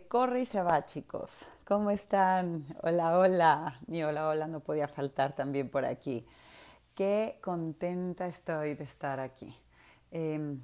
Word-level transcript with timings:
Corre 0.00 0.40
y 0.40 0.46
se 0.46 0.62
va, 0.62 0.86
chicos. 0.86 1.50
¿Cómo 1.66 1.90
están? 1.90 2.64
Hola, 2.82 3.18
hola. 3.18 3.78
Mi 3.86 4.02
hola, 4.02 4.26
hola 4.26 4.46
no 4.46 4.60
podía 4.60 4.88
faltar 4.88 5.34
también 5.34 5.68
por 5.68 5.84
aquí. 5.84 6.26
Qué 6.94 7.38
contenta 7.42 8.26
estoy 8.26 8.74
de 8.74 8.84
estar 8.84 9.20
aquí. 9.20 9.54
Em, 10.10 10.60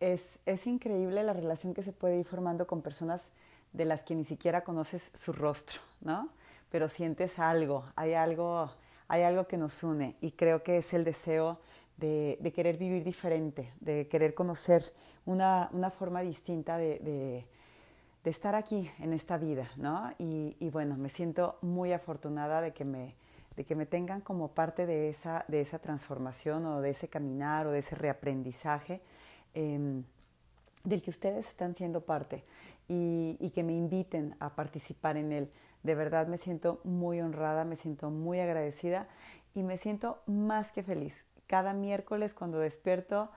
es, 0.00 0.38
es 0.46 0.66
increíble 0.66 1.22
la 1.24 1.34
relación 1.34 1.74
que 1.74 1.82
se 1.82 1.92
puede 1.92 2.18
ir 2.18 2.24
formando 2.24 2.66
con 2.66 2.80
personas 2.80 3.32
de 3.74 3.84
las 3.84 4.02
que 4.02 4.14
ni 4.14 4.24
siquiera 4.24 4.64
conoces 4.64 5.10
su 5.14 5.34
rostro, 5.34 5.80
¿no? 6.00 6.30
Pero 6.70 6.88
sientes 6.88 7.38
algo, 7.38 7.84
hay 7.96 8.14
algo, 8.14 8.70
hay 9.08 9.24
algo 9.24 9.46
que 9.46 9.58
nos 9.58 9.82
une 9.82 10.16
y 10.22 10.32
creo 10.32 10.62
que 10.62 10.78
es 10.78 10.94
el 10.94 11.04
deseo 11.04 11.60
de, 11.98 12.52
querer 12.54 12.78
vivir 12.78 13.04
diferente, 13.04 13.74
de 13.80 14.08
querer 14.08 14.32
conocer 14.34 14.94
una, 15.26 15.68
una 15.72 15.90
forma 15.90 16.22
distinta 16.22 16.78
de, 16.78 17.46
de, 18.24 18.30
estar 18.30 18.54
aquí 18.54 18.90
en 18.98 19.12
esta 19.12 19.38
vida, 19.38 19.70
¿no? 19.76 20.12
Y, 20.18 20.68
bueno, 20.70 20.96
me 20.96 21.08
siento 21.08 21.58
muy 21.62 21.92
afortunada 21.92 22.60
de 22.60 22.72
que 22.72 22.84
me, 22.84 23.14
de 23.56 23.64
que 23.64 23.74
me 23.74 23.86
tengan 23.86 24.20
como 24.20 24.48
parte 24.48 24.86
de 24.86 25.10
esa, 25.10 25.44
de 25.48 25.60
esa 25.60 25.78
transformación 25.78 26.66
o 26.66 26.80
de 26.80 26.90
ese 26.90 27.08
caminar 27.08 27.66
o 27.66 27.70
de 27.70 27.80
ese 27.80 27.94
reaprendizaje 27.94 29.00
eh, 29.54 30.02
del 30.84 31.02
que 31.02 31.10
ustedes 31.10 31.48
están 31.48 31.74
siendo 31.74 32.02
parte 32.02 32.44
y 32.90 33.50
que 33.50 33.62
me 33.62 33.74
inviten 33.74 34.34
a 34.40 34.54
participar 34.54 35.18
en 35.18 35.32
él. 35.32 35.50
De 35.82 35.94
verdad 35.94 36.26
me 36.26 36.38
siento 36.38 36.80
muy 36.84 37.20
honrada, 37.20 37.64
me 37.64 37.76
siento 37.76 38.10
muy 38.10 38.40
agradecida 38.40 39.08
y 39.54 39.62
me 39.62 39.76
siento 39.76 40.22
más 40.26 40.72
que 40.72 40.82
feliz. 40.82 41.26
Cada 41.46 41.72
miércoles 41.72 42.34
cuando 42.34 42.58
despierto, 42.58 43.30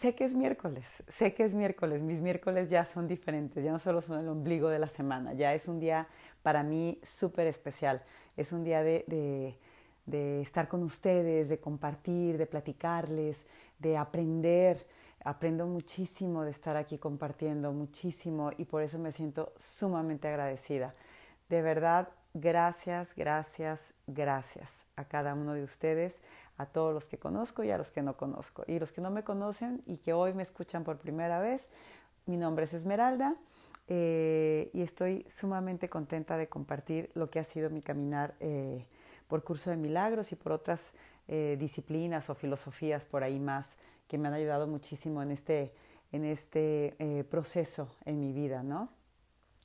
sé 0.00 0.14
que 0.14 0.24
es 0.24 0.34
miércoles, 0.34 0.84
sé 1.16 1.34
que 1.34 1.44
es 1.44 1.54
miércoles, 1.54 2.02
mis 2.02 2.20
miércoles 2.20 2.70
ya 2.70 2.84
son 2.84 3.06
diferentes, 3.06 3.62
ya 3.62 3.72
no 3.72 3.78
solo 3.78 4.00
son 4.00 4.20
el 4.20 4.28
ombligo 4.28 4.68
de 4.68 4.78
la 4.78 4.88
semana, 4.88 5.34
ya 5.34 5.54
es 5.54 5.68
un 5.68 5.80
día 5.80 6.08
para 6.42 6.62
mí 6.62 7.00
súper 7.02 7.46
especial, 7.46 8.02
es 8.36 8.52
un 8.52 8.64
día 8.64 8.82
de, 8.82 9.04
de, 9.06 9.58
de, 10.06 10.42
estar 10.42 10.68
con 10.68 10.82
ustedes, 10.82 11.48
de 11.48 11.58
compartir, 11.58 12.38
de 12.38 12.46
platicarles, 12.46 13.46
de 13.78 13.96
aprender. 13.96 14.86
Aprendo 15.26 15.66
muchísimo 15.66 16.42
de 16.44 16.50
estar 16.50 16.76
aquí 16.76 16.98
compartiendo, 16.98 17.72
muchísimo, 17.72 18.50
y 18.58 18.66
por 18.66 18.82
eso 18.82 18.98
me 18.98 19.10
siento 19.10 19.54
sumamente 19.58 20.28
agradecida. 20.28 20.94
De 21.48 21.62
verdad, 21.62 22.10
gracias, 22.34 23.14
gracias, 23.16 23.80
gracias 24.06 24.70
a 24.96 25.04
cada 25.04 25.32
uno 25.32 25.54
de 25.54 25.62
ustedes, 25.62 26.20
a 26.56 26.66
todos 26.66 26.94
los 26.94 27.06
que 27.06 27.18
conozco 27.18 27.64
y 27.64 27.70
a 27.70 27.78
los 27.78 27.90
que 27.90 28.02
no 28.02 28.16
conozco. 28.16 28.64
Y 28.66 28.78
los 28.78 28.92
que 28.92 29.00
no 29.00 29.10
me 29.10 29.24
conocen 29.24 29.82
y 29.86 29.96
que 29.98 30.12
hoy 30.12 30.34
me 30.34 30.42
escuchan 30.42 30.84
por 30.84 30.98
primera 30.98 31.40
vez, 31.40 31.68
mi 32.26 32.36
nombre 32.36 32.64
es 32.64 32.74
Esmeralda 32.74 33.36
eh, 33.86 34.70
y 34.72 34.82
estoy 34.82 35.26
sumamente 35.28 35.88
contenta 35.90 36.36
de 36.38 36.48
compartir 36.48 37.10
lo 37.14 37.28
que 37.28 37.38
ha 37.38 37.44
sido 37.44 37.68
mi 37.68 37.82
caminar 37.82 38.34
eh, 38.40 38.86
por 39.28 39.44
curso 39.44 39.70
de 39.70 39.76
milagros 39.76 40.32
y 40.32 40.36
por 40.36 40.52
otras 40.52 40.92
eh, 41.28 41.56
disciplinas 41.58 42.30
o 42.30 42.34
filosofías 42.34 43.04
por 43.04 43.22
ahí 43.24 43.38
más 43.38 43.76
que 44.08 44.16
me 44.16 44.28
han 44.28 44.34
ayudado 44.34 44.66
muchísimo 44.66 45.22
en 45.22 45.32
este, 45.32 45.74
en 46.12 46.24
este 46.24 47.26
proceso 47.30 47.88
en 48.04 48.20
mi 48.20 48.32
vida, 48.32 48.62
¿no? 48.62 48.90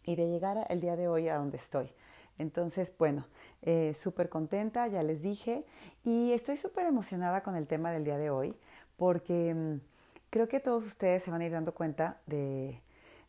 Y 0.05 0.15
de 0.15 0.27
llegar 0.27 0.65
el 0.69 0.79
día 0.79 0.95
de 0.95 1.07
hoy 1.07 1.27
a 1.27 1.35
donde 1.35 1.57
estoy. 1.57 1.91
Entonces, 2.39 2.91
bueno, 2.97 3.25
eh, 3.61 3.93
súper 3.93 4.29
contenta, 4.29 4.87
ya 4.87 5.03
les 5.03 5.21
dije, 5.21 5.65
y 6.03 6.31
estoy 6.31 6.57
súper 6.57 6.87
emocionada 6.87 7.43
con 7.43 7.55
el 7.55 7.67
tema 7.67 7.91
del 7.91 8.05
día 8.05 8.17
de 8.17 8.29
hoy, 8.29 8.55
porque 8.95 9.53
mmm, 9.53 9.79
creo 10.29 10.47
que 10.47 10.59
todos 10.59 10.85
ustedes 10.85 11.21
se 11.21 11.31
van 11.31 11.41
a 11.41 11.45
ir 11.45 11.51
dando 11.51 11.73
cuenta 11.73 12.21
de, 12.25 12.81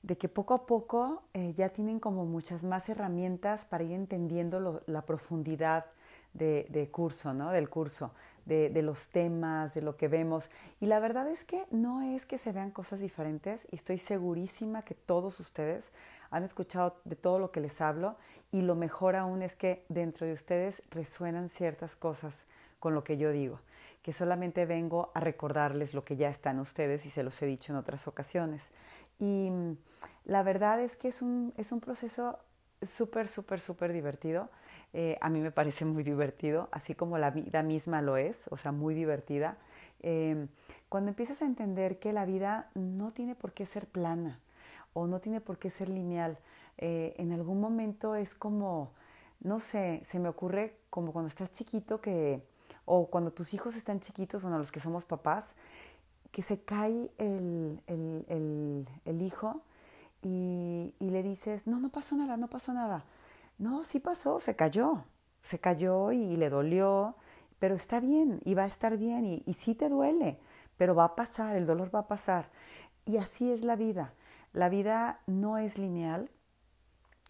de 0.02 0.16
que 0.16 0.28
poco 0.28 0.54
a 0.54 0.66
poco 0.66 1.24
eh, 1.34 1.52
ya 1.54 1.70
tienen 1.70 1.98
como 1.98 2.24
muchas 2.24 2.62
más 2.62 2.88
herramientas 2.88 3.66
para 3.66 3.84
ir 3.84 3.92
entendiendo 3.92 4.82
la 4.86 5.02
profundidad 5.02 5.84
de, 6.32 6.66
de, 6.70 6.88
curso, 6.88 7.34
¿no? 7.34 7.50
Del 7.50 7.68
curso, 7.68 8.12
de, 8.46 8.70
de, 8.70 8.82
los 8.82 9.08
temas, 9.08 9.74
de 9.74 9.82
lo 9.82 9.96
que 9.96 10.06
vemos. 10.06 10.48
Y 10.78 10.86
la 10.86 11.00
verdad 11.00 11.28
es 11.28 11.44
que 11.44 11.66
no 11.72 12.02
es 12.02 12.24
que 12.24 12.38
se 12.38 12.52
vean 12.52 12.70
cosas 12.70 13.00
diferentes 13.00 13.66
y 13.72 13.74
estoy 13.74 13.98
segurísima 13.98 14.82
que 14.82 14.94
todos 14.94 15.40
ustedes 15.40 15.90
han 16.30 16.44
escuchado 16.44 16.96
de 17.04 17.16
todo 17.16 17.38
lo 17.38 17.50
que 17.50 17.60
les 17.60 17.80
hablo 17.80 18.16
y 18.52 18.62
lo 18.62 18.74
mejor 18.74 19.16
aún 19.16 19.42
es 19.42 19.56
que 19.56 19.84
dentro 19.88 20.26
de 20.26 20.32
ustedes 20.32 20.82
resuenan 20.90 21.48
ciertas 21.48 21.96
cosas 21.96 22.46
con 22.78 22.94
lo 22.94 23.04
que 23.04 23.16
yo 23.16 23.30
digo, 23.32 23.60
que 24.02 24.12
solamente 24.12 24.66
vengo 24.66 25.10
a 25.14 25.20
recordarles 25.20 25.94
lo 25.94 26.04
que 26.04 26.16
ya 26.16 26.28
están 26.28 26.58
ustedes 26.58 27.04
y 27.06 27.10
se 27.10 27.22
los 27.22 27.40
he 27.42 27.46
dicho 27.46 27.72
en 27.72 27.78
otras 27.78 28.08
ocasiones. 28.08 28.70
Y 29.18 29.52
la 30.24 30.42
verdad 30.42 30.80
es 30.80 30.96
que 30.96 31.08
es 31.08 31.20
un, 31.20 31.52
es 31.56 31.72
un 31.72 31.80
proceso 31.80 32.38
súper, 32.82 33.28
súper, 33.28 33.60
súper 33.60 33.92
divertido 33.92 34.48
eh, 34.92 35.16
a 35.20 35.28
mí 35.28 35.40
me 35.40 35.52
parece 35.52 35.84
muy 35.84 36.02
divertido, 36.02 36.68
así 36.72 36.94
como 36.94 37.16
la 37.18 37.30
vida 37.30 37.62
misma 37.62 38.02
lo 38.02 38.16
es, 38.16 38.48
o 38.50 38.56
sea, 38.56 38.72
muy 38.72 38.94
divertida. 38.94 39.56
Eh, 40.00 40.48
cuando 40.88 41.10
empiezas 41.10 41.42
a 41.42 41.46
entender 41.46 41.98
que 41.98 42.12
la 42.12 42.24
vida 42.24 42.70
no 42.74 43.12
tiene 43.12 43.34
por 43.34 43.52
qué 43.52 43.66
ser 43.66 43.86
plana 43.86 44.40
o 44.92 45.06
no 45.06 45.20
tiene 45.20 45.40
por 45.40 45.58
qué 45.58 45.70
ser 45.70 45.88
lineal, 45.88 46.38
eh, 46.78 47.14
en 47.18 47.32
algún 47.32 47.60
momento 47.60 48.14
es 48.14 48.34
como, 48.34 48.92
no 49.40 49.60
sé, 49.60 50.02
se 50.08 50.18
me 50.18 50.28
ocurre 50.28 50.76
como 50.90 51.12
cuando 51.12 51.28
estás 51.28 51.52
chiquito 51.52 52.00
que, 52.00 52.42
o 52.84 53.06
cuando 53.06 53.32
tus 53.32 53.54
hijos 53.54 53.76
están 53.76 54.00
chiquitos, 54.00 54.42
bueno, 54.42 54.58
los 54.58 54.72
que 54.72 54.80
somos 54.80 55.04
papás, 55.04 55.54
que 56.30 56.42
se 56.42 56.62
cae 56.62 57.10
el, 57.18 57.82
el, 57.86 58.86
el, 59.04 59.22
hijo 59.22 59.62
y, 60.22 60.94
y 61.00 61.10
le 61.10 61.22
dices, 61.22 61.66
no, 61.66 61.80
no 61.80 61.90
pasó 61.90 62.16
nada, 62.16 62.36
no 62.36 62.48
pasó 62.48 62.72
nada 62.72 63.04
no, 63.60 63.82
sí 63.84 64.00
pasó, 64.00 64.40
se 64.40 64.56
cayó, 64.56 65.04
se 65.42 65.58
cayó 65.58 66.12
y, 66.12 66.36
le 66.36 66.48
dolió, 66.48 67.14
pero 67.58 67.74
está 67.74 68.00
bien 68.00 68.40
y 68.44 68.54
va 68.54 68.62
a 68.64 68.66
estar 68.66 68.96
bien 68.96 69.26
y, 69.26 69.42
y 69.46 69.52
sí 69.52 69.74
te 69.74 69.90
duele, 69.90 70.38
pero 70.78 70.94
va 70.94 71.04
a 71.04 71.14
pasar, 71.14 71.56
el 71.56 71.66
dolor 71.66 71.94
va 71.94 72.00
a 72.00 72.08
pasar. 72.08 72.48
Y 73.04 73.18
así 73.18 73.52
es 73.52 73.62
la 73.62 73.76
vida. 73.76 74.14
La 74.52 74.68
vida 74.68 75.20
no 75.26 75.58
es 75.58 75.78
lineal, 75.78 76.30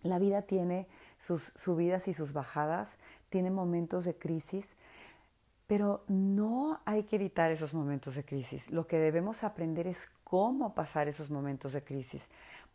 la 0.03 0.19
vida 0.19 0.43
tiene 0.43 0.87
sus 1.19 1.53
subidas 1.57 2.09
y 2.09 2.15
sus 2.15 2.33
bajadas, 2.33 2.97
tiene 3.29 3.51
momentos 3.51 4.05
de 4.05 4.17
crisis, 4.17 4.77
pero 5.67 6.03
no 6.09 6.81
hay 6.85 7.05
que 7.05 7.17
evitar 7.17 7.51
esos 7.51 7.75
momentos 7.75 8.15
de 8.15 8.25
crisis. 8.25 8.69
Lo 8.71 8.87
que 8.87 8.99
debemos 8.99 9.45
aprender 9.45 9.87
es 9.87 10.09
cómo 10.25 10.75
pasar 10.75 11.09
esos 11.09 11.31
momentos 11.31 11.73
de 11.73 11.85
crisis 11.85 12.23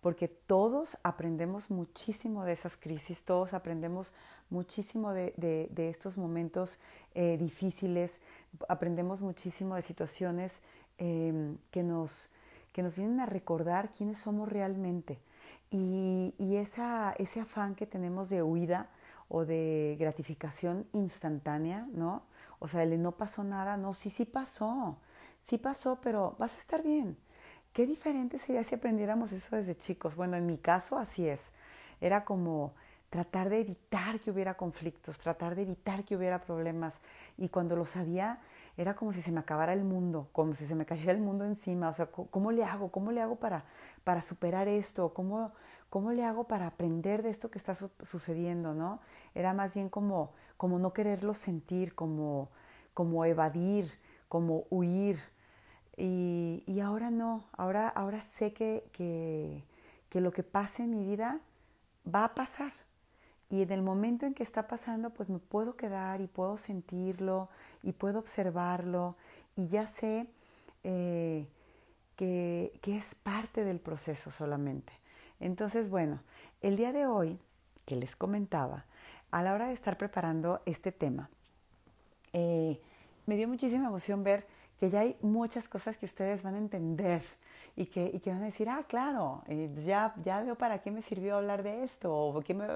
porque 0.05 0.27
todos 0.27 0.99
aprendemos 1.01 1.71
muchísimo 1.71 2.43
de 2.45 2.53
esas 2.53 2.77
crisis, 2.77 3.23
todos 3.23 3.55
aprendemos 3.55 4.13
muchísimo 4.51 5.15
de, 5.15 5.67
estos 5.75 6.15
momentos 6.15 6.77
eh, 7.15 7.39
difíciles, 7.39 8.19
aprendemos 8.69 9.21
muchísimo 9.21 9.73
de 9.73 9.81
situaciones 9.81 10.61
eh, 10.99 11.55
que, 11.71 11.81
nos, 11.81 12.29
que 12.75 12.83
nos 12.83 12.97
vienen 12.97 13.21
a 13.21 13.25
recordar 13.25 13.89
quiénes 13.89 14.17
somos 14.17 14.49
realmente. 14.49 15.17
Y, 15.71 16.35
y 16.37 16.57
esa, 16.57 17.13
ese 17.17 17.39
afán 17.39 17.73
que 17.73 17.87
tenemos 17.87 18.29
de 18.29 18.43
huida 18.43 18.89
o 19.29 19.45
de 19.45 19.95
gratificación 19.97 20.85
instantánea, 20.91 21.87
¿no? 21.93 22.23
O 22.59 22.67
sea, 22.67 22.83
el 22.83 23.01
no 23.01 23.13
pasó 23.13 23.45
nada, 23.45 23.77
no, 23.77 23.93
sí, 23.93 24.09
sí 24.09 24.25
pasó, 24.25 24.97
sí 25.41 25.57
pasó, 25.57 26.01
pero 26.01 26.35
vas 26.37 26.57
a 26.57 26.59
estar 26.59 26.83
bien 26.83 27.15
Qué 27.71 27.85
diferente 27.85 28.37
sería 28.37 28.63
si 28.63 28.75
aprendiéramos 28.75 29.31
eso 29.31 29.53
desde 29.55 29.77
chicos. 29.77 30.15
Bueno, 30.15 30.35
en 30.35 30.45
mi 30.45 30.57
caso 30.57 30.97
así 30.97 31.27
es. 31.27 31.41
Era 32.01 32.25
como 32.25 32.73
tratar 33.09 33.49
de 33.49 33.59
evitar 33.59 34.19
que 34.19 34.31
hubiera 34.31 34.55
conflictos, 34.55 35.17
tratar 35.17 35.55
de 35.55 35.63
evitar 35.63 36.05
que 36.05 36.15
hubiera 36.15 36.41
problemas. 36.41 36.93
Y 37.37 37.49
cuando 37.49 37.75
lo 37.75 37.85
sabía, 37.85 38.39
era 38.77 38.95
como 38.95 39.13
si 39.13 39.21
se 39.21 39.31
me 39.31 39.39
acabara 39.39 39.73
el 39.73 39.83
mundo, 39.83 40.29
como 40.31 40.53
si 40.53 40.65
se 40.65 40.75
me 40.75 40.85
cayera 40.85 41.11
el 41.13 41.19
mundo 41.19 41.45
encima. 41.45 41.89
O 41.89 41.93
sea, 41.93 42.07
¿cómo 42.07 42.51
le 42.51 42.63
hago? 42.63 42.91
¿Cómo 42.91 43.11
le 43.11 43.21
hago 43.21 43.37
para, 43.37 43.65
para 44.03 44.21
superar 44.21 44.67
esto? 44.67 45.13
¿Cómo, 45.13 45.53
¿Cómo 45.89 46.11
le 46.11 46.23
hago 46.25 46.45
para 46.45 46.67
aprender 46.67 47.23
de 47.23 47.29
esto 47.29 47.49
que 47.49 47.57
está 47.57 47.75
su 47.75 47.89
sucediendo? 48.03 48.73
¿no? 48.73 48.99
Era 49.33 49.53
más 49.53 49.73
bien 49.75 49.89
como, 49.89 50.33
como 50.57 50.79
no 50.79 50.93
quererlo 50.93 51.33
sentir, 51.33 51.95
como, 51.95 52.49
como 52.93 53.25
evadir, 53.25 53.91
como 54.27 54.65
huir 54.69 55.19
y, 55.97 56.63
y 56.67 56.79
ahora 56.81 57.11
no, 57.11 57.45
ahora, 57.53 57.87
ahora 57.87 58.21
sé 58.21 58.53
que, 58.53 58.89
que, 58.91 59.63
que 60.09 60.21
lo 60.21 60.31
que 60.31 60.43
pase 60.43 60.83
en 60.83 60.91
mi 60.91 61.05
vida 61.05 61.39
va 62.13 62.25
a 62.25 62.35
pasar. 62.35 62.73
Y 63.49 63.61
en 63.61 63.71
el 63.71 63.81
momento 63.81 64.25
en 64.25 64.33
que 64.33 64.43
está 64.43 64.67
pasando, 64.67 65.11
pues 65.11 65.29
me 65.29 65.39
puedo 65.39 65.75
quedar 65.75 66.21
y 66.21 66.27
puedo 66.27 66.57
sentirlo 66.57 67.49
y 67.83 67.91
puedo 67.91 68.19
observarlo 68.19 69.15
y 69.55 69.67
ya 69.67 69.87
sé 69.87 70.27
eh, 70.83 71.47
que, 72.15 72.77
que, 72.81 72.97
es 72.97 73.15
parte 73.15 73.63
del 73.63 73.79
proceso 73.79 74.31
solamente. 74.31 74.93
Entonces, 75.39 75.89
bueno, 75.89 76.21
el 76.61 76.75
día 76.75 76.91
de 76.91 77.05
hoy 77.05 77.39
que 77.85 77.95
les 77.95 78.15
comentaba, 78.15 78.85
a 79.31 79.43
la 79.43 79.53
hora 79.53 79.67
de 79.67 79.73
estar 79.73 79.97
preparando 79.97 80.61
este 80.65 80.91
tema, 80.91 81.29
eh, 82.33 82.79
me 83.25 83.35
dio 83.35 83.47
muchísima 83.47 83.87
emoción 83.87 84.23
ver 84.23 84.47
que 84.79 84.89
ya 84.89 85.01
hay 85.01 85.17
muchas 85.21 85.67
cosas 85.69 85.97
que 85.97 86.05
ustedes 86.05 86.43
van 86.43 86.55
a 86.55 86.57
entender 86.57 87.23
y 87.75 87.87
que, 87.87 88.09
y 88.13 88.19
que 88.19 88.31
van 88.31 88.41
a 88.41 88.45
decir, 88.45 88.69
ah, 88.69 88.85
claro, 88.87 89.43
eh, 89.47 89.69
ya, 89.85 90.13
ya 90.23 90.41
veo 90.41 90.55
para 90.55 90.81
qué 90.81 90.91
me 90.91 91.01
sirvió 91.01 91.35
hablar 91.35 91.61
de 91.61 91.83
esto, 91.83 92.15
o 92.15 92.39
qué 92.41 92.53
me, 92.53 92.67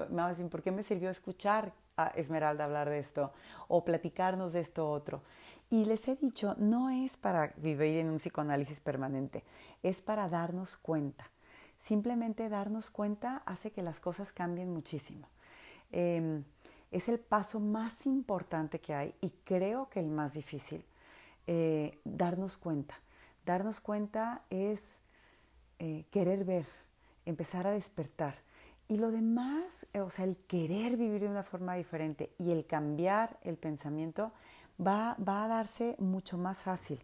por 0.48 0.62
qué 0.62 0.70
me 0.70 0.82
sirvió 0.82 1.08
escuchar 1.10 1.72
a 1.96 2.08
Esmeralda 2.08 2.64
hablar 2.64 2.90
de 2.90 2.98
esto, 2.98 3.32
o 3.68 3.84
platicarnos 3.84 4.52
de 4.52 4.60
esto 4.60 4.90
otro. 4.90 5.22
Y 5.70 5.84
les 5.86 6.06
he 6.08 6.16
dicho, 6.16 6.54
no 6.58 6.90
es 6.90 7.16
para 7.16 7.54
vivir 7.56 7.98
en 7.98 8.10
un 8.10 8.16
psicoanálisis 8.16 8.80
permanente, 8.80 9.44
es 9.82 10.02
para 10.02 10.28
darnos 10.28 10.76
cuenta. 10.76 11.30
Simplemente 11.78 12.48
darnos 12.48 12.90
cuenta 12.90 13.42
hace 13.46 13.70
que 13.70 13.82
las 13.82 14.00
cosas 14.00 14.32
cambien 14.32 14.70
muchísimo. 14.70 15.28
Em, 15.92 16.44
es 16.90 17.08
el 17.08 17.18
paso 17.18 17.58
más 17.58 18.04
importante 18.06 18.80
que 18.80 18.94
hay 18.94 19.14
y 19.20 19.30
creo 19.44 19.88
que 19.88 20.00
el 20.00 20.08
más 20.08 20.34
difícil, 20.34 20.84
eh, 21.46 21.98
darnos 22.04 22.58
cuenta. 22.58 23.00
Darnos 23.46 23.80
cuenta 23.80 24.42
es 24.50 24.80
eh, 25.78 26.04
querer 26.10 26.44
ver, 26.44 26.66
empezar 27.26 27.66
a 27.66 27.72
despertar. 27.72 28.34
Y 28.88 28.96
lo 28.96 29.10
demás, 29.10 29.86
o 29.94 30.10
sea, 30.10 30.24
el 30.24 30.36
querer 30.36 30.96
vivir 30.96 31.22
de 31.22 31.28
una 31.28 31.44
forma 31.44 31.74
diferente 31.74 32.32
y 32.38 32.50
el 32.50 32.66
cambiar 32.66 33.38
el 33.42 33.56
pensamiento 33.56 34.32
va, 34.84 35.16
va 35.16 35.44
a 35.44 35.48
darse 35.48 35.94
mucho 35.98 36.38
más 36.38 36.62
fácil. 36.62 37.00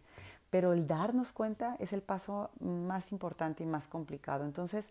Pero 0.49 0.73
el 0.73 0.87
darnos 0.87 1.31
cuenta 1.31 1.75
es 1.79 1.93
el 1.93 2.01
paso 2.01 2.49
más 2.59 3.11
importante 3.11 3.63
y 3.63 3.67
más 3.67 3.87
complicado. 3.87 4.45
Entonces, 4.45 4.89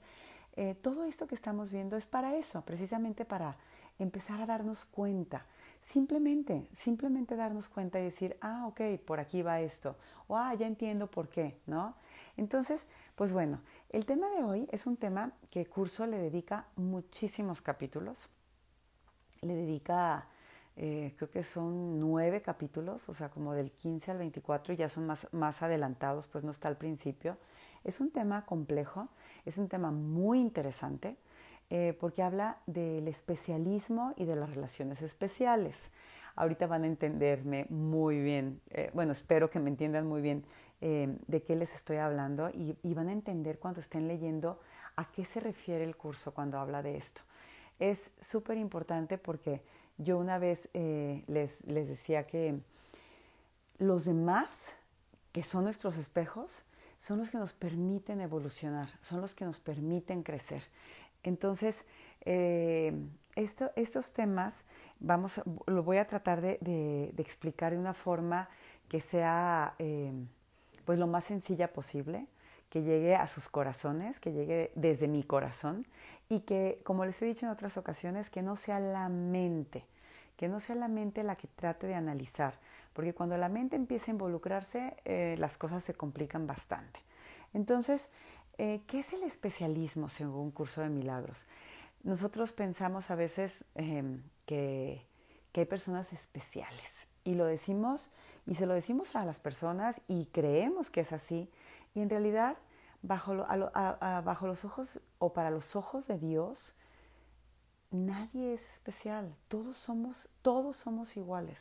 eh, 0.57 0.75
todo 0.75 1.05
esto 1.05 1.27
que 1.27 1.35
estamos 1.35 1.71
viendo 1.71 1.97
es 1.97 2.07
para 2.07 2.35
eso, 2.37 2.63
precisamente 2.63 3.25
para 3.25 3.57
empezar 3.99 4.41
a 4.41 4.47
darnos 4.47 4.87
cuenta. 4.87 5.45
Simplemente, 5.87 6.69
simplemente 6.77 7.37
darnos 7.37 7.69
cuenta 7.69 8.01
y 8.01 8.03
decir, 8.03 8.37
ah, 8.41 8.67
ok, 8.67 8.81
por 9.07 9.21
aquí 9.21 9.43
va 9.43 9.61
esto, 9.61 9.95
o 10.27 10.37
ah, 10.37 10.53
ya 10.53 10.67
entiendo 10.67 11.07
por 11.07 11.29
qué, 11.29 11.61
¿no? 11.65 11.95
Entonces, 12.37 12.89
pues 13.15 13.33
bueno, 13.33 13.61
el 13.91 14.05
tema 14.05 14.29
de 14.31 14.43
hoy 14.43 14.69
es 14.73 14.89
un 14.89 14.97
tema 14.97 15.31
que 15.49 15.61
el 15.61 15.69
curso 15.69 16.05
le 16.09 16.19
dedica 16.19 16.67
muchísimos 16.75 17.61
capítulos, 17.61 18.19
le 19.43 19.55
dedica, 19.55 20.27
eh, 20.75 21.15
creo 21.17 21.31
que 21.31 21.45
son 21.45 22.01
nueve 22.01 22.43
capítulos, 22.43 23.09
o 23.09 23.15
sea, 23.15 23.29
como 23.29 23.53
del 23.53 23.71
15 23.71 24.11
al 24.11 24.19
24, 24.19 24.75
y 24.75 24.79
ya 24.79 24.89
son 24.89 25.07
más, 25.07 25.29
más 25.33 25.63
adelantados, 25.63 26.27
pues 26.27 26.43
no 26.43 26.51
está 26.51 26.67
al 26.67 26.77
principio. 26.77 27.39
Es 27.85 28.01
un 28.01 28.11
tema 28.11 28.45
complejo, 28.45 29.07
es 29.45 29.57
un 29.57 29.69
tema 29.69 29.93
muy 29.93 30.41
interesante. 30.41 31.17
Eh, 31.69 31.97
porque 31.99 32.23
habla 32.23 32.59
del 32.67 33.09
especialismo 33.09 34.15
y 34.17 34.25
de 34.25 34.37
las 34.37 34.55
relaciones 34.55 35.03
especiales. 35.03 35.77
Ahorita 36.37 36.69
van 36.69 36.85
a 36.85 36.87
entenderme 36.87 37.67
muy 37.71 38.21
bien, 38.21 38.61
eh, 38.71 38.91
bueno, 38.95 39.13
espero 39.13 39.51
que 39.51 39.59
me 39.59 39.69
entiendan 39.69 40.07
muy 40.07 40.23
bien 40.23 40.45
eh, 40.81 41.17
de 41.27 41.43
qué 41.43 41.57
les 41.57 41.75
estoy 41.75 41.97
hablando 41.97 42.51
y, 42.51 42.77
van 42.95 43.09
a 43.09 43.13
entender 43.13 43.59
cuando 43.59 43.81
estén 43.81 44.07
leyendo 44.07 44.61
a 44.95 45.11
qué 45.11 45.25
se 45.25 45.41
refiere 45.41 45.83
el 45.83 45.97
curso 45.97 46.33
cuando 46.33 46.59
habla 46.61 46.83
de 46.83 46.99
esto. 46.99 47.23
Es 47.81 48.13
súper 48.21 48.59
importante 48.59 49.19
porque 49.19 49.61
yo 49.99 50.19
una 50.19 50.39
vez 50.39 50.69
les, 50.73 51.65
les 51.67 51.89
decía 51.89 52.27
que 52.27 52.61
los 53.79 54.05
demás, 54.05 54.77
que 55.33 55.43
son 55.43 55.65
nuestros 55.65 55.97
espejos, 55.97 56.65
son 57.01 57.19
los 57.19 57.29
que 57.29 57.39
nos 57.39 57.53
permiten 57.53 58.21
evolucionar, 58.21 58.89
son 59.01 59.21
los 59.21 59.35
que 59.35 59.45
nos 59.45 59.61
permiten 59.61 60.23
crecer. 60.23 60.63
Entonces, 61.27 61.85
eh, 62.25 62.95
estos 63.35 64.13
temas 64.13 64.65
vamos, 65.01 65.43
voy 65.67 65.99
a 65.99 66.07
tratar 66.07 66.41
de, 66.41 67.13
explicar 67.19 67.73
de 67.73 67.79
una 67.79 67.95
forma 67.95 68.49
que 68.89 69.01
sea 69.01 69.75
eh, 69.79 70.13
pues 70.85 70.99
lo 70.99 71.09
más 71.09 71.25
sencilla 71.25 71.73
posible, 71.73 72.27
que 72.71 72.83
llegue 72.83 73.17
a 73.17 73.27
sus 73.27 73.49
corazones, 73.49 74.21
que 74.21 74.33
llegue 74.33 74.71
desde 74.77 75.09
mi 75.09 75.25
corazón 75.25 75.87
y 76.29 76.41
que, 76.41 76.81
como 76.85 77.05
les 77.05 77.21
he 77.23 77.27
dicho 77.27 77.47
en 77.47 77.53
otras 77.53 77.77
ocasiones, 77.77 78.31
que 78.31 78.43
no 78.43 78.55
sea 78.55 78.79
la 78.79 79.09
mente, 79.09 79.85
que 80.37 80.49
no 80.49 80.61
sea 80.61 80.77
la 80.77 80.89
mente 80.89 81.25
la 81.25 81.35
que 81.35 81.49
trate 81.49 81.89
de 81.89 81.95
analizar, 81.95 82.55
porque 82.93 83.15
cuando 83.15 83.37
la 83.37 83.49
mente 83.49 83.75
empieza 83.75 84.11
a 84.11 84.15
involucrarse, 84.15 84.97
eh, 85.05 85.35
las 85.39 85.57
cosas 85.57 85.83
se 85.83 85.95
complican 85.95 86.47
bastante. 86.47 87.01
Entonces, 87.53 88.11
eh, 88.59 88.83
¿Qué 88.87 89.01
es 89.01 89.13
el 89.13 89.23
especialismo 89.23 90.09
según 90.09 90.41
un 90.41 90.51
curso 90.51 90.81
de 90.81 90.89
milagros? 90.89 91.45
Nosotros 92.03 92.53
pensamos 92.53 93.11
a 93.11 93.15
veces 93.15 93.53
em, 93.75 94.23
que, 94.47 95.05
hay 95.55 95.65
personas 95.65 96.13
especiales 96.13 97.07
y 97.25 97.35
lo 97.35 97.47
decimos 97.47 98.11
y 98.47 98.57
se 98.57 98.67
lo 98.67 98.75
decimos 98.75 99.17
a 99.17 99.25
las 99.25 99.41
personas 99.41 100.03
y 100.07 100.27
creemos 100.27 100.91
que 100.91 101.01
es 101.01 101.13
así 101.13 101.51
y 101.95 102.03
en 102.03 102.11
realidad 102.11 102.59
bajo, 103.01 103.33
los 103.35 104.65
ojos 104.67 105.01
o 105.19 105.33
para 105.33 105.51
los 105.51 105.75
ojos 105.77 106.07
de 106.07 106.19
Dios 106.19 106.75
nadie 107.91 108.53
es 108.53 108.69
especial, 108.69 109.35
todos 109.49 109.79
somos, 109.79 110.29
todos 110.43 110.77
somos 110.77 111.17
iguales, 111.17 111.59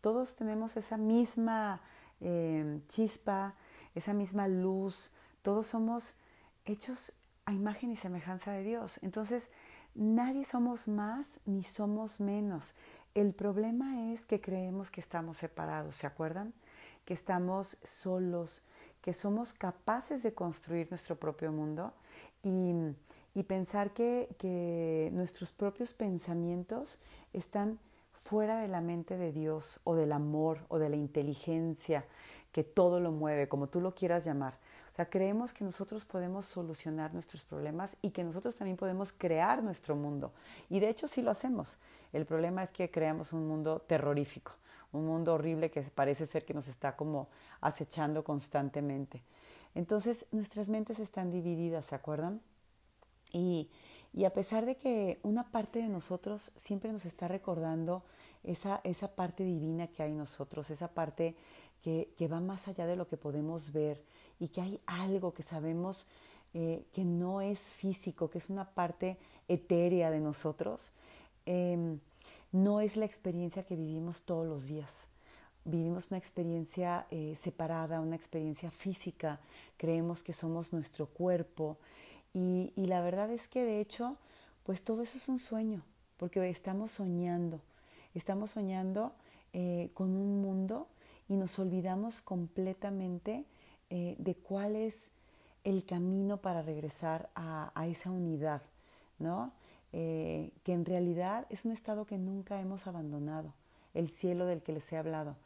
todos 0.00 0.36
tenemos 0.36 0.76
esa 0.76 0.96
misma 0.96 1.80
em, 2.20 2.80
chispa, 2.86 3.56
esa 3.96 4.14
misma 4.14 4.46
luz, 4.46 5.10
todos 5.42 5.66
somos 5.66 6.14
hechos 6.64 7.12
a 7.44 7.52
imagen 7.52 7.90
y 7.90 7.96
semejanza 7.96 8.52
de 8.52 8.62
Dios. 8.62 8.98
Entonces, 9.02 9.50
nadie 9.94 10.44
somos 10.44 10.88
más 10.88 11.40
ni 11.44 11.64
somos 11.64 12.20
menos. 12.20 12.74
El 13.14 13.34
problema 13.34 14.12
es 14.12 14.24
que 14.24 14.40
creemos 14.40 14.90
que 14.90 15.00
estamos 15.00 15.38
separados, 15.38 15.96
¿se 15.96 16.06
acuerdan? 16.06 16.54
Que 17.04 17.14
estamos 17.14 17.76
solos, 17.84 18.62
que 19.02 19.12
somos 19.12 19.52
capaces 19.52 20.22
de 20.22 20.32
construir 20.32 20.88
nuestro 20.90 21.16
propio 21.16 21.52
mundo 21.52 21.92
y, 22.42 22.72
pensar 23.44 23.90
que, 23.92 24.28
que 24.38 25.10
nuestros 25.12 25.52
propios 25.52 25.94
pensamientos 25.94 26.98
están 27.32 27.78
fuera 28.12 28.58
de 28.58 28.68
la 28.68 28.80
mente 28.80 29.16
de 29.16 29.32
Dios 29.32 29.80
o 29.84 29.94
del 29.94 30.12
amor 30.12 30.60
o 30.68 30.78
de 30.78 30.88
la 30.88 30.96
inteligencia 30.96 32.04
que 32.52 32.62
todo 32.62 33.00
lo 33.00 33.10
mueve, 33.10 33.48
como 33.48 33.68
tú 33.68 33.80
lo 33.80 33.94
quieras 33.94 34.24
llamar. 34.24 34.54
O 34.92 34.94
sea, 34.94 35.08
creemos 35.08 35.54
que 35.54 35.64
nosotros 35.64 36.04
podemos 36.04 36.44
solucionar 36.44 37.14
nuestros 37.14 37.44
problemas 37.44 37.96
y 38.02 38.10
que 38.10 38.24
nosotros 38.24 38.54
también 38.54 38.76
podemos 38.76 39.10
crear 39.12 39.62
nuestro 39.62 39.96
mundo. 39.96 40.32
Y 40.68 40.80
de 40.80 40.90
hecho 40.90 41.08
sí 41.08 41.22
lo 41.22 41.30
hacemos. 41.30 41.78
El 42.12 42.26
problema 42.26 42.62
es 42.62 42.70
que 42.70 42.90
creamos 42.90 43.32
un 43.32 43.48
mundo 43.48 43.80
terrorífico, 43.80 44.52
un 44.92 45.06
mundo 45.06 45.32
horrible 45.32 45.70
que 45.70 45.80
parece 45.80 46.26
ser 46.26 46.44
que 46.44 46.52
nos 46.52 46.68
está 46.68 46.94
como 46.94 47.28
acechando 47.62 48.22
constantemente. 48.22 49.22
Entonces 49.74 50.26
nuestras 50.30 50.68
mentes 50.68 50.98
están 50.98 51.30
divididas, 51.30 51.86
¿se 51.86 51.94
acuerdan? 51.94 52.42
Y, 53.32 53.70
y, 54.12 54.26
a 54.26 54.34
pesar 54.34 54.66
de 54.66 54.76
que 54.76 55.20
una 55.22 55.50
parte 55.50 55.78
de 55.78 55.88
nosotros 55.88 56.52
siempre 56.54 56.92
nos 56.92 57.06
está 57.06 57.28
recordando 57.28 58.02
esa, 58.44 58.82
esa 58.84 59.08
parte 59.08 59.42
divina 59.42 59.86
que 59.86 60.02
hay 60.02 60.10
en 60.10 60.18
nosotros, 60.18 60.68
esa 60.68 60.88
parte 60.88 61.34
que, 61.82 62.12
que 62.18 62.28
va 62.28 62.40
más 62.40 62.68
allá 62.68 62.84
de 62.84 62.96
lo 62.96 63.08
que 63.08 63.16
podemos 63.16 63.72
ver, 63.72 64.02
y 64.42 64.48
que 64.48 64.60
hay 64.60 64.80
algo 64.86 65.32
que 65.32 65.44
sabemos 65.44 66.04
eh, 66.52 66.84
que 66.92 67.04
no 67.04 67.40
es 67.40 67.60
físico, 67.60 68.28
que 68.28 68.38
es 68.38 68.50
una 68.50 68.68
parte 68.68 69.16
etérea 69.46 70.10
de 70.10 70.18
nosotros, 70.18 70.90
em, 71.46 72.00
no 72.50 72.80
es 72.80 72.96
la 72.96 73.04
experiencia 73.04 73.62
que 73.62 73.76
vivimos 73.76 74.22
todos 74.22 74.44
los 74.48 74.66
días. 74.66 75.06
Vivimos 75.64 76.08
una 76.10 76.18
experiencia 76.18 77.06
eh, 77.12 77.38
separada, 77.40 78.00
una 78.00 78.16
experiencia 78.16 78.72
física, 78.72 79.38
creemos 79.76 80.24
que 80.24 80.32
somos 80.32 80.72
nuestro 80.72 81.06
cuerpo 81.06 81.78
y, 82.34 82.72
la 82.74 83.00
verdad 83.00 83.30
es 83.30 83.46
que 83.46 83.62
de 83.62 83.80
hecho, 83.80 84.16
pues 84.64 84.82
todo 84.82 85.02
eso 85.02 85.18
es 85.18 85.28
un 85.28 85.38
sueño, 85.38 85.82
porque 86.16 86.50
estamos 86.50 86.90
soñando, 86.90 87.60
estamos 88.12 88.50
soñando 88.50 89.12
eh, 89.52 89.90
con 89.94 90.16
un 90.16 90.42
mundo 90.42 90.88
y 91.28 91.36
nos 91.36 91.60
olvidamos 91.60 92.20
completamente 92.22 93.44
eh, 93.94 94.16
de 94.18 94.34
cuál 94.34 94.74
es 94.74 95.10
el 95.64 95.84
camino 95.84 96.38
para 96.38 96.62
regresar 96.62 97.28
a, 97.34 97.70
esa 97.86 98.10
unidad, 98.10 98.62
¿no? 99.18 99.52
Eh, 99.92 100.50
que 100.64 100.72
en 100.72 100.86
realidad 100.86 101.46
es 101.50 101.66
un 101.66 101.72
estado 101.72 102.06
que 102.06 102.16
nunca 102.16 102.58
hemos 102.58 102.86
abandonado, 102.86 103.52
el 103.92 104.08
cielo 104.08 104.46
del 104.46 104.62
que 104.62 104.72
les 104.72 104.90
he 104.94 104.96
hablado, 104.96 105.36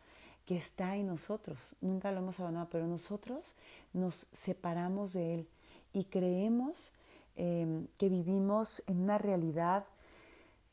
que 0.45 0.57
está 0.57 0.95
en 0.95 1.09
nosotros, 1.09 1.75
nunca 1.81 2.13
lo 2.13 2.21
hemos 2.21 2.39
abandonado, 2.39 2.69
pero 2.71 2.87
nosotros 2.87 3.57
nos 3.93 4.29
separamos 4.33 5.13
de 5.13 5.35
él 5.35 5.49
y 5.93 6.05
creemos 6.05 6.93
em, 7.35 7.89
que 7.99 8.09
vivimos 8.09 8.81
en 8.87 9.01
una 9.01 9.19
realidad 9.19 9.87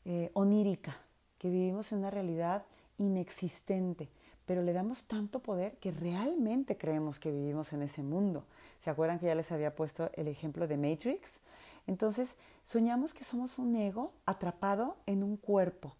eh, 0.04 0.30
onírica, 0.34 0.96
que 1.38 1.50
vivimos 1.50 1.90
en 1.90 1.98
una 1.98 2.12
realidad 2.12 2.66
inexistente, 2.98 4.08
pero 4.46 4.62
le 4.62 4.72
damos 4.72 5.04
tanto 5.04 5.40
poder 5.40 5.76
que 5.78 5.90
realmente 5.90 6.76
creemos 6.76 7.18
que 7.18 7.30
vivimos 7.30 7.72
en 7.72 7.82
ese 7.82 8.02
mundo. 8.02 8.44
¿Se 8.82 8.90
acuerdan 8.90 9.18
que 9.18 9.26
ya 9.26 9.34
les 9.34 9.50
había 9.52 9.74
puesto 9.74 10.10
el 10.14 10.28
ejemplo 10.28 10.68
de 10.68 10.76
Matrix? 10.76 11.40
Entonces, 11.86 12.36
soñamos 12.64 13.14
que 13.14 13.24
somos 13.24 13.58
un 13.58 13.76
ego 13.76 14.12
atrapado 14.26 14.96
en 15.06 15.22
un 15.22 15.36
cuerpo, 15.36 15.94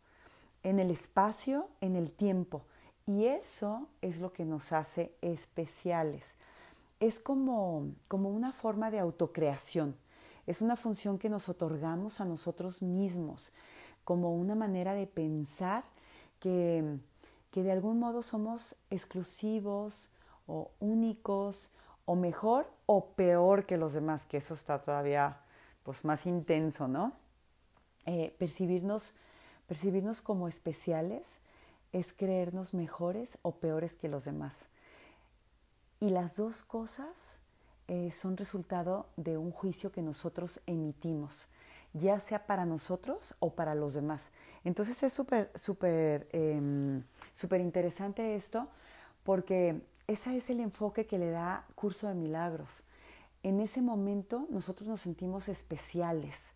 en 0.62 0.78
el 0.78 0.90
espacio, 0.90 1.68
en 1.80 1.96
el 1.96 2.12
tiempo. 2.12 2.62
Y 3.06 3.26
eso 3.26 3.88
es 4.00 4.18
lo 4.18 4.32
que 4.32 4.44
nos 4.44 4.72
hace 4.72 5.14
especiales. 5.20 6.24
es 7.00 7.18
como, 7.18 7.88
como 8.08 8.30
una 8.30 8.52
forma 8.52 8.90
de 8.90 8.98
autocreación. 8.98 9.96
Es 10.46 10.62
una 10.62 10.76
función 10.76 11.18
que 11.18 11.28
nos 11.28 11.48
otorgamos 11.48 12.20
a 12.20 12.24
nosotros 12.24 12.80
mismos, 12.82 13.52
como 14.04 14.34
una 14.34 14.54
manera 14.54 14.94
de 14.94 15.06
pensar 15.06 15.84
que, 16.40 16.98
que 17.54 17.62
de 17.62 17.70
algún 17.70 18.00
modo 18.00 18.20
somos 18.23 18.75
exclusivos 18.90 20.11
o 20.49 20.73
únicos 20.80 21.70
o 22.04 22.16
mejor 22.16 22.68
o 22.87 23.11
peor 23.11 23.64
que 23.64 23.76
los 23.76 23.92
demás, 23.92 24.26
que 24.26 24.38
eso 24.38 24.54
está 24.54 24.82
todavía 24.82 25.38
pues, 25.84 26.04
más 26.04 26.26
intenso, 26.26 26.88
¿no? 26.88 27.12
Eh, 28.06 28.34
percibirnos, 28.40 29.14
percibirnos 29.68 30.20
como 30.20 30.49
especiales 30.49 31.38
es 31.92 32.12
creernos 32.12 32.75
mejores 32.75 33.38
o 33.42 33.52
peores 33.52 33.94
que 33.94 34.08
los 34.08 34.25
demás. 34.25 34.56
Y 36.00 36.08
las 36.08 36.34
dos 36.34 36.64
cosas 36.64 37.38
eh, 37.87 38.11
son 38.11 38.37
resultado 38.37 39.06
de 39.16 39.38
un 39.38 39.52
juicio 39.52 39.92
que 39.92 40.02
nosotros 40.02 40.61
emitimos, 40.66 41.46
ya 41.94 42.20
sea 42.20 42.46
para 42.46 42.66
nosotros 42.66 43.34
o 43.38 43.54
para 43.54 43.74
los 43.74 43.94
demás. 43.94 44.20
Entonces 44.64 45.02
es 45.02 45.12
súper, 45.12 45.50
súper, 45.54 46.28
em, 46.32 47.02
súper 47.34 47.60
interesante 47.60 48.34
esto 48.34 48.68
porque 49.22 49.80
ese 50.06 50.36
es 50.36 50.50
el 50.50 50.60
enfoque 50.60 51.06
que 51.06 51.18
le 51.18 51.30
da 51.30 51.64
Curso 51.74 52.08
de 52.08 52.14
Milagros. 52.14 52.82
En 53.42 53.60
ese 53.60 53.80
momento 53.80 54.46
nosotros 54.50 54.88
nos 54.88 55.00
sentimos 55.00 55.48
especiales 55.48 56.52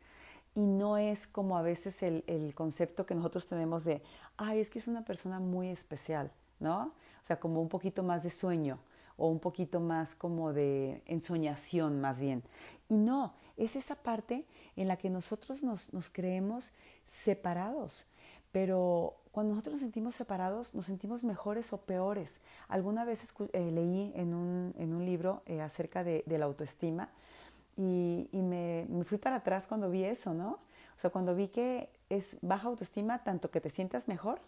y 0.55 0.67
no 0.67 0.99
es 0.99 1.27
como 1.27 1.57
a 1.57 1.63
veces 1.63 2.03
el, 2.03 2.25
el 2.27 2.55
concepto 2.55 3.07
que 3.07 3.15
nosotros 3.15 3.47
tenemos 3.47 3.85
de, 3.85 4.03
ay, 4.37 4.61
es 4.61 4.71
que 4.71 4.81
es 4.81 4.89
una 4.89 5.05
persona 5.05 5.39
muy 5.39 5.69
especial, 5.69 6.33
¿no? 6.59 6.93
O 7.23 7.27
sea, 7.27 7.39
como 7.39 7.63
un 7.63 7.69
poquito 7.69 8.03
más 8.03 8.23
de 8.23 8.31
sueño 8.31 8.79
o 9.19 9.29
un 9.29 9.41
poquito 9.41 9.81
más 9.81 10.15
como 10.15 10.55
de 10.55 11.03
ensoñación 11.05 12.01
más 12.01 12.19
bien. 12.19 12.43
Y 12.89 12.97
no, 12.97 13.35
es 13.59 13.77
esa 13.77 13.97
parte 13.97 14.47
en 14.77 14.89
la 14.89 14.97
que 14.97 15.11
nosotros 15.11 15.63
nos, 15.63 15.91
creemos 16.11 16.73
separados. 17.05 18.07
Pero 18.53 19.17
cuando 19.33 19.51
nosotros 19.51 19.75
nos 19.75 19.81
sentimos 19.83 20.15
separados, 20.15 20.75
nos 20.75 20.87
sentimos 20.87 21.23
mejores 21.25 21.73
o 21.73 21.79
peores. 21.79 22.41
Alguna 22.69 23.05
vez 23.05 23.35
eh, 23.53 23.71
leí 23.71 24.13
en 24.15 24.33
un, 24.33 24.75
en 24.79 24.95
un 24.95 25.05
libro 25.05 25.43
eh, 25.47 25.61
acerca 25.61 26.03
de, 26.05 26.25
la 26.27 26.47
autoestima 26.47 27.11
y, 27.77 28.29
me, 28.33 28.87
me, 28.89 29.05
fui 29.05 29.19
para 29.19 29.37
atrás 29.37 29.67
cuando 29.67 29.91
vi 29.91 30.05
eso, 30.05 30.33
¿no? 30.33 30.53
O 30.97 31.01
sea, 31.01 31.11
cuando 31.11 31.35
vi 31.35 31.49
que 31.49 31.91
es 32.09 32.39
baja 32.41 32.69
autoestima 32.69 33.23
tanto 33.23 33.51
que 33.51 33.61
te 33.61 33.71
sientas 33.71 34.09
mejor 34.09 34.41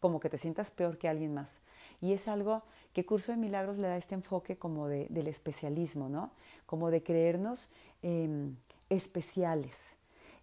como 0.00 0.20
que 0.20 0.28
te 0.28 0.38
sientas 0.38 0.70
peor 0.70 0.98
que 0.98 1.08
alguien 1.08 1.34
más. 1.34 1.60
Y 2.00 2.12
es 2.12 2.28
algo 2.28 2.62
que 2.96 3.04
Curso 3.04 3.30
de 3.30 3.36
Milagros 3.36 3.76
le 3.76 3.88
da 3.88 3.98
este 3.98 4.14
enfoque 4.14 4.56
como 4.56 4.88
de, 4.88 5.06
del 5.10 5.26
especialismo, 5.26 6.08
¿no? 6.08 6.30
Como 6.64 6.90
de 6.90 7.02
creernos 7.02 7.68
em, 8.00 8.56
especiales. 8.88 9.76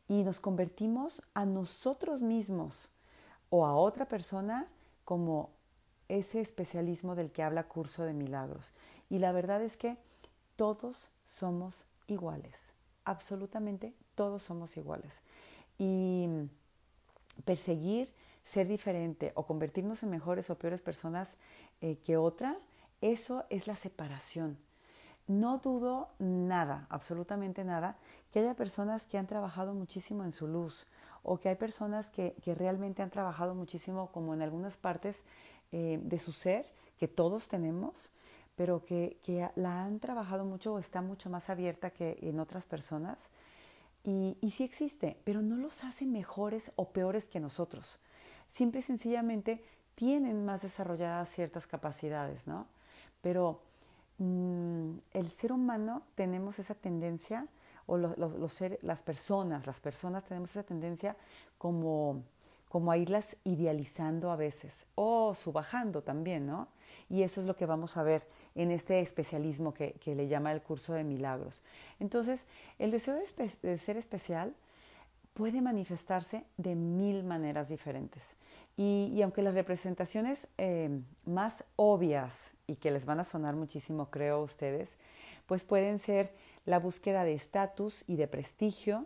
Y 0.07 0.21
nos 0.21 0.39
convertimos 0.39 1.23
a 1.33 1.47
nosotros 1.47 2.21
mismos 2.21 2.89
o 3.49 3.65
a 3.65 3.73
otra 3.73 4.07
persona 4.07 4.67
como 5.03 5.49
ese 6.09 6.41
especialismo 6.41 7.15
del 7.15 7.31
que 7.31 7.41
habla 7.41 7.67
Curso 7.67 8.03
de 8.03 8.13
Milagros. 8.13 8.71
Y 9.09 9.17
la 9.17 9.31
verdad 9.31 9.63
es 9.63 9.75
que 9.75 9.97
todos 10.55 11.09
somos 11.25 11.87
iguales, 12.05 12.73
absolutamente 13.03 13.95
todos 14.13 14.43
somos 14.43 14.77
iguales. 14.77 15.21
Y 15.79 16.27
perseguir 17.45 18.13
ser 18.43 18.67
diferente 18.67 19.31
o 19.35 19.45
convertirnos 19.45 20.03
en 20.03 20.09
mejores 20.09 20.49
o 20.49 20.57
peores 20.57 20.81
personas 20.81 21.37
eh, 21.83 21.97
que 21.97 22.15
otra, 22.15 22.57
eso 23.01 23.43
es 23.49 23.67
la 23.67 23.75
separación. 23.75 24.57
No 25.27 25.57
dudo 25.57 26.07
nada, 26.17 26.87
absolutamente 26.89 27.65
nada, 27.65 27.97
que 28.31 28.39
haya 28.39 28.53
personas 28.53 29.05
que 29.05 29.17
han 29.17 29.27
trabajado 29.27 29.73
muchísimo 29.73 30.23
en 30.23 30.31
su 30.31 30.47
luz 30.47 30.87
o 31.23 31.41
que 31.41 31.49
hay 31.49 31.55
personas 31.55 32.09
que, 32.09 32.35
realmente 32.45 33.01
han 33.01 33.09
trabajado 33.09 33.53
muchísimo 33.53 34.13
como 34.13 34.33
en 34.33 34.41
algunas 34.41 34.77
partes 34.77 35.25
eh, 35.73 35.99
de 36.01 36.19
su 36.19 36.31
ser, 36.31 36.65
que 36.97 37.09
todos 37.09 37.49
tenemos, 37.49 38.11
pero 38.55 38.85
que, 38.85 39.17
que, 39.21 39.49
la 39.57 39.83
han 39.83 39.99
trabajado 39.99 40.45
mucho 40.45 40.75
o 40.75 40.79
está 40.79 41.01
mucho 41.01 41.29
más 41.29 41.49
abierta 41.49 41.89
que 41.89 42.17
en 42.21 42.39
otras 42.39 42.63
personas. 42.63 43.29
Y, 44.05 44.37
y 44.39 44.51
sí 44.51 44.63
existe, 44.63 45.17
pero 45.25 45.41
no 45.41 45.57
los 45.57 45.83
hace 45.83 46.05
mejores 46.05 46.71
o 46.77 46.93
peores 46.93 47.27
que 47.27 47.41
nosotros 47.41 47.99
simple 48.53 48.79
y 48.79 48.83
sencillamente 48.83 49.63
tienen 49.95 50.45
más 50.45 50.61
desarrolladas 50.61 51.29
ciertas 51.29 51.67
capacidades, 51.67 52.47
¿no? 52.47 52.67
Pero 53.21 53.61
mm, 54.17 54.95
el 55.13 55.29
ser 55.31 55.51
humano 55.51 56.03
tenemos 56.15 56.59
esa 56.59 56.75
tendencia, 56.75 57.47
o 57.85 57.97
las 57.97 59.03
personas, 59.03 59.67
las 59.67 59.79
personas 59.79 60.23
tenemos 60.23 60.51
esa 60.51 60.63
tendencia 60.63 61.17
como, 61.57 62.23
como 62.69 62.91
a 62.91 62.97
irlas 62.97 63.35
idealizando 63.43 64.31
a 64.31 64.35
veces, 64.35 64.73
o 64.95 65.35
subajando 65.35 66.01
también, 66.01 66.47
¿no? 66.47 66.67
Y 67.09 67.23
eso 67.23 67.41
es 67.41 67.47
lo 67.47 67.55
que 67.55 67.65
vamos 67.65 67.97
a 67.97 68.03
ver 68.03 68.23
en 68.55 68.71
este 68.71 69.01
especialismo 69.01 69.73
que, 69.73 69.95
le 70.05 70.27
llama 70.27 70.51
el 70.51 70.61
curso 70.61 70.93
de 70.93 71.03
milagros. 71.03 71.61
Entonces, 71.99 72.45
el 72.79 72.91
deseo 72.91 73.15
de 73.15 73.77
ser 73.77 73.97
especial 73.97 74.55
puede 75.33 75.61
manifestarse 75.61 76.43
de 76.57 76.75
mil 76.75 77.23
maneras 77.23 77.69
diferentes. 77.69 78.23
Y, 78.75 79.21
aunque 79.21 79.43
las 79.43 79.53
representaciones 79.53 80.47
eh, 80.57 80.89
más 81.25 81.63
obvias 81.75 82.53
y 82.65 82.75
que 82.77 82.89
les 82.89 83.05
van 83.05 83.19
a 83.19 83.23
sonar 83.23 83.55
muchísimo, 83.55 84.09
creo 84.09 84.41
ustedes, 84.41 84.97
pues 85.45 85.63
pueden 85.63 85.99
ser 85.99 86.33
la 86.65 86.79
búsqueda 86.79 87.23
de 87.23 87.33
estatus 87.33 88.03
y 88.07 88.15
de 88.15 88.27
prestigio, 88.27 89.05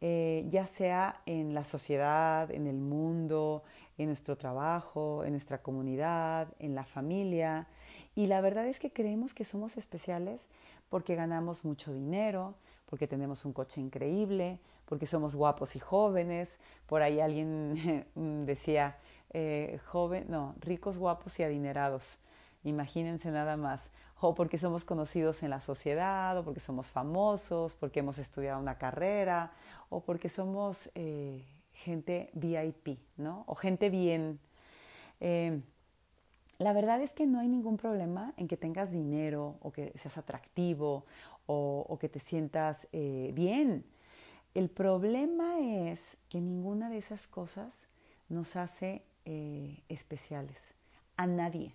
eh, 0.00 0.46
ya 0.48 0.66
sea 0.66 1.20
en 1.26 1.52
la 1.52 1.64
sociedad, 1.64 2.50
en 2.50 2.66
el 2.66 2.76
mundo, 2.76 3.62
en 3.98 4.06
nuestro 4.06 4.36
trabajo, 4.36 5.24
en 5.24 5.32
nuestra 5.32 5.58
comunidad, 5.58 6.48
en 6.58 6.74
la 6.74 6.84
familia. 6.84 7.66
Y 8.14 8.26
la 8.26 8.40
verdad 8.40 8.66
es 8.66 8.80
que 8.80 8.92
creemos 8.92 9.34
que 9.34 9.44
somos 9.44 9.76
especiales 9.76 10.48
porque 10.88 11.14
ganamos 11.14 11.64
mucho 11.64 11.92
dinero, 11.92 12.54
porque 12.86 13.06
tenemos 13.06 13.44
un 13.44 13.52
coche 13.52 13.80
increíble, 13.80 14.60
porque 14.94 15.08
somos 15.08 15.34
guapos 15.34 15.74
y 15.74 15.80
jóvenes. 15.80 16.56
Por 16.86 17.02
ahí 17.02 17.18
alguien 17.18 18.06
decía, 18.46 18.96
eh, 19.32 19.80
joven, 19.86 20.26
no, 20.28 20.54
ricos, 20.60 20.98
guapos 20.98 21.36
y 21.40 21.42
adinerados. 21.42 22.18
Imagínense 22.62 23.32
nada 23.32 23.56
más. 23.56 23.90
O 24.20 24.36
porque 24.36 24.56
somos 24.56 24.84
conocidos 24.84 25.42
en 25.42 25.50
la 25.50 25.60
sociedad, 25.60 26.38
o 26.38 26.44
porque 26.44 26.60
somos 26.60 26.86
famosos, 26.86 27.74
porque 27.74 27.98
hemos 27.98 28.18
estudiado 28.18 28.60
una 28.60 28.78
carrera, 28.78 29.50
o 29.90 29.98
porque 29.98 30.28
somos 30.28 30.88
eh, 30.94 31.44
gente 31.72 32.30
VIP, 32.34 33.00
¿no? 33.16 33.42
O 33.48 33.56
gente 33.56 33.90
bien. 33.90 34.38
Eh, 35.18 35.60
la 36.58 36.72
verdad 36.72 37.00
es 37.02 37.10
que 37.10 37.26
no 37.26 37.40
hay 37.40 37.48
ningún 37.48 37.78
problema 37.78 38.32
en 38.36 38.46
que 38.46 38.56
tengas 38.56 38.92
dinero 38.92 39.56
o 39.60 39.72
que 39.72 39.92
seas 40.00 40.18
atractivo 40.18 41.04
o, 41.46 41.98
que 42.00 42.08
te 42.08 42.20
sientas 42.20 42.86
bien. 42.92 43.84
El 44.54 44.70
problema 44.70 45.58
es 45.58 46.16
que 46.28 46.40
ninguna 46.40 46.88
de 46.88 46.98
esas 46.98 47.26
cosas 47.26 47.86
nos 48.28 48.54
hace 48.54 49.02
eh, 49.24 49.82
especiales 49.88 50.58
a 51.16 51.26
nadie, 51.26 51.74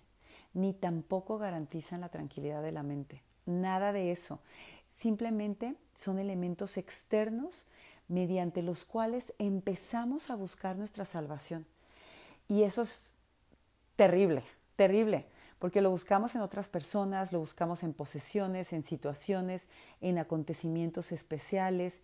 ni 0.54 0.72
tampoco 0.72 1.38
garantizan 1.38 2.00
la 2.00 2.08
tranquilidad 2.08 2.62
de 2.62 2.72
la 2.72 2.82
mente. 2.82 3.22
Nada 3.44 3.92
de 3.92 4.12
eso. 4.12 4.40
Simplemente 4.90 5.74
son 5.94 6.18
elementos 6.18 6.78
externos 6.78 7.66
mediante 8.08 8.62
los 8.62 8.84
cuales 8.84 9.34
empezamos 9.38 10.30
a 10.30 10.34
buscar 10.34 10.76
nuestra 10.76 11.04
salvación. 11.04 11.66
Y 12.48 12.62
eso 12.62 12.82
es 12.82 13.12
terrible, 13.96 14.42
terrible, 14.76 15.26
porque 15.58 15.82
lo 15.82 15.90
buscamos 15.90 16.34
en 16.34 16.40
otras 16.40 16.68
personas, 16.68 17.32
lo 17.32 17.38
buscamos 17.38 17.82
en 17.82 17.92
posesiones, 17.92 18.72
en 18.72 18.82
situaciones, 18.82 19.68
en 20.00 20.18
acontecimientos 20.18 21.12
especiales 21.12 22.00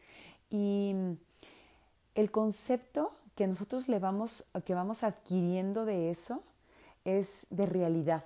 y 0.51 0.95
el 2.15 2.31
concepto 2.31 3.13
que 3.35 3.47
nosotros 3.47 3.89
le 3.89 3.99
vamos, 3.99 4.45
que 4.65 4.75
vamos 4.75 5.03
adquiriendo 5.05 5.85
de 5.85 6.11
eso 6.11 6.43
es 7.05 7.47
de 7.51 7.67
realidad. 7.67 8.25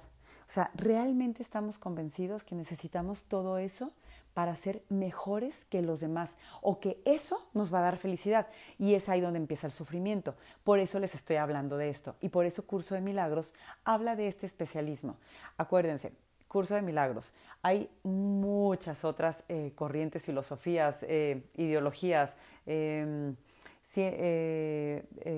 O 0.49 0.53
sea, 0.53 0.71
realmente 0.75 1.43
estamos 1.43 1.79
convencidos 1.79 2.43
que 2.45 2.55
necesitamos 2.55 3.25
todo 3.25 3.59
eso 3.59 3.93
para 4.35 4.55
ser 4.57 4.83
mejores 4.89 5.65
que 5.65 5.83
los 5.83 6.01
demás 6.01 6.37
o 6.63 6.81
que 6.81 7.01
eso 7.05 7.49
nos 7.53 7.73
va 7.73 7.81
a 7.81 7.83
dar 7.83 7.97
felicidad. 7.97 8.47
Y 8.79 8.95
es 8.95 9.09
ahí 9.09 9.21
donde 9.21 9.39
empieza 9.39 9.67
el 9.67 9.73
sufrimiento. 9.73 10.35
Por 10.65 10.79
eso 10.79 10.99
les 10.99 11.15
estoy 11.15 11.37
hablando 11.37 11.77
de 11.77 11.91
esto. 11.91 12.17
Y 12.21 12.29
por 12.29 12.47
eso 12.47 12.67
Curso 12.67 12.95
de 12.95 13.01
Milagros 13.01 13.55
habla 13.85 14.17
de 14.17 14.29
este 14.29 14.47
especialismo. 14.47 15.17
Acuérdense, 15.57 16.13
Curso 16.51 16.75
de 16.75 16.83
Milagros. 16.83 17.33
Hay 17.63 17.89
muchas 18.03 19.05
otras 19.05 19.45
eh, 19.49 19.71
corrientes, 19.77 20.25
filosofías, 20.25 20.97
eh, 21.03 21.45
ideologías, 21.55 22.33
eh, 22.67 23.33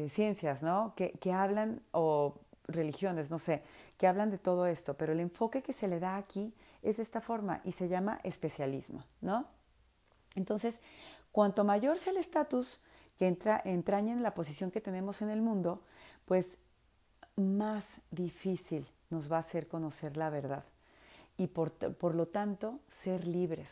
ciencias, 0.08 0.62
¿no? 0.62 0.94
Que, 0.96 1.32
hablan 1.34 1.82
o 1.90 2.36
religiones, 2.66 3.30
no 3.30 3.38
sé, 3.38 3.62
que 3.98 4.06
hablan 4.06 4.30
de 4.30 4.38
todo 4.38 4.64
esto, 4.64 4.94
pero 4.94 5.12
el 5.12 5.20
enfoque 5.20 5.62
que 5.62 5.74
se 5.74 5.86
le 5.86 6.00
da 6.00 6.16
aquí 6.16 6.54
es 6.82 6.96
de 6.96 7.02
esta 7.02 7.20
forma 7.20 7.60
y 7.62 7.72
se 7.72 7.88
llama 7.88 8.18
especialismo, 8.22 9.04
¿no? 9.20 9.44
Entonces, 10.34 10.80
cuanto 11.30 11.62
mayor 11.62 11.98
sea 11.98 12.14
el 12.14 12.18
estatus 12.20 12.80
que 13.18 13.26
entra, 13.26 13.60
entraña 13.66 14.14
en 14.14 14.22
la 14.22 14.32
posición 14.32 14.70
que 14.70 14.80
tenemos 14.80 15.20
en 15.20 15.28
el 15.28 15.42
mundo, 15.42 15.82
pues 16.24 16.56
más 17.36 18.00
difícil 18.10 18.88
nos 19.10 19.30
va 19.30 19.36
a 19.36 19.40
hacer 19.40 19.68
conocer 19.68 20.16
la 20.16 20.30
verdad 20.30 20.64
y 21.36 21.48
por, 21.48 21.72
por, 21.72 22.14
lo 22.14 22.26
tanto 22.26 22.80
ser 22.88 23.26
libres. 23.26 23.68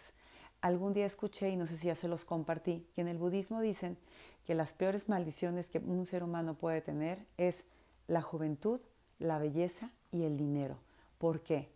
Algún 0.61 0.93
día 0.93 1.07
escuché, 1.07 1.51
y 1.51 1.57
no 1.57 1.67
sé 1.67 1.77
si 1.77 1.87
ya 1.87 1.95
se 1.95 2.09
los 2.09 2.25
compartí, 2.25 2.87
que 2.95 3.01
en 3.01 3.09
el 3.09 3.19
budismo 3.19 3.61
dicen 3.61 3.97
que 4.45 4.55
las 4.55 4.75
peores 4.75 5.09
maldiciones 5.09 5.71
que 5.71 5.79
un 5.79 6.07
ser 6.07 6.23
humano 6.23 6.55
puede 6.55 6.81
tener 6.81 7.27
es 7.37 7.67
la 8.09 8.23
juventud, 8.23 8.81
la 9.19 9.39
belleza 9.39 9.91
y 10.11 10.25
el 10.25 10.37
dinero. 10.37 10.77
¿Por 11.19 11.43
qué? 11.43 11.69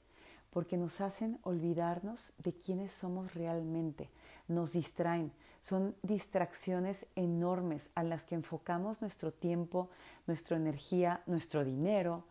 Porque 0.51 0.77
nos 0.77 1.01
hacen 1.01 1.39
olvidarnos 1.43 2.33
de 2.39 2.53
quiénes 2.53 2.93
somos 2.93 3.35
realmente, 3.35 4.11
nos 4.49 4.73
distraen, 4.73 5.33
son 5.61 5.95
distracciones 6.03 7.07
enormes 7.17 7.89
a 7.95 8.03
las 8.03 8.25
que 8.25 8.35
enfocamos 8.35 9.01
nuestro 9.01 9.33
tiempo, 9.33 9.89
nuestra 10.27 10.57
energía, 10.57 11.23
nuestro 11.27 11.65
dinero 11.65 12.25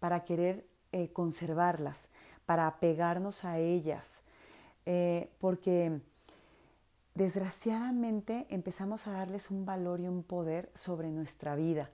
para 0.00 0.24
querer 0.24 0.66
eh, 0.92 1.12
conservarlas, 1.12 2.08
para 2.50 2.66
apegarnos 2.66 3.44
a 3.44 3.60
ellas, 3.60 4.24
eh, 4.84 5.30
porque 5.38 6.00
desgraciadamente 7.14 8.48
empezamos 8.50 9.06
a 9.06 9.12
darles 9.12 9.52
un 9.52 9.64
valor 9.64 10.00
y 10.00 10.08
un 10.08 10.24
poder 10.24 10.68
sobre 10.74 11.12
nuestra 11.12 11.54
vida. 11.54 11.90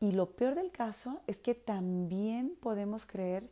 Y 0.00 0.10
lo 0.10 0.30
peor 0.30 0.56
del 0.56 0.72
caso 0.72 1.20
es 1.28 1.38
que 1.38 1.54
también 1.54 2.56
podemos 2.60 3.06
creer 3.06 3.48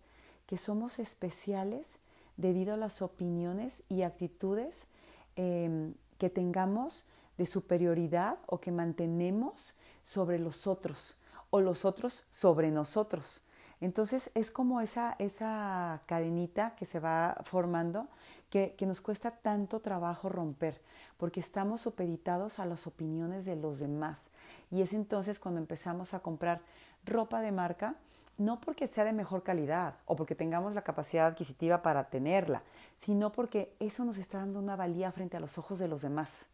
que 0.46 0.56
somos 0.56 0.98
especiales 0.98 2.00
debido 2.36 2.74
a 2.74 2.76
las 2.76 3.02
opiniones 3.02 3.84
y 3.88 4.02
actitudes 4.02 4.88
em, 5.36 5.94
que 6.18 6.28
tengamos 6.28 7.04
de 7.38 7.46
superioridad 7.46 8.38
o 8.46 8.58
que 8.58 8.72
mantenemos 8.72 9.76
sobre 10.02 10.40
los 10.40 10.66
otros 10.66 11.16
o 11.50 11.60
los 11.60 11.84
otros 11.84 12.24
sobre 12.32 12.72
nosotros. 12.72 13.42
Entonces 13.82 14.30
es 14.34 14.52
como 14.52 14.80
esa, 14.80 15.16
esa 15.18 16.02
cadenita 16.06 16.76
que 16.76 16.86
se 16.86 17.00
va 17.00 17.36
formando 17.42 18.06
que, 18.48 18.74
que, 18.78 18.86
nos 18.86 19.00
cuesta 19.00 19.32
tanto 19.32 19.80
trabajo 19.80 20.28
romper, 20.28 20.80
porque 21.16 21.40
estamos 21.40 21.80
supeditados 21.80 22.60
a 22.60 22.66
las 22.66 22.86
opiniones 22.86 23.44
de 23.44 23.56
los 23.56 23.80
demás. 23.80 24.30
Y 24.70 24.82
es 24.82 24.92
entonces 24.92 25.40
cuando 25.40 25.60
empezamos 25.60 26.14
a 26.14 26.20
comprar 26.20 26.60
ropa 27.04 27.40
de 27.40 27.50
marca, 27.50 27.96
no 28.38 28.60
porque 28.60 28.86
sea 28.86 29.04
de 29.04 29.12
mejor 29.12 29.42
calidad 29.42 29.94
o 30.06 30.14
porque 30.14 30.36
tengamos 30.36 30.74
la 30.74 30.82
capacidad 30.82 31.26
adquisitiva 31.26 31.82
para 31.82 32.04
tenerla, 32.04 32.62
sino 32.98 33.32
porque 33.32 33.74
eso 33.80 34.04
nos 34.04 34.16
está 34.16 34.38
dando 34.38 34.60
una 34.60 34.76
valía 34.76 35.10
frente 35.10 35.36
a 35.36 35.40
los 35.40 35.58
ojos 35.58 35.80
de 35.80 35.88
los 35.88 36.02
demás. 36.02 36.46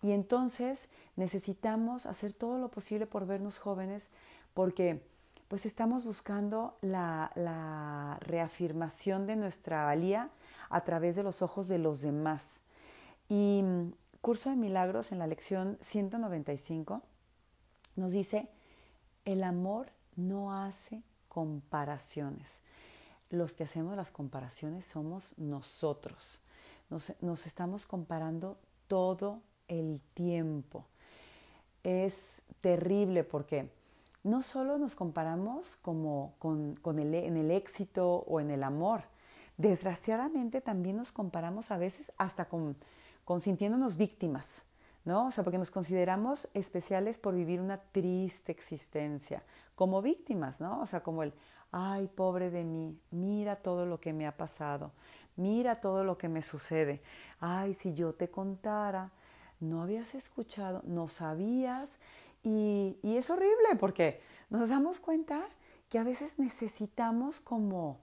Y 0.00 0.12
entonces 0.12 0.88
necesitamos 1.16 2.06
hacer 2.06 2.32
todo 2.32 2.58
lo 2.58 2.68
posible 2.68 3.06
por 3.06 3.26
vernos 3.26 3.58
jóvenes 3.58 4.10
porque 4.54 5.02
pues 5.52 5.66
estamos 5.66 6.06
buscando 6.06 6.78
la, 6.80 7.30
la 7.34 8.16
reafirmación 8.22 9.26
de 9.26 9.36
nuestra 9.36 9.84
valía 9.84 10.30
a 10.70 10.80
través 10.82 11.14
de 11.14 11.22
los 11.22 11.42
ojos 11.42 11.68
de 11.68 11.76
los 11.76 12.00
demás. 12.00 12.60
Y 13.28 13.60
mm, 13.62 13.92
Curso 14.22 14.48
de 14.48 14.56
Milagros 14.56 15.12
en 15.12 15.18
la 15.18 15.26
lección 15.26 15.76
195 15.82 17.02
nos 17.96 18.12
dice, 18.12 18.48
el 19.26 19.44
amor 19.44 19.90
no 20.16 20.54
hace 20.56 21.02
comparaciones. 21.28 22.48
Los 23.28 23.52
que 23.52 23.64
hacemos 23.64 23.94
las 23.94 24.10
comparaciones 24.10 24.86
somos 24.86 25.34
nosotros. 25.36 26.40
Nos, 26.88 27.46
estamos 27.46 27.84
comparando 27.84 28.56
todo 28.88 29.42
el 29.68 30.00
tiempo. 30.14 30.86
Es 31.84 32.40
terrible 32.62 33.22
porque 33.22 33.81
no 34.24 34.42
solo 34.42 34.78
nos 34.78 34.94
comparamos 34.94 35.76
como 35.76 36.34
con, 36.38 36.98
el, 36.98 37.14
en 37.14 37.36
el 37.36 37.50
éxito 37.50 38.24
o 38.26 38.40
en 38.40 38.50
el 38.50 38.62
amor, 38.62 39.02
desgraciadamente 39.56 40.60
también 40.60 40.96
nos 40.96 41.12
comparamos 41.12 41.70
a 41.70 41.78
veces 41.78 42.12
hasta 42.18 42.46
con, 42.46 42.76
con 43.24 43.40
sintiéndonos 43.40 43.96
víctimas. 43.96 44.64
¿no? 45.04 45.26
O 45.26 45.30
sea, 45.30 45.42
porque 45.42 45.58
nos 45.58 45.70
consideramos 45.70 46.48
especiales 46.54 47.18
por 47.18 47.34
vivir 47.34 47.60
una 47.60 47.78
triste 47.78 48.52
existencia, 48.52 49.42
como 49.74 50.00
víctimas, 50.00 50.60
¿no? 50.60 50.80
O 50.80 50.86
sea, 50.86 51.02
como 51.02 51.24
el, 51.24 51.32
ay, 51.72 52.06
pobre 52.06 52.50
de 52.50 52.64
mí, 52.64 52.96
mira 53.10 53.56
todo 53.56 53.84
lo 53.84 53.98
que 53.98 54.12
me 54.12 54.26
ha 54.26 54.36
pasado, 54.36 54.92
mira 55.36 55.80
todo 55.80 56.04
lo 56.04 56.18
que 56.18 56.28
me 56.28 56.42
sucede, 56.42 57.02
ay, 57.40 57.74
si 57.74 57.94
yo 57.94 58.14
te 58.14 58.30
contara, 58.30 59.10
no 59.58 59.82
habías 59.82 60.14
escuchado, 60.14 60.82
no 60.84 61.08
sabías, 61.08 61.98
y, 62.42 62.96
es 63.02 63.30
horrible 63.30 63.76
porque 63.78 64.20
nos 64.50 64.68
damos 64.68 65.00
cuenta 65.00 65.42
que 65.88 65.98
a 65.98 66.04
veces 66.04 66.38
necesitamos 66.38 67.40
como, 67.40 68.00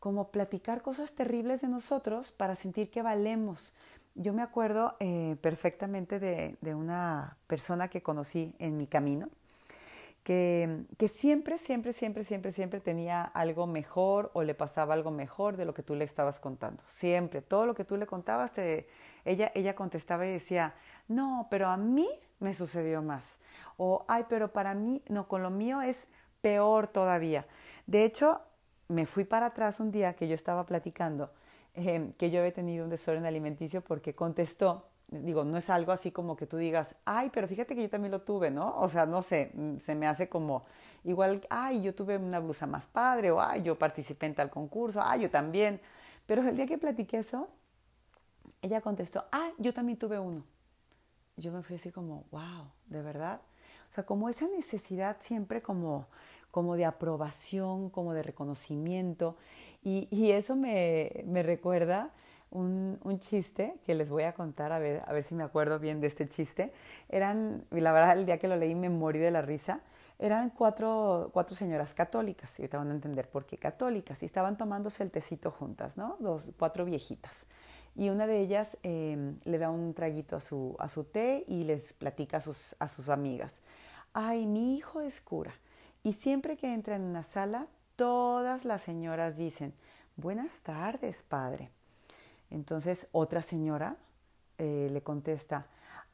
como 0.00 0.28
platicar 0.28 0.82
cosas 0.82 1.12
terribles 1.12 1.60
de 1.60 1.68
nosotros 1.68 2.32
para 2.32 2.54
sentir 2.54 2.90
que 2.90 3.02
valemos, 3.02 3.72
yo 4.14 4.32
me 4.32 4.42
acuerdo 4.42 4.96
eh, 5.00 5.36
perfectamente 5.40 6.20
de, 6.20 6.74
una 6.74 7.36
persona 7.46 7.88
que 7.88 8.02
conocí 8.02 8.54
en 8.60 8.76
mi 8.76 8.86
camino, 8.86 9.28
que, 10.22 10.84
que, 10.96 11.08
siempre, 11.08 11.58
siempre, 11.58 11.92
siempre, 11.92 12.24
siempre, 12.24 12.52
siempre 12.52 12.80
tenía 12.80 13.22
algo 13.22 13.66
mejor 13.66 14.30
o 14.32 14.42
le 14.42 14.54
pasaba 14.54 14.94
algo 14.94 15.10
mejor 15.10 15.56
de 15.56 15.64
lo 15.64 15.74
que 15.74 15.82
tú 15.82 15.96
le 15.96 16.04
estabas 16.04 16.38
contando. 16.38 16.82
Siempre, 16.86 17.42
todo 17.42 17.66
lo 17.66 17.74
que 17.74 17.84
tú 17.84 17.96
le 17.96 18.06
contabas, 18.06 18.52
te, 18.52 18.88
ella, 19.24 19.50
ella 19.54 19.74
contestaba 19.74 20.24
y 20.26 20.30
decía, 20.30 20.74
no, 21.08 21.48
pero 21.50 21.68
a 21.68 21.76
mí 21.76 22.08
me 22.40 22.54
sucedió 22.54 23.02
más. 23.02 23.38
O, 23.76 24.04
ay, 24.08 24.24
pero 24.28 24.52
para 24.52 24.74
mí, 24.74 25.02
no, 25.08 25.28
con 25.28 25.42
lo 25.42 25.50
mío 25.50 25.82
es 25.82 26.08
peor 26.40 26.86
todavía. 26.86 27.46
De 27.86 28.04
hecho, 28.04 28.40
me 28.88 29.06
fui 29.06 29.24
para 29.24 29.46
atrás 29.46 29.80
un 29.80 29.90
día 29.90 30.14
que 30.14 30.28
yo 30.28 30.34
estaba 30.34 30.66
platicando 30.66 31.30
Em, 31.74 32.12
que 32.12 32.30
yo 32.30 32.38
había 32.38 32.52
tenido 32.52 32.84
un 32.84 32.90
desorden 32.90 33.26
alimenticio 33.26 33.80
porque 33.82 34.14
contestó, 34.14 34.86
digo, 35.10 35.44
no 35.44 35.58
es 35.58 35.68
algo 35.70 35.90
así 35.90 36.12
como 36.12 36.36
que 36.36 36.46
tú 36.46 36.56
digas, 36.56 36.94
ay, 37.04 37.30
pero 37.34 37.48
fíjate 37.48 37.74
que 37.74 37.82
yo 37.82 37.90
también 37.90 38.12
lo 38.12 38.22
tuve, 38.22 38.50
¿no? 38.52 38.78
O 38.78 38.88
sea, 38.88 39.06
no 39.06 39.22
sé, 39.22 39.50
mm, 39.54 39.78
se 39.78 39.96
me 39.96 40.06
hace 40.06 40.28
como 40.28 40.64
igual, 41.02 41.44
ay, 41.50 41.82
yo 41.82 41.92
tuve 41.92 42.16
una 42.16 42.38
blusa 42.38 42.66
más 42.66 42.86
padre, 42.86 43.32
o 43.32 43.40
ay, 43.40 43.62
yo 43.62 43.76
participé 43.76 44.26
en 44.26 44.36
tal 44.36 44.50
concurso, 44.50 45.02
ay, 45.04 45.22
yo 45.22 45.30
también. 45.30 45.80
Pero 46.26 46.42
el 46.48 46.56
día 46.56 46.66
que 46.66 46.78
platiqué 46.78 47.18
eso, 47.18 47.48
ella 48.62 48.80
contestó, 48.80 49.24
ah, 49.32 49.50
yo 49.58 49.74
también 49.74 49.98
tuve 49.98 50.18
uno. 50.18 50.44
Yo 51.36 51.52
me 51.52 51.62
fui 51.62 51.76
así 51.76 51.90
como, 51.90 52.24
wow, 52.30 52.70
¿de 52.86 53.02
verdad? 53.02 53.40
O 53.90 53.94
sea, 53.94 54.04
como 54.04 54.28
esa 54.28 54.46
necesidad 54.48 55.16
siempre 55.20 55.62
como, 55.62 56.06
como 56.50 56.76
de 56.76 56.84
aprobación, 56.84 57.90
como 57.90 58.14
de 58.14 58.22
reconocimiento. 58.22 59.36
Y, 59.82 60.30
eso 60.30 60.56
me, 60.56 61.24
recuerda 61.42 62.10
un, 62.50 62.98
chiste 63.18 63.74
que 63.84 63.94
les 63.94 64.08
voy 64.08 64.22
a 64.22 64.34
contar, 64.34 64.72
a 64.72 64.78
ver, 64.78 65.02
a 65.06 65.12
ver 65.12 65.24
si 65.24 65.34
me 65.34 65.42
acuerdo 65.44 65.78
bien 65.78 66.00
de 66.00 66.06
este 66.06 66.28
chiste. 66.28 66.72
Eran, 67.08 67.64
y 67.72 67.80
la 67.80 67.92
verdad, 67.92 68.16
el 68.16 68.26
día 68.26 68.38
que 68.38 68.48
lo 68.48 68.56
leí 68.56 68.74
me 68.74 68.88
morí 68.88 69.18
de 69.18 69.30
la 69.30 69.42
risa. 69.42 69.80
Eran 70.18 70.50
cuatro, 70.50 71.30
cuatro 71.32 71.56
señoras 71.56 71.92
católicas, 71.92 72.56
y 72.58 72.62
ahorita 72.62 72.78
van 72.78 72.90
a 72.92 72.94
entender 72.94 73.28
por 73.28 73.46
qué 73.46 73.58
católicas, 73.58 74.22
y 74.22 74.26
estaban 74.26 74.56
tomándose 74.56 75.02
el 75.02 75.10
tecito 75.10 75.50
juntas, 75.50 75.96
¿no? 75.96 76.16
Dos, 76.20 76.46
cuatro 76.56 76.84
viejitas. 76.84 77.46
Y 77.96 78.08
una 78.08 78.26
de 78.26 78.40
ellas 78.40 78.76
em, 78.82 79.38
le 79.44 79.58
da 79.58 79.70
un 79.70 79.94
traguito 79.94 80.36
a 80.36 80.40
su, 80.40 80.76
a 80.78 80.88
su 80.88 81.04
té 81.04 81.44
y 81.46 81.64
les 81.64 81.92
platica 81.92 82.38
a 82.38 82.40
sus, 82.40 82.74
a 82.78 82.88
sus 82.88 83.08
amigas. 83.08 83.60
Ay, 84.12 84.46
mi 84.46 84.76
hijo 84.76 85.00
es 85.00 85.20
cura. 85.20 85.54
Y 86.02 86.14
siempre 86.14 86.56
que 86.56 86.72
entra 86.72 86.96
en 86.96 87.02
una 87.02 87.22
sala, 87.22 87.66
todas 87.96 88.64
las 88.64 88.82
señoras 88.82 89.36
dicen, 89.36 89.72
buenas 90.16 90.60
tardes, 90.62 91.22
padre. 91.22 91.70
Entonces 92.50 93.08
otra 93.12 93.42
señora 93.42 93.96
eh, 94.58 94.88
le 94.92 95.02
contesta, 95.02 95.66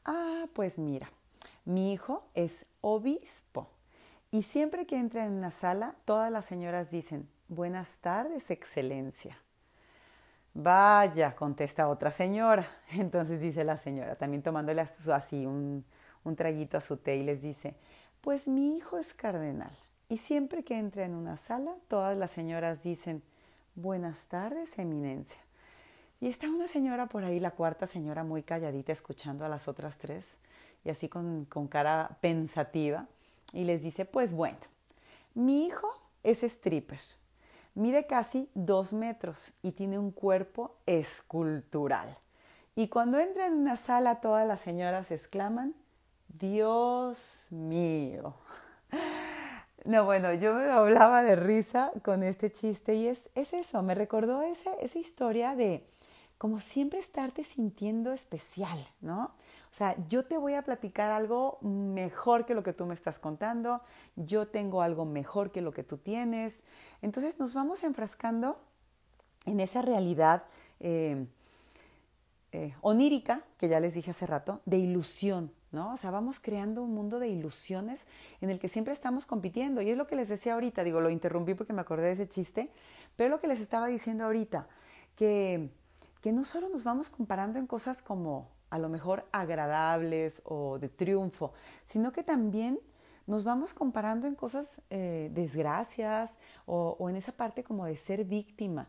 ah, 0.05 0.45
pues 0.53 0.77
mira, 0.77 1.11
mi 1.65 1.93
hijo 1.93 2.23
es 2.33 2.65
obispo. 2.81 3.69
Y 4.31 4.43
siempre 4.43 4.85
que 4.85 4.97
entra 4.97 5.25
en 5.25 5.33
una 5.33 5.51
sala, 5.51 5.95
todas 6.05 6.31
las 6.31 6.45
señoras 6.45 6.89
dicen, 6.89 7.27
buenas 7.49 7.97
tardes, 7.97 8.49
excelencia. 8.49 9.37
Vaya, 10.53 11.35
contesta 11.35 11.87
otra 11.87 12.11
señora. 12.11 12.67
Entonces 12.91 13.39
dice 13.39 13.63
la 13.63 13.77
señora, 13.77 14.15
también 14.15 14.43
tomándole 14.43 14.81
así 14.81 15.45
un, 15.45 15.85
traguito 16.35 16.77
a 16.77 16.81
su 16.81 16.97
té 16.97 17.17
y 17.17 17.23
les 17.23 17.41
dice, 17.41 17.75
pues 18.21 18.47
mi 18.47 18.75
hijo 18.75 18.97
es 18.97 19.13
cardenal. 19.13 19.75
Y 20.09 20.17
siempre 20.17 20.63
que 20.63 20.77
entra 20.77 21.05
en 21.05 21.15
una 21.15 21.37
sala, 21.37 21.73
todas 21.87 22.17
las 22.17 22.31
señoras 22.31 22.83
dicen, 22.83 23.23
buenas 23.75 24.25
tardes, 24.27 24.77
eminencia. 24.77 25.39
Y 26.19 26.27
está 26.27 26.49
una 26.49 26.67
señora 26.67 27.07
por 27.07 27.23
ahí, 27.23 27.39
la 27.39 27.51
cuarta 27.51 27.87
señora, 27.87 28.23
muy 28.23 28.43
calladita, 28.43 28.91
escuchando 28.91 29.45
a 29.45 29.49
las 29.49 29.67
otras 29.67 29.97
tres, 29.97 30.25
y 30.83 30.89
así 30.89 31.07
con, 31.07 31.45
con 31.45 31.67
cara 31.67 32.17
pensativa, 32.19 33.07
y 33.53 33.63
les 33.63 33.81
dice, 33.81 34.05
pues 34.05 34.33
bueno, 34.33 34.59
mi 35.33 35.65
hijo 35.65 35.87
es 36.23 36.43
stripper. 36.43 36.99
Mide 37.73 38.05
casi 38.05 38.49
dos 38.53 38.93
metros 38.93 39.53
y 39.61 39.71
tiene 39.71 39.97
un 39.97 40.11
cuerpo 40.11 40.75
escultural. 40.85 42.17
Y 42.75 42.87
cuando 42.87 43.19
entra 43.19 43.47
en 43.47 43.53
una 43.53 43.77
sala 43.77 44.21
todas 44.21 44.47
las 44.47 44.59
señoras 44.59 45.11
exclaman, 45.11 45.73
Dios 46.27 47.45
mío. 47.49 48.35
No, 49.83 50.05
bueno, 50.05 50.31
yo 50.35 50.53
me 50.53 50.69
hablaba 50.69 51.23
de 51.23 51.35
risa 51.35 51.91
con 52.03 52.21
este 52.21 52.51
chiste 52.51 52.93
y 52.93 53.07
es, 53.07 53.31
es 53.33 53.51
eso, 53.51 53.81
me 53.81 53.95
recordó 53.95 54.43
esa 54.43 54.99
historia 54.99 55.55
de 55.55 55.83
como 56.41 56.59
siempre 56.59 56.99
estarte 56.99 57.43
sintiendo 57.43 58.13
especial, 58.13 58.87
¿no? 58.99 59.31
O 59.71 59.73
sea, 59.73 59.95
yo 60.09 60.25
te 60.25 60.37
voy 60.37 60.55
a 60.55 60.63
platicar 60.63 61.11
algo 61.11 61.57
mejor 61.61 62.45
que 62.45 62.53
lo 62.53 62.61
que 62.61 62.73
tú 62.73 62.85
me 62.85 62.93
estás 62.93 63.19
contando, 63.19 63.81
yo 64.17 64.47
tengo 64.47 64.81
algo 64.81 65.05
mejor 65.05 65.51
que 65.51 65.61
lo 65.61 65.71
que 65.71 65.83
tú 65.83 65.97
tienes. 65.97 66.65
Entonces 67.01 67.39
nos 67.39 67.53
vamos 67.53 67.83
enfrascando 67.83 68.59
en 69.45 69.61
esa 69.61 69.81
realidad 69.81 70.43
eh, 70.81 71.25
eh, 72.51 72.73
onírica, 72.81 73.43
que 73.57 73.69
ya 73.69 73.79
les 73.79 73.93
dije 73.93 74.11
hace 74.11 74.25
rato, 74.25 74.59
de 74.65 74.77
ilusión, 74.77 75.53
¿no? 75.71 75.93
O 75.93 75.97
sea, 75.97 76.11
vamos 76.11 76.41
creando 76.41 76.83
un 76.83 76.93
mundo 76.93 77.17
de 77.17 77.29
ilusiones 77.29 78.07
en 78.41 78.49
el 78.49 78.59
que 78.59 78.67
siempre 78.67 78.93
estamos 78.93 79.25
compitiendo. 79.25 79.81
Y 79.81 79.89
es 79.89 79.97
lo 79.97 80.05
que 80.05 80.17
les 80.17 80.27
decía 80.27 80.55
ahorita, 80.55 80.83
digo, 80.83 80.99
lo 80.99 81.09
interrumpí 81.09 81.53
porque 81.53 81.71
me 81.71 81.79
acordé 81.79 82.07
de 82.07 82.11
ese 82.11 82.27
chiste, 82.27 82.69
pero 83.15 83.29
lo 83.29 83.39
que 83.39 83.47
les 83.47 83.61
estaba 83.61 83.87
diciendo 83.87 84.25
ahorita, 84.25 84.67
que, 85.15 85.69
que 86.19 86.33
no 86.33 86.43
solo 86.43 86.67
nos 86.67 86.83
vamos 86.83 87.09
comparando 87.09 87.57
en 87.57 87.67
cosas 87.67 88.01
como 88.01 88.49
a 88.71 88.79
lo 88.79 88.89
mejor 88.89 89.27
agradables 89.31 90.41
o 90.45 90.79
de 90.79 90.89
triunfo, 90.89 91.53
sino 91.85 92.11
que 92.11 92.23
también 92.23 92.79
nos 93.27 93.43
vamos 93.43 93.73
comparando 93.73 94.27
en 94.27 94.35
cosas 94.35 94.81
eh, 94.89 95.29
desgracias 95.33 96.37
o, 96.65 96.97
en 97.09 97.17
esa 97.17 97.33
parte 97.33 97.63
como 97.63 97.85
de 97.85 97.97
ser 97.97 98.23
víctima, 98.23 98.87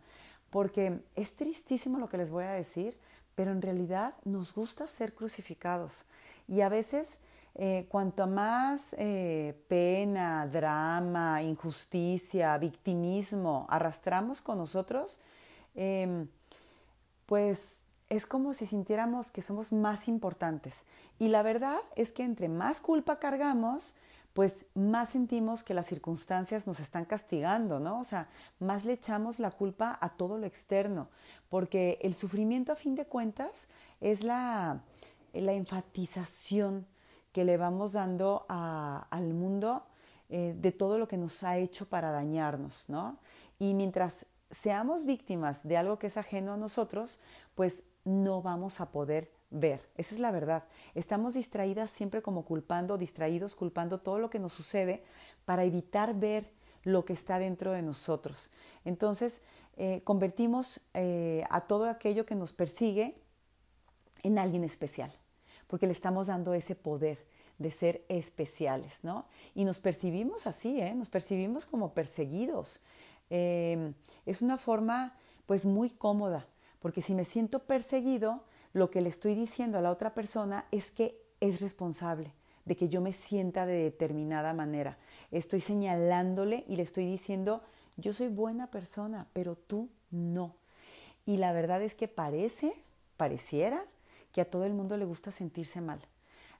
porque 0.50 1.00
es 1.16 1.36
tristísimo 1.36 1.98
lo 1.98 2.08
que 2.08 2.16
les 2.16 2.30
voy 2.30 2.44
a 2.44 2.52
decir, 2.52 2.98
pero 3.34 3.52
en 3.52 3.60
realidad 3.60 4.14
nos 4.24 4.54
gusta 4.54 4.86
ser 4.86 5.14
crucificados. 5.14 6.04
Y 6.48 6.60
a 6.60 6.68
veces 6.68 7.18
eh, 7.54 7.86
cuanto 7.88 8.26
más 8.26 8.94
eh, 8.98 9.54
pena, 9.68 10.46
drama, 10.46 11.42
injusticia, 11.42 12.56
victimismo 12.56 13.66
arrastramos 13.68 14.40
con 14.40 14.58
nosotros, 14.58 15.18
em, 15.74 16.28
pues 17.26 17.81
es 18.12 18.26
como 18.26 18.52
si 18.52 18.66
sintiéramos 18.66 19.30
que 19.30 19.40
somos 19.40 19.72
más 19.72 20.06
importantes. 20.06 20.74
Y 21.18 21.28
la 21.28 21.42
verdad 21.42 21.78
es 21.96 22.12
que 22.12 22.22
entre 22.22 22.50
más 22.50 22.78
culpa 22.78 23.18
cargamos, 23.18 23.94
pues 24.34 24.66
más 24.74 25.08
sentimos 25.08 25.62
que 25.62 25.72
las 25.72 25.86
circunstancias 25.86 26.66
nos 26.66 26.78
están 26.78 27.06
castigando, 27.06 27.80
¿no? 27.80 28.00
O 28.00 28.04
sea, 28.04 28.28
más 28.60 28.84
le 28.84 28.92
echamos 28.92 29.38
la 29.38 29.50
culpa 29.50 29.96
a 29.98 30.10
todo 30.10 30.36
lo 30.36 30.46
externo, 30.46 31.08
porque 31.48 31.98
el 32.02 32.12
sufrimiento 32.12 32.72
a 32.72 32.76
fin 32.76 32.96
de 32.96 33.06
cuentas 33.06 33.66
es 34.02 34.24
la, 34.24 34.82
la 35.32 35.54
enfatización 35.54 36.86
que 37.32 37.46
le 37.46 37.56
vamos 37.56 37.92
dando 37.94 38.44
al 38.48 39.32
mundo 39.32 39.84
eh, 40.28 40.54
de 40.54 40.72
todo 40.72 40.98
lo 40.98 41.08
que 41.08 41.16
nos 41.16 41.42
ha 41.44 41.56
hecho 41.56 41.86
para 41.86 42.10
dañarnos, 42.10 42.84
¿no? 42.88 43.16
Y 43.58 43.72
mientras 43.72 44.26
seamos 44.50 45.06
víctimas 45.06 45.66
de 45.66 45.78
algo 45.78 45.98
que 45.98 46.08
es 46.08 46.18
ajeno 46.18 46.52
a 46.52 46.56
nosotros, 46.58 47.18
pues 47.54 47.84
no 48.04 48.42
vamos 48.42 48.80
a 48.80 48.90
poder 48.90 49.30
ver. 49.50 49.88
Esa 49.96 50.14
es 50.14 50.20
la 50.20 50.30
verdad. 50.30 50.64
Estamos 50.94 51.34
distraídas 51.34 51.90
siempre 51.90 52.22
como 52.22 52.44
culpando, 52.44 52.98
distraídos 52.98 53.54
culpando 53.54 54.00
todo 54.00 54.18
lo 54.18 54.30
que 54.30 54.38
nos 54.38 54.52
sucede 54.52 55.04
para 55.44 55.64
evitar 55.64 56.14
ver 56.14 56.50
lo 56.84 57.04
que 57.04 57.12
está 57.12 57.38
dentro 57.38 57.72
de 57.72 57.82
nosotros. 57.82 58.50
Entonces, 58.84 59.42
eh, 59.76 60.02
convertimos 60.04 60.80
eh, 60.94 61.44
a 61.50 61.62
todo 61.62 61.88
aquello 61.88 62.26
que 62.26 62.34
nos 62.34 62.52
persigue 62.52 63.16
en 64.22 64.38
alguien 64.38 64.64
especial, 64.64 65.12
porque 65.66 65.86
le 65.86 65.92
estamos 65.92 66.26
dando 66.26 66.54
ese 66.54 66.74
poder 66.74 67.24
de 67.58 67.70
ser 67.70 68.04
especiales, 68.08 69.04
¿no? 69.04 69.26
Y 69.54 69.64
nos 69.64 69.78
percibimos 69.78 70.46
así, 70.46 70.80
¿eh? 70.80 70.94
Nos 70.94 71.08
percibimos 71.08 71.66
como 71.66 71.94
perseguidos. 71.94 72.80
es 73.30 74.42
una 74.42 74.58
forma, 74.58 75.16
pues, 75.46 75.64
muy 75.64 75.88
cómoda 75.88 76.46
porque 76.82 77.00
si 77.00 77.14
me 77.14 77.24
siento 77.24 77.60
perseguido, 77.60 78.42
lo 78.72 78.90
que 78.90 79.00
le 79.00 79.08
estoy 79.08 79.34
diciendo 79.34 79.78
a 79.78 79.82
la 79.82 79.90
otra 79.90 80.14
persona 80.14 80.66
es 80.72 80.90
que 80.90 81.22
es 81.40 81.60
responsable 81.60 82.34
de 82.64 82.76
que 82.76 82.88
yo 82.88 83.00
me 83.00 83.12
sienta 83.12 83.66
de 83.66 83.84
determinada 83.84 84.52
manera. 84.52 84.98
Estoy 85.30 85.60
señalándole 85.60 86.64
y 86.68 86.76
le 86.76 86.82
estoy 86.82 87.06
diciendo, 87.06 87.62
yo 87.96 88.12
soy 88.12 88.28
buena 88.28 88.68
persona, 88.68 89.26
pero 89.32 89.56
tú 89.56 89.88
no. 90.10 90.56
Y 91.24 91.36
la 91.36 91.52
verdad 91.52 91.82
es 91.82 91.94
que 91.94 92.08
parece, 92.08 92.74
pareciera, 93.16 93.84
que 94.32 94.40
a 94.40 94.50
todo 94.50 94.64
el 94.64 94.74
mundo 94.74 94.96
le 94.96 95.04
gusta 95.04 95.30
sentirse 95.30 95.80
mal. 95.80 96.00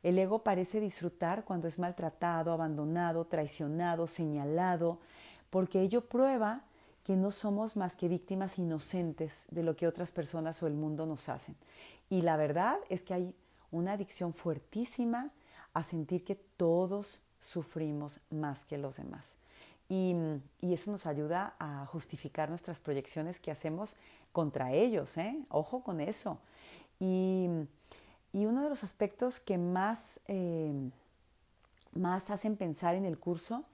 El 0.03 0.19
ego 0.19 0.43
parece 0.43 0.81
disfrutar 0.81 1.45
cuando 1.45 1.69
es 1.69 1.79
maltratado, 1.79 2.53
abandonado, 2.53 3.25
traicionado, 3.25 4.07
señalado, 4.07 4.99
porque 5.51 5.81
ello 5.81 6.09
prueba 6.09 6.65
que 7.05 7.17
no 7.17 7.31
somos 7.31 7.77
más 7.77 7.97
que 7.97 8.09
víctimas 8.09 8.59
inocentes 8.59 9.45
de 9.51 9.62
lo 9.62 9.77
que 9.77 9.88
otras 9.88 10.12
personas 10.12 10.62
o 10.62 10.67
el 10.67 10.75
mundo 10.75 11.07
nos 11.07 11.29
hacen. 11.29 11.57
Y 12.11 12.23
la 12.23 12.37
verdad 12.37 12.79
es 12.88 13.03
que 13.03 13.15
hay 13.15 13.35
una 13.71 13.93
adicción 13.93 14.35
fuertísima 14.35 15.31
a 15.73 15.83
sentir 15.83 16.25
que 16.25 16.35
todos 16.35 17.21
sufrimos 17.41 18.21
más 18.31 18.65
que 18.65 18.79
los 18.79 18.97
demás. 18.97 19.27
Y, 19.88 20.15
eso 20.62 20.91
nos 20.91 21.07
ayuda 21.07 21.55
a 21.59 21.85
justificar 21.87 22.49
nuestras 22.49 22.79
proyecciones 22.81 23.41
que 23.41 23.51
hacemos 23.51 23.97
contra 24.33 24.73
ellos. 24.73 25.19
¿eh? 25.19 25.37
Ojo 25.51 25.83
con 25.83 26.01
eso. 26.01 26.38
Y, 27.01 27.49
uno 28.33 28.62
de 28.62 28.69
los 28.71 28.85
aspectos 28.85 29.41
que 29.41 29.59
más, 29.59 30.21
eh, 30.29 30.73
más 31.95 32.31
hacen 32.31 32.57
pensar 32.57 32.95
en 32.95 33.05
el 33.05 33.19
curso 33.19 33.65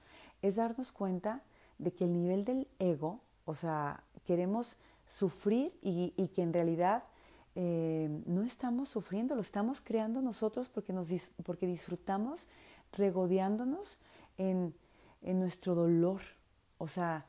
es 0.41 0.57
darnos 0.57 0.91
cuenta 0.91 1.41
de 1.79 1.91
que 1.91 2.03
el 2.03 2.13
nivel 2.13 2.45
del 2.45 2.67
ego, 2.77 3.19
o 3.45 3.55
sea, 3.55 4.03
queremos 4.25 4.77
sufrir 5.07 5.73
y, 5.81 6.11
que 6.35 6.43
en 6.43 6.53
realidad 6.53 7.03
eh, 7.55 8.09
no 8.27 8.43
estamos 8.43 8.89
sufriendo, 8.89 9.33
lo 9.33 9.41
estamos 9.41 9.81
creando 9.81 10.21
nosotros 10.21 10.69
porque, 10.69 10.93
nos, 10.93 11.09
porque 11.43 11.65
disfrutamos 11.65 12.47
regodeándonos 12.93 13.97
en, 14.37 14.73
nuestro 15.21 15.75
dolor. 15.75 16.21
O 16.77 16.87
sea, 16.87 17.25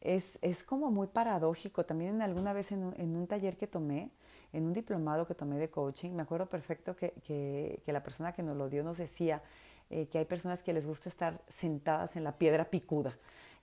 es, 0.00 0.38
como 0.64 0.90
muy 0.90 1.06
paradójico. 1.06 1.84
También 1.84 2.20
alguna 2.20 2.52
vez 2.52 2.72
en 2.72 2.82
un, 2.82 3.26
taller 3.26 3.56
que 3.56 3.66
tomé, 3.66 4.10
en 4.52 4.66
un 4.66 4.72
diplomado 4.72 5.26
que 5.26 5.34
tomé 5.34 5.56
de 5.58 5.70
coaching, 5.70 6.10
me 6.10 6.22
acuerdo 6.22 6.46
perfecto 6.46 6.96
que, 6.96 7.80
la 7.86 8.02
persona 8.02 8.32
que 8.32 8.42
nos 8.42 8.56
lo 8.56 8.68
dio 8.68 8.82
nos 8.82 8.98
decía 8.98 9.42
eh, 9.88 10.06
que 10.06 10.18
hay 10.18 10.24
personas 10.24 10.62
que 10.62 10.72
les 10.72 10.86
gusta 10.86 11.08
estar 11.08 11.40
sentadas 11.48 12.16
en 12.16 12.24
la 12.24 12.36
piedra 12.36 12.64
picuda. 12.64 13.16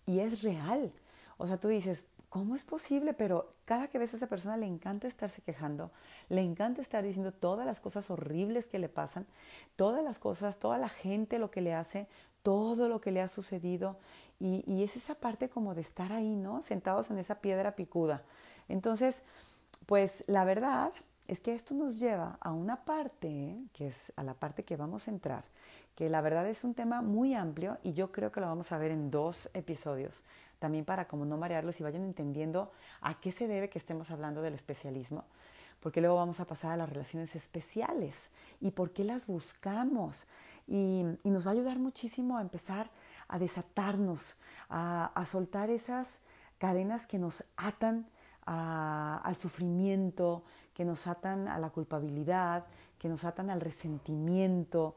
Y 0.07 0.21
es 0.21 0.41
real. 0.41 0.91
O 1.37 1.45
sea, 1.45 1.57
tú 1.57 1.67
dices, 1.67 2.05
¿cómo 2.29 2.55
es 2.55 2.63
posible? 2.63 3.13
Pero 3.13 3.53
cada 3.65 3.89
que 3.89 3.99
ves 3.99 4.13
a 4.13 4.17
esa 4.17 4.27
persona 4.27 4.57
le 4.57 4.65
encanta 4.65 5.07
estarse 5.07 5.41
quejando, 5.41 5.91
le 6.29 6.41
encanta 6.41 6.81
estar 6.81 7.03
diciendo 7.03 7.31
todas 7.31 7.65
las 7.65 7.79
cosas 7.79 8.09
horribles 8.09 8.67
que 8.67 8.79
le 8.79 8.89
pasan, 8.89 9.27
todas 9.75 10.03
las 10.03 10.17
cosas, 10.17 10.57
toda 10.57 10.77
la 10.77 10.89
gente 10.89 11.37
lo 11.37 11.51
que 11.51 11.61
le 11.61 11.73
hace, 11.73 12.07
todo 12.41 12.87
lo 12.87 13.01
que 13.01 13.11
le 13.11 13.21
ha 13.21 13.27
sucedido. 13.27 13.97
Y, 14.39 14.83
es 14.83 14.95
esa 14.95 15.15
parte 15.15 15.49
como 15.49 15.75
de 15.75 15.81
estar 15.81 16.13
ahí, 16.13 16.35
¿no? 16.35 16.63
Sentados 16.63 17.09
en 17.11 17.17
esa 17.17 17.41
piedra 17.41 17.75
picuda. 17.75 18.23
Entonces, 18.69 19.23
pues 19.85 20.23
la 20.27 20.45
verdad 20.45 20.93
es 21.27 21.41
que 21.41 21.53
esto 21.53 21.73
nos 21.73 21.99
lleva 21.99 22.37
a 22.39 22.51
una 22.53 22.85
parte, 22.85 23.57
que 23.73 23.87
es 23.87 24.13
a 24.15 24.23
la 24.23 24.35
parte 24.35 24.63
que 24.63 24.77
vamos 24.77 25.07
a 25.07 25.11
entrar, 25.11 25.43
que 25.97 26.09
la 26.11 26.21
verdad 26.21 26.47
es 26.47 26.63
un 26.63 26.75
tema 26.75 27.01
muy 27.01 27.33
amplio 27.33 27.79
y 27.81 27.93
yo 27.93 28.11
creo 28.11 28.31
que 28.31 28.39
lo 28.39 28.45
vamos 28.45 28.71
a 28.71 28.77
ver 28.77 28.91
en 28.91 29.09
dos 29.09 29.49
episodios, 29.55 30.23
también 30.59 30.85
para 30.85 31.07
como 31.07 31.25
no 31.25 31.37
marearlos 31.37 31.79
y 31.79 31.83
vayan 31.83 32.03
entendiendo 32.03 32.71
a 33.01 33.19
qué 33.19 33.31
se 33.31 33.47
debe 33.47 33.71
que 33.71 33.79
estemos 33.79 34.11
hablando 34.11 34.43
del 34.43 34.53
especialismo, 34.53 35.25
porque 35.79 35.99
luego 35.99 36.15
vamos 36.15 36.39
a 36.39 36.45
pasar 36.45 36.71
a 36.71 36.77
las 36.77 36.87
relaciones 36.87 37.35
especiales 37.35 38.29
y 38.61 38.69
por 38.69 38.93
qué 38.93 39.03
las 39.03 39.25
buscamos. 39.25 40.27
Y, 40.67 41.03
nos 41.23 41.47
va 41.47 41.51
a 41.51 41.53
ayudar 41.53 41.79
muchísimo 41.79 42.37
a 42.37 42.41
empezar 42.41 42.91
a 43.27 43.39
desatarnos, 43.39 44.35
a, 44.69 45.25
soltar 45.25 45.71
esas 45.71 46.21
cadenas 46.59 47.07
que 47.07 47.17
nos 47.17 47.43
atan 47.55 48.05
al 48.45 49.35
sufrimiento, 49.35 50.43
que 50.75 50.85
nos 50.85 51.07
atan 51.07 51.47
a 51.47 51.57
la 51.57 51.71
culpabilidad, 51.71 52.65
que 52.99 53.09
nos 53.09 53.25
atan 53.25 53.49
al 53.49 53.61
resentimiento, 53.61 54.95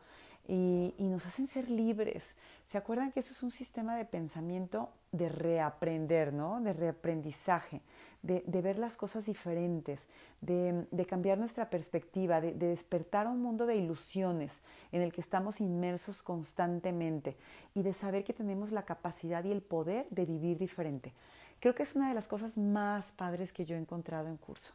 y, 0.50 0.94
nos 0.98 1.26
hacen 1.26 1.46
ser 1.46 1.70
libres. 1.70 2.24
¿Se 2.70 2.76
acuerdan 2.76 3.12
que 3.12 3.20
eso 3.20 3.32
es 3.32 3.42
un 3.42 3.52
sistema 3.52 3.96
de 3.96 4.04
pensamiento 4.04 4.90
de 5.12 5.28
reaprender, 5.28 6.32
¿no? 6.32 6.60
De 6.60 6.72
reaprendizaje, 6.72 7.80
de, 8.22 8.42
ver 8.60 8.78
las 8.78 8.96
cosas 8.96 9.26
diferentes, 9.26 10.00
de, 10.40 11.06
cambiar 11.08 11.38
nuestra 11.38 11.70
perspectiva, 11.70 12.40
de, 12.40 12.52
despertar 12.52 13.26
a 13.26 13.30
un 13.30 13.40
mundo 13.40 13.64
de 13.64 13.76
ilusiones 13.76 14.60
en 14.90 15.02
el 15.02 15.12
que 15.12 15.20
estamos 15.20 15.60
inmersos 15.60 16.22
constantemente 16.22 17.36
y 17.74 17.82
de 17.82 17.92
saber 17.92 18.24
que 18.24 18.32
tenemos 18.32 18.72
la 18.72 18.84
capacidad 18.84 19.44
y 19.44 19.52
el 19.52 19.62
poder 19.62 20.06
de 20.10 20.26
vivir 20.26 20.58
diferente. 20.58 21.12
Creo 21.60 21.74
que 21.76 21.84
es 21.84 21.94
una 21.94 22.08
de 22.08 22.14
las 22.14 22.26
cosas 22.26 22.56
más 22.56 23.12
padres 23.12 23.52
que 23.52 23.64
yo 23.64 23.76
he 23.76 23.78
encontrado 23.78 24.28
en 24.28 24.36
curso, 24.36 24.72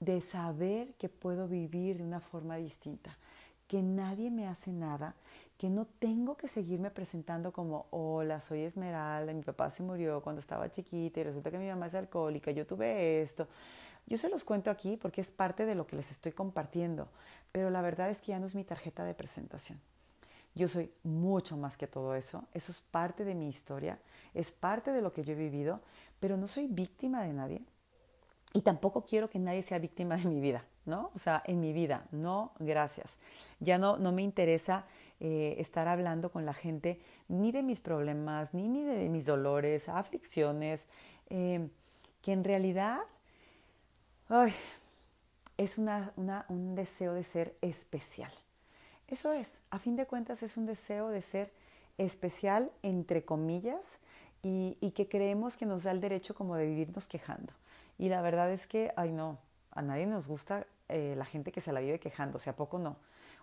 de 0.00 0.20
saber 0.20 0.92
que 0.94 1.08
puedo 1.08 1.48
vivir 1.48 1.98
de 1.98 2.04
una 2.04 2.20
forma 2.20 2.56
distinta, 2.56 3.16
que 3.72 3.82
nadie 3.82 4.30
me 4.30 4.46
hace 4.48 4.70
nada, 4.70 5.14
que 5.56 5.70
no 5.70 5.86
tengo 5.86 6.36
que 6.36 6.46
seguirme 6.46 6.90
presentando 6.90 7.54
como, 7.54 7.86
hola, 7.88 8.38
soy 8.38 8.60
Esmeralda, 8.64 9.32
mi 9.32 9.40
papá 9.40 9.70
se 9.70 9.82
murió 9.82 10.20
cuando 10.20 10.40
estaba 10.40 10.70
chiquita 10.70 11.20
y 11.20 11.22
resulta 11.22 11.50
que 11.50 11.56
mi 11.56 11.70
mamá 11.70 11.86
es 11.86 11.94
alcohólica, 11.94 12.50
yo 12.50 12.66
tuve 12.66 13.22
esto. 13.22 13.48
Yo 14.06 14.18
se 14.18 14.28
los 14.28 14.44
cuento 14.44 14.70
aquí 14.70 14.98
porque 14.98 15.22
es 15.22 15.30
parte 15.30 15.64
de 15.64 15.74
lo 15.74 15.86
que 15.86 15.96
les 15.96 16.10
estoy 16.10 16.32
compartiendo, 16.32 17.08
pero 17.50 17.70
la 17.70 17.80
verdad 17.80 18.10
es 18.10 18.20
que 18.20 18.32
ya 18.32 18.38
no 18.38 18.44
es 18.44 18.54
mi 18.54 18.62
tarjeta 18.62 19.06
de 19.06 19.14
presentación. 19.14 19.80
Yo 20.54 20.68
soy 20.68 20.92
mucho 21.02 21.56
más 21.56 21.78
que 21.78 21.86
todo 21.86 22.14
eso, 22.14 22.44
eso 22.52 22.72
es 22.72 22.82
parte 22.82 23.24
de 23.24 23.34
mi 23.34 23.48
historia, 23.48 23.98
es 24.34 24.52
parte 24.52 24.92
de 24.92 25.00
lo 25.00 25.14
que 25.14 25.24
yo 25.24 25.32
he 25.32 25.36
vivido, 25.36 25.80
pero 26.20 26.36
no 26.36 26.46
soy 26.46 26.66
víctima 26.66 27.22
de 27.22 27.32
nadie 27.32 27.62
y 28.52 28.62
tampoco 28.62 29.04
quiero 29.04 29.30
que 29.30 29.38
nadie 29.38 29.62
sea 29.62 29.78
víctima 29.78 30.16
de 30.16 30.24
mi 30.24 30.40
vida, 30.40 30.64
¿no? 30.84 31.10
O 31.14 31.18
sea, 31.18 31.42
en 31.46 31.60
mi 31.60 31.72
vida, 31.72 32.06
no, 32.10 32.52
gracias. 32.58 33.10
Ya 33.60 33.78
no, 33.78 33.96
no 33.96 34.12
me 34.12 34.22
interesa 34.22 34.84
eh, 35.20 35.54
estar 35.58 35.88
hablando 35.88 36.30
con 36.30 36.44
la 36.44 36.54
gente 36.54 37.00
ni 37.28 37.52
de 37.52 37.62
mis 37.62 37.80
problemas, 37.80 38.52
ni 38.54 38.84
de 38.84 39.08
mis 39.08 39.24
dolores, 39.24 39.88
aflicciones, 39.88 40.86
eh, 41.30 41.68
que 42.20 42.32
en 42.32 42.44
realidad 42.44 43.00
es 45.56 45.78
un 45.78 46.74
deseo 46.74 47.14
de 47.14 47.24
ser 47.24 47.56
especial. 47.60 48.32
Eso 49.08 49.32
es, 49.32 49.60
a 49.70 49.78
fin 49.78 49.96
de 49.96 50.06
cuentas 50.06 50.42
es 50.42 50.56
un 50.56 50.66
deseo 50.66 51.08
de 51.08 51.20
ser 51.20 51.52
especial, 51.98 52.72
entre 52.82 53.24
comillas, 53.24 53.98
y, 54.42 54.92
que 54.96 55.08
creemos 55.08 55.56
que 55.56 55.66
nos 55.66 55.84
da 55.84 55.92
el 55.92 56.00
derecho 56.00 56.34
como 56.34 56.56
de 56.56 56.66
vivirnos 56.66 57.06
quejando. 57.06 57.52
Y 57.98 58.08
la 58.08 58.22
verdad 58.22 58.50
es 58.50 58.66
que, 58.66 58.92
ay 58.96 59.12
no, 59.12 59.38
a 59.70 59.82
nadie 59.82 60.06
nos 60.06 60.26
gusta 60.26 60.66
eh, 60.88 61.14
la 61.16 61.24
gente 61.24 61.52
que 61.52 61.60
se 61.60 61.72
la 61.72 61.80
vive 61.80 61.98
quejando, 61.98 62.36
o 62.36 62.40
sea, 62.40 62.52
¿a 62.52 62.56
poco 62.56 62.78
no? 62.78 62.96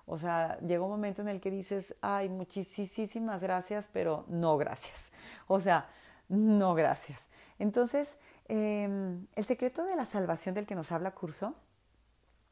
O 0.06 0.18
sea, 0.18 0.58
llega 0.60 0.84
un 0.84 0.90
momento 0.90 1.22
en 1.22 1.28
el 1.28 1.40
que 1.40 1.52
dices, 1.52 1.94
ay, 2.02 2.30
muchísimas 2.30 3.42
gracias, 3.42 3.90
pero 3.94 4.26
no 4.28 4.58
gracias. 4.58 5.12
O 5.48 5.60
sea, 5.60 5.88
no 6.30 6.74
gracias. 6.74 7.28
Entonces, 7.60 8.18
em, 8.48 9.28
el 9.36 9.44
secreto 9.44 9.84
de 9.84 9.96
la 9.96 10.06
salvación 10.06 10.56
del 10.56 10.66
que 10.66 10.76
nos 10.76 10.92
habla 10.92 11.12
Curso 11.12 11.54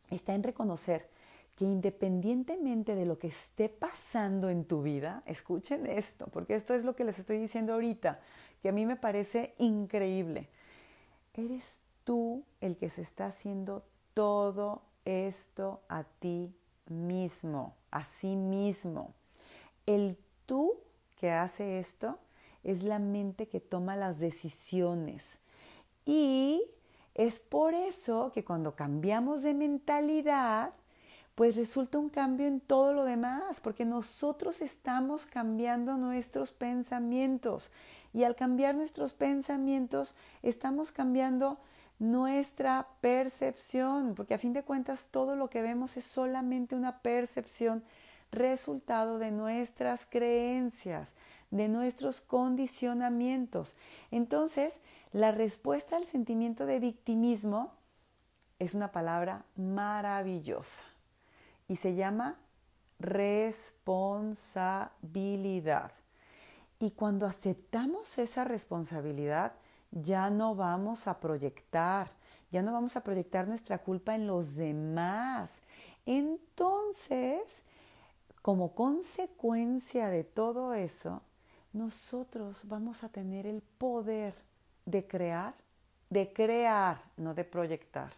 está 0.10 0.36
en 0.36 0.43
reconocer 0.43 1.10
que 1.55 1.65
independientemente 1.65 2.93
de 2.93 3.05
lo 3.07 3.17
que 3.17 3.27
esté 3.27 3.69
pasando 3.69 4.51
en 4.51 4.65
tu 4.65 4.83
vida, 4.83 5.23
escuchen 5.25 5.88
esto, 5.88 6.27
porque 6.27 6.55
esto 6.55 6.75
es 6.75 6.83
lo 6.83 6.95
que 6.95 7.03
les 7.03 7.17
estoy 7.17 7.39
diciendo 7.39 7.73
ahorita, 7.73 8.19
que 8.62 8.69
a 8.69 8.71
mí 8.71 8.86
me 8.86 8.95
parece 8.95 9.55
increíble. 9.57 10.49
Eres 11.33 11.79
tú 12.08 12.46
el 12.62 12.78
que 12.78 12.89
se 12.89 13.02
está 13.02 13.26
haciendo 13.26 13.84
todo 14.13 14.82
esto 15.04 15.82
a 15.89 16.06
ti 16.06 16.56
mismo, 16.88 17.76
a 17.91 18.06
sí 18.06 18.38
mismo. 18.38 19.13
El 19.86 20.17
tú 20.46 20.76
que 21.20 21.32
hace 21.32 21.80
esto 21.80 22.17
es 22.63 22.84
la 22.84 22.98
mente 22.98 23.50
que 23.50 23.60
toma 23.60 23.98
las 23.98 24.20
decisiones. 24.20 25.38
Y 26.06 26.63
es 27.13 27.41
por 27.41 27.74
eso 27.74 28.32
que 28.34 28.46
cuando 28.46 28.74
cambiamos 28.74 29.43
de 29.43 29.54
mentalidad, 29.54 30.72
pues 31.36 31.58
resulta 31.58 32.00
un 32.00 32.10
cambio 32.10 32.48
en 32.48 32.62
todo 32.62 32.93
lo 32.93 33.04
demás, 33.04 33.60
porque 33.60 33.84
nosotros 33.84 34.62
estamos 34.62 35.26
cambiando 35.26 35.98
nuestros 35.98 36.54
pensamientos. 36.54 37.70
Y 38.13 38.24
al 38.24 38.38
cambiar 38.38 38.76
nuestros 38.76 39.12
pensamientos, 39.12 40.15
estamos 40.41 40.91
cambiando 40.91 41.58
nuestra 41.99 42.88
percepción, 43.01 44.15
porque 44.15 44.33
a 44.33 44.38
fin 44.38 44.53
de 44.53 44.63
cuentas 44.63 45.10
todo 45.12 45.36
lo 45.36 45.49
que 45.49 45.62
vemos 45.62 45.97
es 45.97 46.05
solamente 46.05 46.75
una 46.75 46.99
percepción 46.99 47.83
resultado 48.31 49.19
de 49.19 49.31
nuestras 49.31 50.05
creencias, 50.05 51.10
de 51.49 51.67
nuestros 51.67 52.21
condicionamientos. 52.21 53.75
Entonces, 54.12 54.79
la 55.13 55.31
respuesta 55.31 55.95
al 55.95 56.05
sentimiento 56.05 56.65
de 56.65 56.79
victimismo 56.79 57.71
es 58.60 58.73
una 58.73 58.91
palabra 58.91 59.45
maravillosa 59.55 60.83
y 61.67 61.77
se 61.77 61.95
llama 61.95 62.38
responsabilidad. 62.99 65.91
Y 66.79 66.91
cuando 66.91 67.25
aceptamos 67.25 68.17
esa 68.17 68.43
responsabilidad, 68.43 69.53
ya 69.91 70.30
no 70.30 70.56
vamos 70.56 71.08
a 71.08 71.19
proyectar, 71.19 72.12
ya 72.52 72.62
no 72.62 72.71
vamos 72.71 72.95
a 72.95 73.04
proyectar 73.04 73.47
nuestra 73.47 73.80
culpa 73.80 74.15
en 74.15 74.28
los 74.28 74.56
demás. 74.56 75.62
Entonces, 76.06 77.41
como 78.41 78.73
consecuencia 78.73 80.08
de 80.10 80.23
todo 80.23 80.73
eso, 80.73 81.21
nosotros 81.73 82.62
vamos 82.63 83.04
a 83.04 83.10
tener 83.10 83.45
el 83.45 83.62
poder 83.62 84.34
de 84.86 85.06
crear, 85.06 85.54
de 86.10 86.32
crear, 86.32 87.02
no 87.17 87.34
de 87.34 87.43
proyectar, 87.43 88.13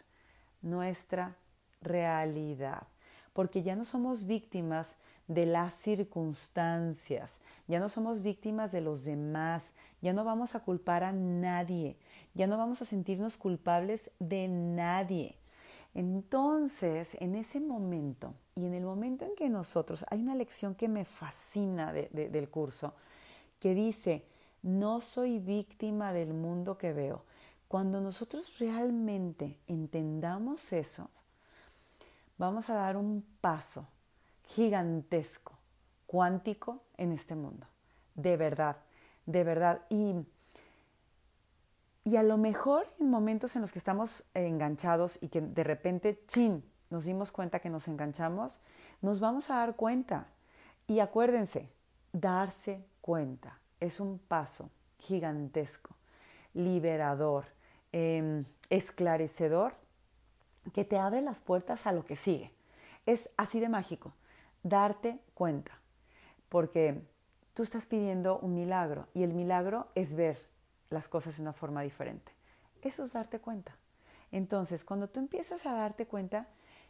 nuestra 0.62 1.36
realidad. 1.82 2.84
Porque 3.34 3.64
ya 3.64 3.76
no 3.76 3.86
somos 3.86 4.26
víctimas 4.26 4.96
de 5.30 5.46
las 5.46 5.76
circunstancias, 5.76 7.40
ya 7.68 7.80
no 7.80 7.88
somos 7.88 8.24
víctimas 8.24 8.72
de 8.72 8.82
los 8.82 9.06
demás, 9.06 9.74
ya 10.02 10.12
no 10.12 10.24
vamos 10.24 10.56
a 10.56 10.62
culpar 10.62 11.04
a 11.04 11.12
nadie, 11.12 11.98
ya 12.34 12.48
no 12.48 12.58
vamos 12.58 12.82
a 12.82 12.86
sentirnos 12.86 13.38
culpables 13.38 14.10
de 14.18 14.48
nadie. 14.48 15.38
Entonces, 15.94 17.10
en 17.20 17.36
ese 17.36 17.60
momento 17.60 18.34
y 18.56 18.66
en 18.66 18.74
el 18.74 18.84
momento 18.84 19.24
en 19.24 19.36
que 19.36 19.50
nosotros, 19.50 20.04
hay 20.10 20.20
una 20.20 20.34
lección 20.34 20.74
que 20.74 20.88
me 20.88 21.06
fascina 21.06 21.94
del 21.94 22.50
curso, 22.50 22.96
que 23.60 23.76
dice, 23.76 24.26
no 24.64 25.00
soy 25.00 25.38
víctima 25.38 26.12
del 26.12 26.34
mundo 26.34 26.80
que 26.80 26.92
veo. 26.92 27.24
Cuando 27.68 28.02
nosotros 28.02 28.58
realmente 28.58 29.60
entendamos 29.68 30.74
eso, 30.74 31.12
vamos 32.40 32.68
a 32.72 32.74
dar 32.74 32.98
un 32.98 33.24
paso 33.42 33.86
gigantesco, 34.50 35.54
cuántico 36.08 36.82
en 36.98 37.12
este 37.12 37.36
mundo. 37.36 37.68
De 38.16 38.36
verdad, 38.36 38.78
de 39.26 39.44
verdad. 39.44 39.82
Y, 39.90 40.16
y 42.04 42.18
a 42.18 42.24
lo 42.24 42.38
mejor 42.38 42.88
en 43.00 43.10
momentos 43.10 43.56
en 43.56 43.62
los 43.62 43.72
que 43.72 43.80
estamos 43.80 44.24
enganchados 44.34 45.20
y 45.22 45.30
que 45.30 45.42
de 45.42 45.64
repente, 45.64 46.24
chin, 46.28 46.64
nos 46.90 47.06
dimos 47.06 47.32
cuenta 47.32 47.60
que 47.60 47.70
nos 47.70 47.88
enganchamos, 47.88 48.60
nos 49.02 49.20
vamos 49.20 49.50
a 49.52 49.58
dar 49.58 49.76
cuenta. 49.76 50.28
Y 50.88 51.00
acuérdense, 51.00 51.70
darse 52.12 52.84
cuenta 53.02 53.60
es 53.80 54.00
un 54.00 54.18
paso 54.18 54.72
gigantesco, 54.98 55.96
liberador, 56.56 57.46
em, 57.92 58.46
esclarecedor, 58.70 59.74
que 60.74 60.86
te 60.86 60.98
abre 60.98 61.22
las 61.22 61.40
puertas 61.40 61.86
a 61.86 61.92
lo 61.92 62.04
que 62.06 62.16
sigue. 62.16 62.52
Es 63.06 63.30
así 63.38 63.60
de 63.60 63.70
mágico 63.70 64.14
darte 64.64 65.20
cuenta, 65.34 65.80
porque 66.50 67.02
tú 67.54 67.64
estás 67.64 67.86
pidiendo 67.86 68.40
un 68.40 68.56
milagro 68.56 69.08
y 69.14 69.24
el 69.24 69.34
milagro 69.34 69.88
es 69.96 70.14
ver 70.14 70.38
las 70.90 71.08
cosas 71.08 71.38
de 71.38 71.42
una 71.42 71.54
forma 71.54 71.82
diferente. 71.82 72.32
Eso 72.82 73.04
es 73.04 73.14
darte 73.14 73.40
cuenta. 73.40 73.76
Entonces, 74.32 74.86
cuando 74.86 75.10
tú 75.10 75.20
empiezas 75.20 75.66
a 75.66 75.74
darte 75.74 76.06
cuenta, 76.06 76.48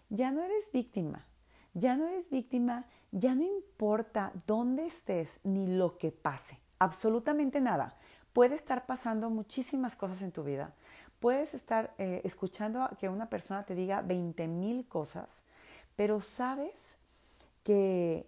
ya 0.10 0.32
no 0.32 0.44
eres 0.44 0.72
víctima, 0.72 1.26
ya 1.74 1.96
no 1.96 2.08
eres 2.08 2.30
víctima, 2.30 2.86
ya 3.12 3.36
no 3.36 3.44
importa 3.44 4.32
dónde 4.46 4.86
estés 4.86 5.40
ni 5.44 5.68
lo 5.68 5.98
que 5.98 6.12
pase, 6.12 6.60
absolutamente 6.80 7.62
nada. 7.62 7.98
Puede 8.34 8.56
estar 8.56 8.86
pasando 8.86 9.30
muchísimas 9.30 9.96
cosas 9.96 10.22
en 10.22 10.32
tu 10.32 10.44
vida. 10.44 10.74
Puedes 11.20 11.54
estar 11.54 11.94
eh, 11.98 12.22
escuchando 12.24 12.84
a 12.84 12.92
que 12.98 13.10
una 13.10 13.30
persona 13.30 13.66
te 13.66 13.76
diga 13.76 14.02
20 14.02 14.48
mil 14.48 14.88
cosas, 14.88 15.44
pero 15.96 16.22
sabes 16.22 16.99
que, 17.64 18.26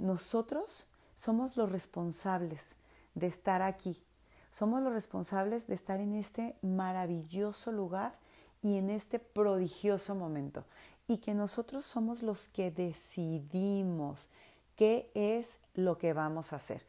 nosotros 0.00 0.86
somos 1.16 1.56
los 1.56 1.70
responsables 1.70 2.76
de 3.14 3.28
estar 3.28 3.62
aquí. 3.62 4.02
Somos 4.50 4.82
los 4.82 4.92
responsables 4.92 5.66
de 5.66 5.74
estar 5.74 6.00
en 6.00 6.14
este 6.16 6.56
maravilloso 6.62 7.70
lugar 7.70 8.18
y 8.62 8.76
en 8.76 8.90
este 8.90 9.18
prodigioso 9.18 10.14
momento. 10.14 10.64
Y 11.06 11.18
que 11.18 11.34
nosotros 11.34 11.86
somos 11.86 12.22
los 12.22 12.48
que 12.48 12.70
decidimos 12.70 14.28
qué 14.74 15.10
es 15.14 15.58
lo 15.74 15.98
que 15.98 16.12
vamos 16.12 16.52
a 16.52 16.56
hacer. 16.56 16.84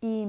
Y, 0.00 0.26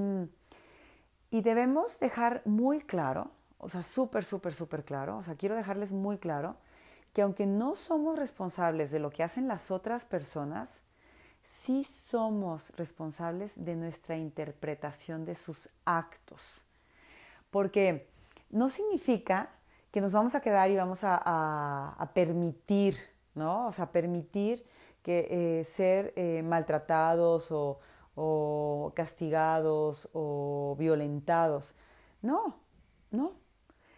y 1.31 1.41
debemos 1.41 1.99
dejar 1.99 2.41
muy 2.45 2.79
claro, 2.79 3.31
o 3.57 3.67
sea, 3.67 3.83
súper, 3.83 4.23
súper, 4.23 4.53
súper 4.53 4.85
claro, 4.85 5.17
o 5.17 5.23
sea, 5.23 5.35
quiero 5.35 5.55
dejarles 5.55 5.91
muy 5.91 6.17
claro 6.17 6.55
que 7.13 7.21
aunque 7.21 7.45
no 7.45 7.75
somos 7.75 8.17
responsables 8.17 8.91
de 8.91 8.99
lo 8.99 9.11
que 9.11 9.23
hacen 9.23 9.47
las 9.47 9.71
otras 9.71 10.03
personas, 10.03 10.81
sí 11.43 11.83
somos 11.83 12.71
responsables 12.75 13.53
de 13.55 13.75
nuestra 13.75 14.17
interpretación 14.17 15.23
de 15.23 15.35
sus 15.35 15.69
actos. 15.85 16.63
Porque 17.51 18.07
no 18.49 18.69
significa 18.69 19.49
que 19.91 20.01
nos 20.01 20.11
vamos 20.11 20.33
a 20.33 20.41
quedar 20.41 20.71
y 20.71 20.75
vamos 20.75 20.99
a, 21.03 22.11
permitir, 22.15 22.97
¿no? 23.35 23.67
O 23.67 23.71
sea, 23.71 23.91
permitir 23.91 24.65
que 25.03 25.27
eh, 25.29 25.65
ser 25.65 26.13
eh, 26.15 26.41
maltratados 26.43 27.51
o, 27.51 27.79
o 28.15 28.91
castigados 28.95 30.09
o 30.13 30.75
violentados. 30.79 31.75
No, 32.23 32.55
no, 33.11 33.33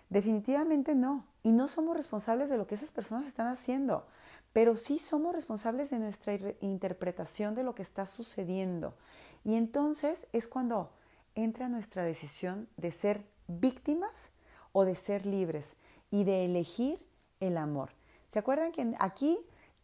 definitivamente 0.10 0.96
no. 0.96 1.26
Y 1.46 1.52
no 1.52 1.68
somos 1.68 1.96
responsables 1.96 2.50
de 2.50 2.58
lo 2.58 2.66
que 2.66 2.74
esas 2.74 2.92
personas 2.92 3.28
están 3.28 3.46
haciendo, 3.46 4.08
pero 4.52 4.76
sí 4.76 4.98
somos 4.98 5.36
responsables 5.36 5.92
de 5.92 6.00
nuestra 6.00 6.34
interpretación 6.60 7.54
de 7.54 7.62
lo 7.62 7.76
que 7.76 7.84
está 7.84 8.08
sucediendo. 8.08 8.96
Y 9.44 9.54
entonces 9.54 10.26
es 10.34 10.48
cuando 10.48 10.90
entra 11.36 11.70
nuestra 11.70 12.04
decisión 12.04 12.68
de 12.78 12.92
ser 12.92 13.24
víctimas 13.48 14.32
o 14.72 14.86
de 14.86 14.96
ser 14.96 15.28
libres 15.28 15.76
y 16.10 16.24
de 16.24 16.46
elegir 16.46 17.06
el 17.40 17.58
amor. 17.58 17.92
¿Se 18.28 18.40
acuerdan 18.40 18.72
que 18.72 18.96
aquí 18.98 19.38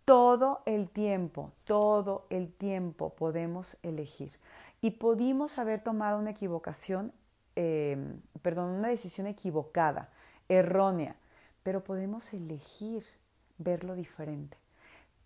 todo 0.03 0.63
el 0.65 0.89
tiempo, 0.89 1.51
todo 1.65 2.25
el 2.31 2.51
tiempo 2.51 3.11
podemos 3.11 3.77
elegir? 3.83 4.31
Y 4.81 4.89
pudimos 4.89 5.59
haber 5.59 5.83
tomado 5.83 6.17
una 6.17 6.31
equivocación, 6.31 7.13
em, 7.55 8.19
perdón, 8.41 8.71
una 8.71 8.87
decisión 8.87 9.27
equivocada, 9.27 10.09
errónea, 10.49 11.17
pero 11.63 11.83
podemos 11.83 12.33
elegir 12.33 13.05
verlo 13.57 13.95
diferente 13.95 14.57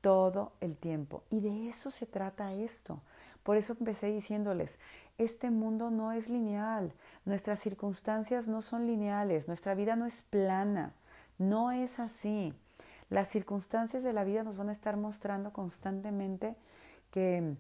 todo 0.02 0.52
el 0.62 0.78
tiempo. 0.78 1.24
Y 1.32 1.40
de 1.40 1.70
eso 1.70 1.90
se 1.90 2.06
trata 2.06 2.54
esto. 2.54 3.02
Por 3.42 3.58
eso 3.58 3.76
empecé 3.80 4.12
diciéndoles, 4.12 4.76
este 5.18 5.50
mundo 5.50 5.90
no 5.90 6.12
es 6.12 6.30
lineal, 6.30 6.94
nuestras 7.26 7.60
circunstancias 7.60 8.48
no 8.48 8.62
son 8.62 8.86
lineales, 8.86 9.48
nuestra 9.48 9.76
vida 9.76 9.96
no 9.96 10.06
es 10.06 10.24
plana, 10.24 10.94
no 11.38 11.72
es 11.72 12.00
así. 12.00 12.54
Las 13.10 13.30
circunstancias 13.30 14.04
de 14.04 14.14
la 14.14 14.24
vida 14.24 14.44
nos 14.44 14.58
van 14.58 14.70
a 14.70 14.74
estar 14.74 14.98
mostrando 14.98 15.54
constantemente 15.54 16.56
que, 17.12 17.56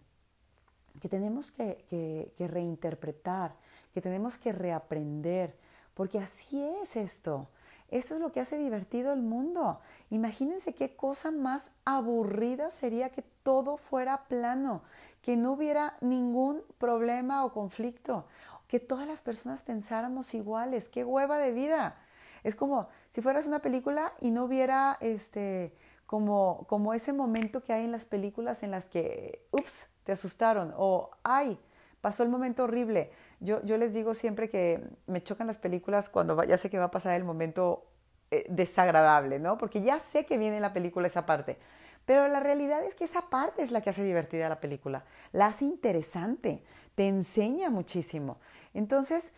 que 1.01 1.09
tenemos 1.09 1.51
que, 1.51 2.33
que 2.38 2.47
reinterpretar, 2.47 3.55
que 3.93 4.01
tenemos 4.01 4.38
que 4.38 4.51
reaprender, 4.51 5.55
porque 5.93 6.19
así 6.19 6.61
es 6.81 6.95
esto. 6.95 7.47
Esto 7.89 8.15
es 8.15 8.21
lo 8.21 8.31
que 8.31 8.39
hace 8.39 8.57
divertido 8.57 9.13
el 9.13 9.21
mundo. 9.21 9.79
Imagínense 10.09 10.73
qué 10.73 10.95
cosa 10.95 11.31
más 11.31 11.71
aburrida 11.85 12.71
sería 12.71 13.09
que 13.09 13.21
todo 13.43 13.77
fuera 13.77 14.23
plano, 14.23 14.81
que 15.21 15.37
no 15.37 15.53
hubiera 15.53 15.95
ningún 16.01 16.61
problema 16.77 17.45
o 17.45 17.53
conflicto, 17.53 18.25
que 18.67 18.79
todas 18.79 19.07
las 19.07 19.21
personas 19.21 19.63
pensáramos 19.63 20.33
iguales. 20.33 20.89
¡Qué 20.89 21.03
hueva 21.03 21.37
de 21.37 21.51
vida! 21.51 21.95
Es 22.43 22.55
como 22.55 22.87
si 23.09 23.21
fueras 23.21 23.47
una 23.47 23.59
película 23.59 24.13
y 24.21 24.31
no 24.31 24.43
hubiera 24.45 24.97
este 25.01 25.73
como, 26.05 26.65
como 26.67 26.93
ese 26.93 27.13
momento 27.13 27.63
que 27.63 27.73
hay 27.73 27.85
en 27.85 27.91
las 27.91 28.05
películas 28.05 28.63
en 28.63 28.71
las 28.71 28.85
que, 28.85 29.45
ups, 29.51 29.89
te 30.03 30.11
asustaron 30.11 30.73
o, 30.77 31.09
ay, 31.23 31.59
pasó 32.01 32.23
el 32.23 32.29
momento 32.29 32.63
horrible. 32.63 33.11
Yo, 33.45 33.77
les 33.77 33.93
digo 33.93 34.15
siempre 34.15 34.49
que 34.49 34.84
me 35.05 35.21
chocan 35.21 35.45
las 35.45 35.58
películas 35.58 36.10
cuando 36.10 36.43
ya 36.43 36.58
sé 36.58 36.69
que 36.69 36.79
va 36.79 36.86
a 36.86 36.91
pasar 36.91 37.13
el 37.13 37.23
momento 37.23 37.86
eh, 38.31 38.45
desagradable, 38.49 39.39
¿no? 39.39 39.58
Porque 39.60 39.84
ya 39.84 39.99
sé 39.99 40.25
que 40.25 40.39
viene 40.39 40.55
en 40.55 40.63
la 40.63 40.73
película 40.73 41.08
esa 41.08 41.27
parte. 41.27 41.58
Pero 42.05 42.27
la 42.27 42.39
realidad 42.39 42.84
es 42.84 42.95
que 42.95 43.03
esa 43.03 43.29
parte 43.29 43.62
es 43.62 43.71
la 43.71 43.81
que 43.81 43.91
hace 43.91 44.03
divertida 44.03 44.49
la 44.49 44.60
película, 44.60 45.05
la 45.31 45.47
hace 45.47 45.65
interesante, 45.65 46.63
te 46.95 47.08
enseña 47.08 47.69
muchísimo. 47.69 48.38
Entonces, 48.73 49.31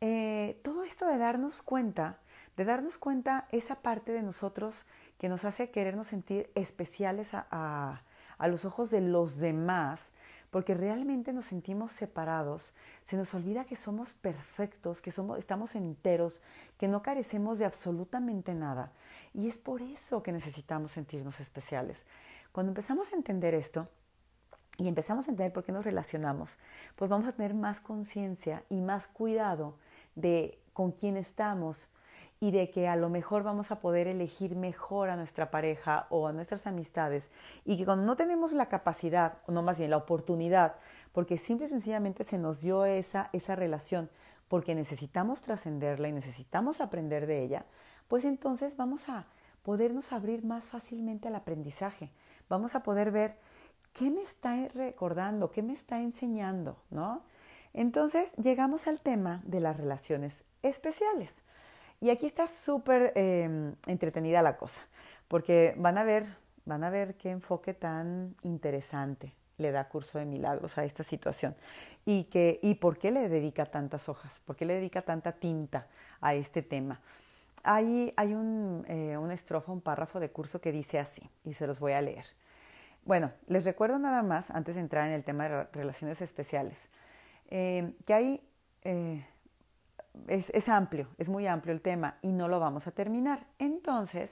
eh, 0.00 0.60
todo 0.62 0.84
esto 0.84 1.06
de 1.06 1.18
darnos 1.18 1.62
cuenta, 1.62 2.18
de 2.56 2.64
darnos 2.64 2.98
cuenta 2.98 3.46
esa 3.50 3.76
parte 3.76 4.12
de 4.12 4.22
nosotros 4.22 4.84
que 5.18 5.28
nos 5.28 5.44
hace 5.44 5.70
querernos 5.70 6.08
sentir 6.08 6.50
especiales 6.54 7.30
a 7.32 8.02
los 8.48 8.64
ojos 8.64 8.90
de 8.90 9.00
los 9.00 9.38
demás, 9.38 10.12
porque 10.52 10.74
realmente 10.74 11.32
nos 11.32 11.46
sentimos 11.46 11.92
separados, 11.92 12.74
se 13.04 13.16
nos 13.16 13.32
olvida 13.32 13.64
que 13.64 13.74
somos 13.74 14.12
perfectos, 14.12 15.00
que 15.00 15.10
somos, 15.10 15.38
estamos 15.38 15.74
enteros, 15.74 16.42
que 16.76 16.88
no 16.88 17.00
carecemos 17.02 17.58
de 17.58 17.64
absolutamente 17.64 18.52
nada. 18.52 18.92
Y 19.32 19.48
es 19.48 19.56
por 19.56 19.80
eso 19.80 20.22
que 20.22 20.30
necesitamos 20.30 20.92
sentirnos 20.92 21.40
especiales. 21.40 21.96
Cuando 22.52 22.70
empezamos 22.70 23.10
a 23.10 23.16
entender 23.16 23.54
esto 23.54 23.88
y 24.76 24.88
empezamos 24.88 25.26
a 25.26 25.30
entender 25.30 25.54
por 25.54 25.64
qué 25.64 25.72
nos 25.72 25.86
relacionamos, 25.86 26.58
pues 26.96 27.10
vamos 27.10 27.26
a 27.26 27.32
tener 27.32 27.54
más 27.54 27.80
conciencia 27.80 28.62
y 28.68 28.82
más 28.82 29.08
cuidado 29.08 29.78
de 30.16 30.58
con 30.74 30.92
quién 30.92 31.16
estamos, 31.16 31.88
y 32.42 32.50
de 32.50 32.70
que 32.70 32.88
a 32.88 32.96
lo 32.96 33.08
mejor 33.08 33.44
vamos 33.44 33.70
a 33.70 33.78
poder 33.78 34.08
elegir 34.08 34.56
mejor 34.56 35.10
a 35.10 35.16
nuestra 35.16 35.52
pareja 35.52 36.08
o 36.10 36.26
a 36.26 36.32
nuestras 36.32 36.66
amistades 36.66 37.30
y 37.64 37.76
que 37.76 37.84
cuando 37.84 38.04
no 38.04 38.16
tenemos 38.16 38.52
la 38.52 38.66
capacidad, 38.66 39.34
o 39.46 39.52
no 39.52 39.62
más 39.62 39.78
bien 39.78 39.90
la 39.90 39.96
oportunidad, 39.96 40.74
porque 41.12 41.38
simple 41.38 41.66
y 41.66 41.68
sencillamente 41.68 42.24
se 42.24 42.38
nos 42.38 42.60
dio 42.60 42.84
esa, 42.84 43.30
esa 43.32 43.54
relación, 43.54 44.10
porque 44.48 44.74
necesitamos 44.74 45.40
trascenderla 45.40 46.08
y 46.08 46.12
necesitamos 46.12 46.80
aprender 46.80 47.28
de 47.28 47.44
ella, 47.44 47.64
pues 48.08 48.24
entonces 48.24 48.76
vamos 48.76 49.08
a 49.08 49.26
podernos 49.62 50.12
abrir 50.12 50.44
más 50.44 50.64
fácilmente 50.64 51.28
al 51.28 51.36
aprendizaje. 51.36 52.10
Vamos 52.48 52.74
a 52.74 52.82
poder 52.82 53.12
ver 53.12 53.36
qué 53.92 54.10
me 54.10 54.22
está 54.22 54.66
recordando, 54.74 55.52
qué 55.52 55.62
me 55.62 55.74
está 55.74 56.00
enseñando, 56.00 56.76
¿no? 56.90 57.22
Entonces 57.72 58.34
llegamos 58.34 58.88
al 58.88 58.98
tema 58.98 59.42
de 59.44 59.60
las 59.60 59.76
relaciones 59.76 60.42
especiales. 60.62 61.44
Y 62.02 62.10
aquí 62.10 62.26
está 62.26 62.48
súper 62.48 63.12
em, 63.14 63.76
entretenida 63.86 64.42
la 64.42 64.56
cosa, 64.56 64.82
porque 65.28 65.72
van 65.78 65.98
a 65.98 66.02
ver, 66.02 66.26
van 66.64 66.82
a 66.82 66.90
ver 66.90 67.14
qué 67.14 67.30
enfoque 67.30 67.74
tan 67.74 68.34
interesante 68.42 69.32
le 69.56 69.70
da 69.70 69.88
curso 69.88 70.18
de 70.18 70.24
milagros 70.24 70.76
a 70.78 70.84
esta 70.84 71.04
situación 71.04 71.54
y 72.04 72.24
que 72.24 72.58
y 72.60 72.74
por 72.74 72.98
qué 72.98 73.12
le 73.12 73.28
dedica 73.28 73.66
tantas 73.66 74.08
hojas, 74.08 74.40
por 74.44 74.56
qué 74.56 74.64
le 74.64 74.74
dedica 74.74 75.02
tanta 75.02 75.30
tinta 75.30 75.86
a 76.20 76.34
este 76.34 76.62
tema. 76.62 77.00
Hay, 77.62 78.12
un, 78.18 78.84
eh, 78.88 79.16
una 79.16 79.34
estrofa, 79.34 79.70
un 79.70 79.80
párrafo 79.80 80.18
de 80.18 80.28
curso 80.28 80.60
que 80.60 80.72
dice 80.72 80.98
así, 80.98 81.22
y 81.44 81.54
se 81.54 81.68
los 81.68 81.78
voy 81.78 81.92
a 81.92 82.02
leer. 82.02 82.26
Bueno, 83.04 83.30
les 83.46 83.64
recuerdo 83.64 84.00
nada 84.00 84.24
más, 84.24 84.50
antes 84.50 84.74
de 84.74 84.80
entrar 84.80 85.06
en 85.06 85.12
el 85.12 85.22
tema 85.22 85.48
de 85.48 85.64
relaciones 85.72 86.20
especiales, 86.20 86.76
eh, 87.48 87.94
que 88.04 88.14
hay 88.14 88.40
eh, 88.82 89.24
es, 90.28 90.68
amplio, 90.68 91.08
es 91.18 91.28
muy 91.28 91.46
amplio 91.46 91.72
el 91.74 91.80
tema 91.80 92.16
y 92.22 92.28
no 92.28 92.48
lo 92.48 92.60
vamos 92.60 92.86
a 92.86 92.90
terminar. 92.90 93.46
Entonces, 93.58 94.30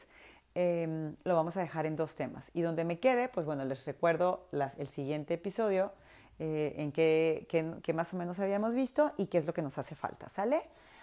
em, 0.54 1.16
lo 1.24 1.34
vamos 1.34 1.56
a 1.56 1.60
dejar 1.60 1.86
en 1.86 1.96
dos 1.96 2.14
temas. 2.14 2.50
Y 2.54 2.62
donde 2.62 2.84
me 2.84 2.98
quede, 2.98 3.28
pues 3.28 3.46
bueno, 3.46 3.64
les 3.64 3.84
recuerdo 3.86 4.46
el 4.52 4.88
siguiente 4.88 5.34
episodio 5.34 5.92
eh, 6.38 6.74
en 6.78 6.92
que, 6.92 7.92
más 7.94 8.14
o 8.14 8.16
menos 8.16 8.38
habíamos 8.40 8.74
visto 8.74 9.12
y 9.16 9.26
qué 9.26 9.38
es 9.38 9.46
lo 9.46 9.54
que 9.54 9.62
nos 9.62 9.78
hace 9.78 9.94
falta, 9.94 10.28
¿sale? 10.28 10.62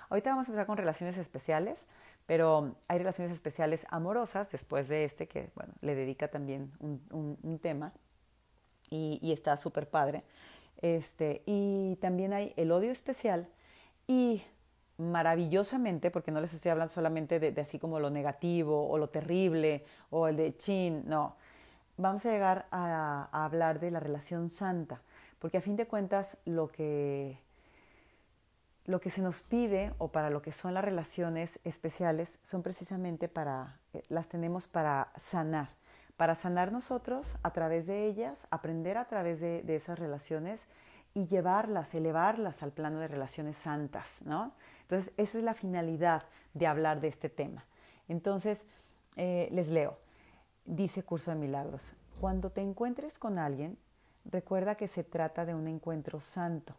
Ahorita 0.10 0.30
vamos 0.30 0.48
a 0.48 0.52
empezar 0.52 0.66
con 0.66 0.78
relaciones 0.78 1.18
especiales, 1.18 1.86
pero 2.26 2.76
hay 2.88 2.98
relaciones 2.98 3.34
especiales 3.34 3.86
amorosas 3.90 4.50
después 4.52 4.88
de 4.88 5.04
este, 5.04 5.28
que 5.28 5.50
bueno, 5.54 5.74
le 5.82 5.96
dedica 5.96 6.30
también 6.30 6.72
un, 6.80 7.60
tema 7.62 7.92
y, 8.90 9.20
y 9.22 9.34
está 9.34 9.58
súper 9.58 9.90
padre. 9.90 10.24
Este, 10.82 11.42
y 11.46 11.98
también 11.98 12.32
hay 12.34 12.54
el 12.56 12.72
odio 12.72 12.92
especial 12.92 13.50
y 14.08 14.44
maravillosamente, 14.98 16.12
porque 16.12 16.32
no 16.32 16.42
les 16.42 16.54
estoy 16.54 16.72
hablando 16.72 16.94
solamente 16.94 17.40
de, 17.40 17.62
así 17.62 17.80
como 17.80 18.00
lo 18.00 18.10
negativo 18.10 18.90
o 18.90 18.98
lo 18.98 19.10
terrible 19.10 19.86
o 20.10 20.28
el 20.28 20.38
de 20.38 20.58
chin, 20.58 21.04
no. 21.06 21.36
Vamos 21.98 22.26
a 22.26 22.32
llegar 22.32 22.68
a, 22.72 23.28
hablar 23.32 23.80
de 23.80 23.92
la 23.92 24.00
relación 24.00 24.50
santa, 24.50 25.02
porque 25.40 25.58
a 25.58 25.62
fin 25.62 25.76
de 25.76 25.88
cuentas 25.88 26.38
lo 26.46 26.68
que, 26.68 27.40
lo 28.86 29.00
que 29.00 29.10
se 29.10 29.22
nos 29.22 29.42
pide 29.42 29.94
o 29.98 30.10
para 30.10 30.30
lo 30.30 30.42
que 30.42 30.52
son 30.52 30.74
las 30.74 30.84
relaciones 30.84 31.60
especiales 31.64 32.40
son 32.44 32.62
precisamente 32.64 33.28
para, 33.28 33.80
eh, 33.94 34.04
las 34.10 34.28
tenemos 34.30 34.68
para 34.68 35.12
sanar, 35.16 35.70
para 36.18 36.36
sanar 36.36 36.72
nosotros 36.72 37.36
a 37.44 37.52
través 37.52 37.88
de 37.88 38.06
ellas, 38.06 38.48
aprender 38.50 38.98
a 38.98 39.06
través 39.06 39.40
de, 39.40 39.62
de 39.62 39.76
esas 39.76 39.98
relaciones 39.98 40.62
y 41.14 41.26
llevarlas, 41.26 41.96
elevarlas 41.96 42.62
al 42.62 42.72
plano 42.72 43.00
de 43.00 43.08
relaciones 43.08 43.58
santas, 43.58 44.22
¿no? 44.24 44.54
Entonces, 44.88 45.14
esa 45.18 45.38
es 45.38 45.44
la 45.44 45.54
finalidad 45.54 46.24
de 46.54 46.66
hablar 46.66 47.02
de 47.02 47.10
este 47.10 47.28
tema. 47.28 47.66
Entonces, 48.08 48.66
eh, 49.18 49.50
les 49.52 49.68
leo. 49.68 49.98
Dice 50.64 51.04
Curso 51.04 51.32
de 51.32 51.38
Milagros, 51.38 51.94
cuando 52.22 52.52
te 52.52 52.62
encuentres 52.62 53.20
con 53.20 53.38
alguien, 53.38 53.78
recuerda 54.24 54.76
que 54.76 54.88
se 54.88 55.04
trata 55.04 55.46
de 55.46 55.56
un 55.56 55.68
encuentro 55.68 56.22
santo. 56.22 56.74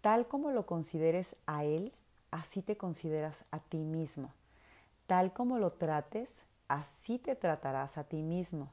Tal 0.00 0.26
como 0.26 0.50
lo 0.50 0.66
consideres 0.66 1.36
a 1.46 1.64
Él, 1.64 1.92
así 2.32 2.60
te 2.60 2.76
consideras 2.76 3.44
a 3.52 3.60
ti 3.60 3.84
mismo. 3.84 4.32
Tal 5.06 5.32
como 5.32 5.58
lo 5.58 5.72
trates, 5.72 6.44
así 6.66 7.20
te 7.20 7.36
tratarás 7.36 7.98
a 7.98 8.04
ti 8.04 8.22
mismo. 8.22 8.72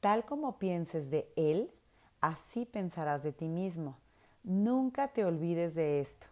Tal 0.00 0.24
como 0.24 0.58
pienses 0.58 1.10
de 1.10 1.30
Él, 1.36 1.70
así 2.20 2.66
pensarás 2.66 3.22
de 3.22 3.32
ti 3.32 3.46
mismo. 3.46 3.96
Nunca 4.42 5.08
te 5.08 5.24
olvides 5.24 5.74
de 5.74 6.00
esto, 6.00 6.26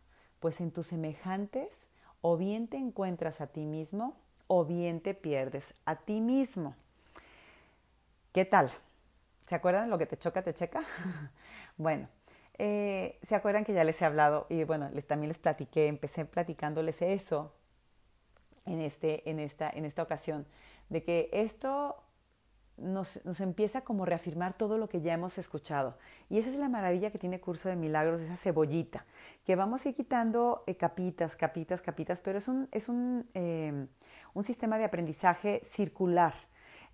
pues 0.44 0.60
en 0.60 0.72
tus 0.72 0.88
semejantes 0.88 1.88
o 2.20 2.36
bien 2.36 2.68
te 2.68 2.76
encuentras 2.76 3.40
a 3.40 3.46
ti 3.46 3.64
mismo 3.64 4.14
o 4.46 4.66
bien 4.66 5.00
te 5.00 5.14
pierdes 5.14 5.72
a 5.86 5.96
ti 5.96 6.20
mismo. 6.20 6.76
¿Qué 8.30 8.44
tal? 8.44 8.70
¿Se 9.46 9.54
acuerdan 9.54 9.88
lo 9.88 9.96
que 9.96 10.04
te 10.04 10.18
choca, 10.18 10.42
te 10.42 10.52
checa? 10.52 10.82
bueno, 11.78 12.08
eh, 12.58 13.18
¿se 13.26 13.34
acuerdan 13.34 13.64
que 13.64 13.72
ya 13.72 13.84
les 13.84 14.02
he 14.02 14.04
hablado 14.04 14.44
y 14.50 14.64
bueno, 14.64 14.90
les, 14.92 15.06
también 15.06 15.28
les 15.28 15.38
platiqué, 15.38 15.86
empecé 15.86 16.26
platicándoles 16.26 17.00
eso 17.00 17.54
en, 18.66 18.82
este, 18.82 19.30
en, 19.30 19.40
esta, 19.40 19.70
en 19.70 19.86
esta 19.86 20.02
ocasión, 20.02 20.46
de 20.90 21.02
que 21.04 21.30
esto 21.32 22.03
nos, 22.76 23.20
empieza 23.40 23.82
como 23.82 24.04
reafirmar 24.04 24.54
todo 24.56 24.78
lo 24.78 24.88
que 24.88 25.00
ya 25.00 25.14
hemos 25.14 25.38
escuchado. 25.38 25.96
Y 26.28 26.38
esa 26.38 26.50
es 26.50 26.56
la 26.56 26.68
maravilla 26.68 27.10
que 27.10 27.18
tiene 27.18 27.40
Curso 27.40 27.68
de 27.68 27.76
Milagros, 27.76 28.20
esa 28.20 28.36
cebollita, 28.36 29.04
que 29.44 29.56
vamos 29.56 29.84
a 29.84 29.88
ir 29.88 29.94
quitando 29.94 30.64
eh, 30.66 30.76
capitas, 30.76 31.36
capitas, 31.36 31.82
capitas, 31.82 32.20
pero 32.20 32.38
es 32.38 32.48
un, 32.48 32.68
es 32.72 32.88
un, 32.88 33.28
eh, 33.34 33.86
un 34.34 34.44
sistema 34.44 34.78
de 34.78 34.84
aprendizaje 34.84 35.62
circular. 35.64 36.34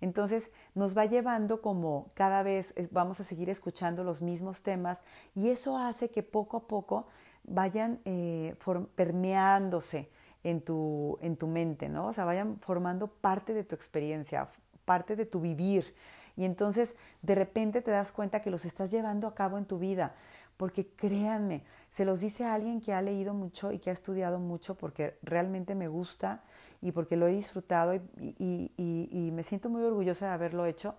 Entonces 0.01 0.51
nos 0.73 0.97
va 0.97 1.05
llevando 1.05 1.61
como 1.61 2.11
cada 2.15 2.41
vez 2.41 2.73
vamos 2.91 3.19
a 3.19 3.23
seguir 3.23 3.49
escuchando 3.49 4.03
los 4.03 4.23
mismos 4.23 4.63
temas 4.63 5.03
y 5.35 5.49
eso 5.49 5.77
hace 5.77 6.09
que 6.09 6.23
poco 6.23 6.57
a 6.57 6.67
poco 6.67 7.07
vayan 7.43 7.99
eh, 8.05 8.55
permeándose 8.95 10.09
en 10.43 10.61
tu, 10.61 11.17
en 11.21 11.37
tu 11.37 11.47
mente, 11.47 11.87
¿no? 11.87 12.07
O 12.07 12.13
sea, 12.13 12.25
vayan 12.25 12.57
formando 12.59 13.07
parte 13.07 13.53
de 13.53 13.63
tu 13.63 13.75
experiencia, 13.75 14.49
parte 14.91 15.15
de 15.15 15.25
tu 15.25 15.39
vivir. 15.39 15.95
Y 16.35 16.43
entonces 16.43 16.97
de 17.21 17.33
repente 17.33 17.81
te 17.81 17.91
das 17.91 18.11
cuenta 18.11 18.41
que 18.41 18.51
los 18.51 18.65
estás 18.65 18.91
llevando 18.91 19.25
a 19.25 19.33
cabo 19.33 19.57
en 19.57 19.63
tu 19.63 19.79
vida. 19.79 20.15
Porque 20.57 20.85
créanme, 20.85 21.63
se 21.91 22.03
los 22.03 22.19
dice 22.19 22.43
a 22.43 22.53
alguien 22.53 22.81
que 22.81 22.91
ha 22.93 23.01
leído 23.01 23.33
mucho 23.33 23.71
y 23.71 23.79
que 23.79 23.89
ha 23.89 23.93
estudiado 23.93 24.37
mucho 24.37 24.75
porque 24.75 25.17
realmente 25.21 25.75
me 25.75 25.87
gusta 25.87 26.43
y 26.81 26.91
porque 26.91 27.15
lo 27.15 27.25
he 27.25 27.31
disfrutado 27.31 27.93
y, 27.95 29.31
me 29.33 29.43
siento 29.43 29.69
muy 29.69 29.81
orgullosa 29.81 30.25
de 30.25 30.33
haberlo 30.33 30.65
hecho. 30.65 30.95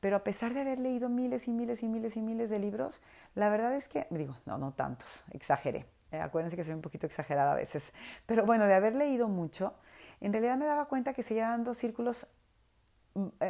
Pero 0.00 0.16
a 0.16 0.24
pesar 0.24 0.52
de 0.52 0.60
haber 0.60 0.78
leído 0.78 1.08
miles 1.08 1.48
y 1.48 1.52
miles 1.52 1.82
y 1.82 1.88
miles 1.88 2.18
y 2.18 2.20
miles 2.20 2.50
de 2.50 2.58
libros, 2.58 3.00
la 3.34 3.48
verdad 3.48 3.74
es 3.74 3.88
que, 3.88 4.06
digo, 4.10 4.36
no, 4.44 4.58
no 4.58 4.72
tantos, 4.72 5.24
exageré. 5.30 5.86
Eh, 6.10 6.20
acuérdense 6.20 6.54
que 6.54 6.64
soy 6.64 6.74
un 6.74 6.82
poquito 6.82 7.06
exagerada 7.06 7.52
a 7.52 7.56
veces. 7.56 7.94
Pero 8.26 8.44
bueno, 8.44 8.66
de 8.66 8.74
haber 8.74 8.94
leído 8.94 9.28
mucho, 9.28 9.72
en 10.20 10.32
realidad 10.32 10.58
me 10.58 10.66
daba 10.66 10.84
cuenta 10.84 11.14
que 11.14 11.22
seguía 11.22 11.48
dando 11.48 11.72
círculos 11.72 12.26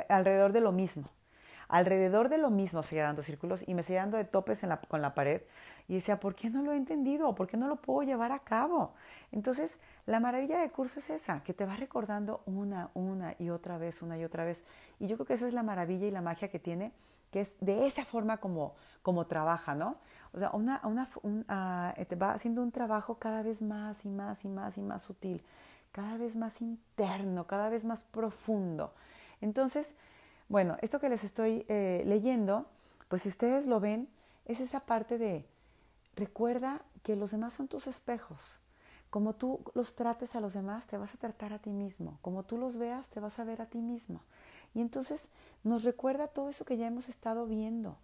alrededor 0.09 0.53
de 0.53 0.61
lo 0.61 0.73
mismo. 0.73 1.05
Alrededor 1.69 2.29
de 2.29 2.37
lo 2.37 2.51
mismo 2.51 2.83
seguía 2.83 3.05
dando 3.05 3.23
círculos 3.23 3.65
y 3.67 3.73
me 3.73 3.83
seguía 3.83 4.01
dando 4.01 4.19
de 4.19 4.25
topes 4.25 4.63
con 4.89 5.01
la 5.01 5.15
pared 5.15 5.41
y 5.89 5.95
decía, 5.95 6.21
¿por 6.21 6.35
qué 6.35 6.51
no 6.51 6.63
lo 6.63 6.73
he 6.73 6.77
entendido? 6.77 7.35
¿Por 7.35 7.47
qué 7.47 7.57
no 7.57 7.67
lo 7.67 7.77
puedo 7.77 8.03
llevar 8.03 8.31
a 8.31 8.41
cabo? 8.41 8.93
Entonces, 9.31 9.81
la 10.05 10.21
maravilla 10.21 10.59
del 10.61 10.71
curso 10.71 11.01
es 11.01 11.09
esa, 11.09 11.43
que 11.43 11.55
te 11.55 11.65
va 11.65 11.77
recordando 11.77 12.43
una, 12.45 12.91
una 12.93 13.35
y 13.39 13.49
otra 13.49 13.79
vez, 13.79 14.03
una 14.03 14.19
y 14.19 14.25
otra 14.25 14.45
vez. 14.45 14.63
Y 15.01 15.07
yo 15.07 15.17
creo 15.17 15.27
que 15.27 15.35
esa 15.35 15.47
es 15.47 15.55
la 15.55 15.63
maravilla 15.63 16.07
y 16.07 16.11
la 16.11 16.21
magia 16.21 16.49
que 16.49 16.59
tiene, 16.59 16.93
que 17.31 17.41
es 17.41 17.57
de 17.61 17.87
esa 17.87 18.05
forma 18.05 18.37
como, 18.37 18.75
como 19.03 19.27
trabaja, 19.27 19.75
¿no? 19.75 19.97
O 20.35 20.39
sea, 20.39 20.51
una, 20.53 20.81
una, 20.85 21.09
ah, 21.49 21.95
te 22.07 22.17
va 22.17 22.33
haciendo 22.33 22.63
un 22.63 22.71
trabajo 22.71 23.19
cada 23.19 23.43
vez 23.43 23.63
más 23.63 24.05
y 24.05 24.11
más 24.11 24.45
y 24.45 24.49
más 24.49 24.77
y 24.77 24.83
más 24.83 25.03
sutil, 25.03 25.43
cada 25.91 26.19
vez 26.19 26.37
más 26.37 26.61
interno, 26.61 27.47
cada 27.47 27.71
vez 27.71 27.85
más 27.85 28.03
profundo. 28.03 28.93
Entonces, 29.43 29.95
bueno, 30.49 30.79
esto 30.81 31.01
que 31.01 31.11
les 31.11 31.23
estoy 31.23 31.67
eh, 31.69 32.03
leyendo, 32.07 32.67
pues 33.09 33.23
si 33.23 33.29
ustedes 33.29 33.67
lo 33.67 33.79
ven, 33.79 34.09
es 34.47 34.61
esa 34.61 34.81
parte 34.81 35.19
de 35.19 35.45
Recuerda 36.17 36.83
que 37.03 37.17
los 37.17 37.31
demás 37.31 37.55
son 37.55 37.69
tus 37.69 37.87
espejos. 37.87 38.41
Como 39.11 39.35
tú 39.35 39.61
los 39.75 39.95
trates 39.95 40.35
a 40.37 40.41
los 40.41 40.55
demás, 40.55 40.87
te 40.87 40.97
vas 40.97 41.15
a 41.15 41.19
tratar 41.19 41.53
a 41.53 41.59
ti 41.59 41.71
mismo. 41.71 42.19
Como 42.23 42.45
tú 42.45 42.59
los 42.59 42.77
veas, 42.77 43.09
te 43.09 43.21
vas 43.21 43.39
a 43.39 43.45
ver 43.45 43.63
a 43.63 43.67
ti 43.67 43.79
mismo. 43.79 44.21
Y 44.75 44.81
entonces 44.81 45.29
nos 45.65 45.85
recuerda 45.85 46.29
todo 46.29 46.49
eso 46.49 46.65
que 46.65 46.77
ya 46.77 46.87
hemos 46.87 47.09
estado 47.09 47.47
viendo. 47.47 47.97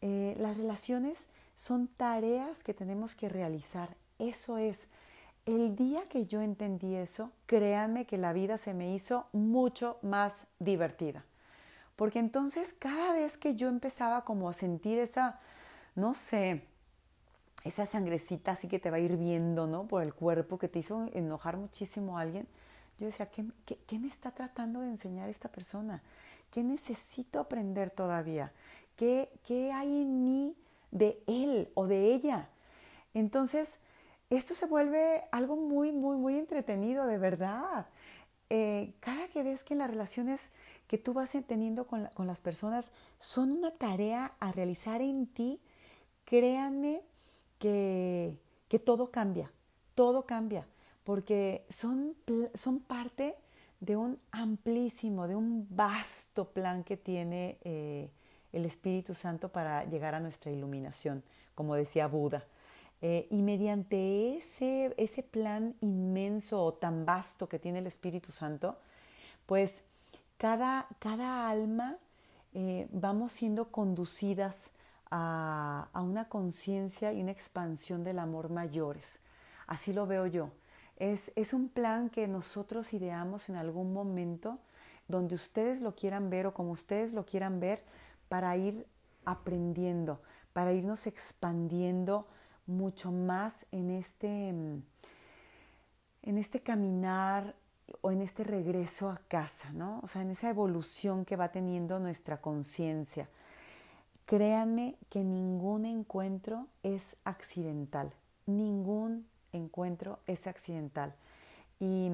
Eh, 0.00 0.36
las 0.38 0.56
relaciones 0.56 1.26
son 1.56 1.88
tareas 1.88 2.62
que 2.62 2.74
tenemos 2.74 3.14
que 3.14 3.28
realizar. 3.28 3.96
Eso 4.18 4.58
es. 4.58 4.78
El 5.46 5.76
día 5.76 6.02
que 6.04 6.26
yo 6.26 6.40
entendí 6.40 6.94
eso, 6.94 7.30
créanme 7.46 8.06
que 8.06 8.16
la 8.16 8.32
vida 8.32 8.56
se 8.56 8.72
me 8.72 8.94
hizo 8.94 9.26
mucho 9.32 9.98
más 10.00 10.46
divertida. 10.58 11.24
Porque 11.96 12.18
entonces 12.18 12.74
cada 12.78 13.12
vez 13.12 13.36
que 13.36 13.54
yo 13.54 13.68
empezaba 13.68 14.24
como 14.24 14.48
a 14.48 14.54
sentir 14.54 14.98
esa, 14.98 15.38
no 15.94 16.14
sé, 16.14 16.64
esa 17.62 17.84
sangrecita 17.84 18.52
así 18.52 18.68
que 18.68 18.78
te 18.78 18.90
va 18.90 18.98
hirviendo, 18.98 19.66
¿no? 19.66 19.86
Por 19.86 20.02
el 20.02 20.14
cuerpo 20.14 20.58
que 20.58 20.68
te 20.68 20.78
hizo 20.78 21.08
enojar 21.12 21.58
muchísimo 21.58 22.18
a 22.18 22.22
alguien. 22.22 22.46
Yo 22.98 23.06
decía, 23.06 23.26
¿qué, 23.26 23.44
qué, 23.86 23.98
me 23.98 24.08
está 24.08 24.30
tratando 24.30 24.80
de 24.80 24.88
enseñar 24.88 25.28
esta 25.28 25.48
persona? 25.48 26.02
¿Qué 26.50 26.62
necesito 26.62 27.40
aprender 27.40 27.90
todavía? 27.90 28.52
¿Qué, 28.96 29.28
¿Qué 29.44 29.72
hay 29.72 29.88
en 29.88 30.24
mí 30.24 30.56
de 30.90 31.20
él 31.26 31.68
o 31.74 31.86
de 31.86 32.14
ella? 32.14 32.48
Entonces, 33.12 33.78
esto 34.30 34.54
se 34.54 34.66
vuelve 34.66 35.24
algo 35.32 35.56
muy, 35.56 35.92
muy, 35.92 36.16
muy 36.16 36.38
entretenido, 36.38 37.06
de 37.06 37.18
verdad. 37.18 37.86
Eh, 38.50 38.94
cada 39.00 39.28
que 39.28 39.42
ves 39.42 39.64
que 39.64 39.74
las 39.74 39.90
relaciones 39.90 40.50
que 40.86 40.98
tú 40.98 41.12
vas 41.12 41.30
teniendo 41.46 41.86
con, 41.86 42.06
con 42.14 42.26
las 42.26 42.40
personas 42.40 42.90
son 43.18 43.52
una 43.52 43.70
tarea 43.72 44.34
a 44.40 44.52
realizar 44.52 45.00
en 45.00 45.26
ti, 45.26 45.60
créanme 46.24 47.02
que, 47.58 48.38
todo 48.84 49.10
cambia, 49.10 49.50
todo 49.94 50.26
cambia, 50.26 50.66
porque 51.04 51.64
son, 51.70 52.14
son 52.54 52.80
parte 52.80 53.36
de 53.80 53.96
un 53.96 54.18
amplísimo, 54.32 55.28
de 55.28 55.36
un 55.36 55.66
vasto 55.70 56.50
plan 56.50 56.84
que 56.84 56.96
tiene 56.96 57.58
eh, 57.62 58.10
el 58.52 58.64
Espíritu 58.64 59.14
Santo 59.14 59.48
para 59.50 59.84
llegar 59.84 60.14
a 60.14 60.20
nuestra 60.20 60.50
iluminación, 60.50 61.22
como 61.54 61.74
decía 61.74 62.06
Buda. 62.06 62.44
Eh, 63.02 63.26
y 63.30 63.42
mediante 63.42 64.38
ese, 64.38 64.94
ese 64.96 65.22
plan 65.22 65.74
inmenso 65.80 66.64
o 66.64 66.74
tan 66.74 67.04
vasto 67.04 67.48
que 67.48 67.58
tiene 67.58 67.80
el 67.80 67.86
Espíritu 67.86 68.32
Santo, 68.32 68.78
pues 69.46 69.84
cada, 70.38 70.86
cada 70.98 71.48
alma 71.48 71.98
eh, 72.54 72.88
vamos 72.92 73.32
siendo 73.32 73.70
conducidas 73.70 74.70
a, 75.10 75.88
una 75.94 76.28
conciencia 76.28 77.12
y 77.12 77.20
una 77.20 77.32
expansión 77.32 78.04
del 78.04 78.18
amor 78.18 78.50
mayores. 78.50 79.04
Así 79.66 79.92
lo 79.92 80.06
veo 80.06 80.26
yo. 80.26 80.50
Es, 80.96 81.32
es 81.36 81.52
un 81.52 81.68
plan 81.68 82.10
que 82.10 82.26
nosotros 82.28 82.92
ideamos 82.94 83.48
en 83.48 83.56
algún 83.56 83.92
momento 83.92 84.58
donde 85.08 85.34
ustedes 85.34 85.80
lo 85.80 85.94
quieran 85.94 86.30
ver 86.30 86.46
o 86.46 86.54
como 86.54 86.72
ustedes 86.72 87.12
lo 87.12 87.26
quieran 87.26 87.60
ver 87.60 87.82
para 88.28 88.56
ir 88.56 88.86
aprendiendo, 89.24 90.20
para 90.52 90.72
irnos 90.72 91.06
expandiendo 91.06 92.26
mucho 92.66 93.12
más 93.12 93.66
en 93.72 93.90
este, 93.90 94.48
en 94.48 96.38
este 96.38 96.60
caminar 96.60 97.54
o 98.00 98.10
en 98.10 98.22
este 98.22 98.44
regreso 98.44 99.10
a 99.10 99.20
casa, 99.28 99.72
¿no? 99.72 100.00
O 100.02 100.08
sea, 100.08 100.22
en 100.22 100.30
esa 100.30 100.48
evolución 100.48 101.24
que 101.24 101.36
va 101.36 101.52
teniendo 101.52 101.98
nuestra 101.98 102.40
conciencia. 102.40 103.28
Créanme 104.26 104.96
que 105.10 105.22
ningún 105.22 105.84
encuentro 105.84 106.66
es 106.82 107.16
accidental, 107.24 108.12
ningún 108.46 109.26
encuentro 109.52 110.18
es 110.26 110.46
accidental. 110.46 111.14
Y 111.78 112.10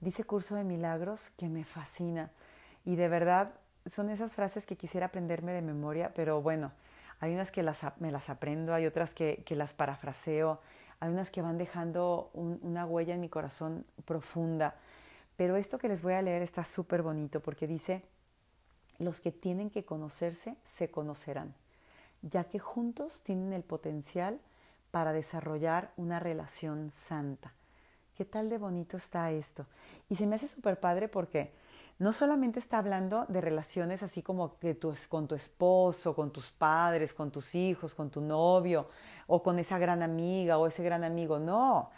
dice 0.00 0.24
Curso 0.24 0.56
de 0.56 0.64
Milagros 0.64 1.30
que 1.36 1.48
me 1.48 1.64
fascina 1.64 2.30
y 2.84 2.96
de 2.96 3.08
verdad 3.08 3.52
son 3.86 4.10
esas 4.10 4.32
frases 4.32 4.66
que 4.66 4.76
quisiera 4.76 5.06
aprenderme 5.06 5.52
de 5.52 5.62
memoria, 5.62 6.12
pero 6.14 6.42
bueno, 6.42 6.72
hay 7.20 7.34
unas 7.34 7.50
que 7.50 7.62
me 7.98 8.10
las 8.10 8.28
aprendo, 8.28 8.74
hay 8.74 8.86
otras 8.86 9.14
que, 9.14 9.44
las 9.50 9.74
parafraseo, 9.74 10.60
hay 11.00 11.10
unas 11.10 11.30
que 11.30 11.42
van 11.42 11.58
dejando 11.58 12.30
una 12.34 12.86
huella 12.86 13.14
en 13.14 13.20
mi 13.20 13.28
corazón 13.28 13.84
profunda. 14.04 14.74
Pero 15.36 15.56
esto 15.56 15.78
que 15.78 15.88
les 15.88 16.02
voy 16.02 16.14
a 16.14 16.22
leer 16.22 16.42
está 16.42 16.64
súper 16.64 17.02
bonito 17.02 17.40
porque 17.40 17.66
dice, 17.66 18.02
los 18.98 19.20
que 19.20 19.32
tienen 19.32 19.70
que 19.70 19.84
conocerse 19.84 20.56
se 20.64 20.90
conocerán, 20.90 21.54
ya 22.22 22.44
que 22.44 22.58
juntos 22.58 23.22
tienen 23.22 23.52
el 23.52 23.64
potencial 23.64 24.40
para 24.90 25.12
desarrollar 25.12 25.90
una 25.96 26.20
relación 26.20 26.92
santa. 26.92 27.52
¿Qué 28.16 28.24
tal 28.24 28.48
de 28.48 28.58
bonito 28.58 28.96
está 28.96 29.32
esto? 29.32 29.66
Y 30.08 30.14
se 30.14 30.26
me 30.26 30.36
hace 30.36 30.46
súper 30.46 30.78
padre 30.78 31.08
porque 31.08 31.52
no 31.98 32.12
solamente 32.12 32.58
está 32.58 32.78
hablando 32.78 33.24
de 33.28 33.40
relaciones 33.40 34.02
así 34.02 34.22
como 34.22 34.58
que 34.58 34.78
con 35.08 35.28
tu 35.28 35.34
esposo, 35.34 36.14
con 36.14 36.32
tus 36.32 36.50
padres, 36.50 37.14
con 37.14 37.30
tus 37.30 37.54
hijos, 37.54 37.94
con 37.94 38.10
tu 38.10 38.20
novio, 38.20 38.88
o 39.26 39.42
con 39.42 39.58
esa 39.58 39.78
gran 39.78 40.02
amiga 40.02 40.58
o 40.58 40.66
ese 40.66 40.82
gran 40.82 41.04
amigo, 41.04 41.38
no. 41.38 41.90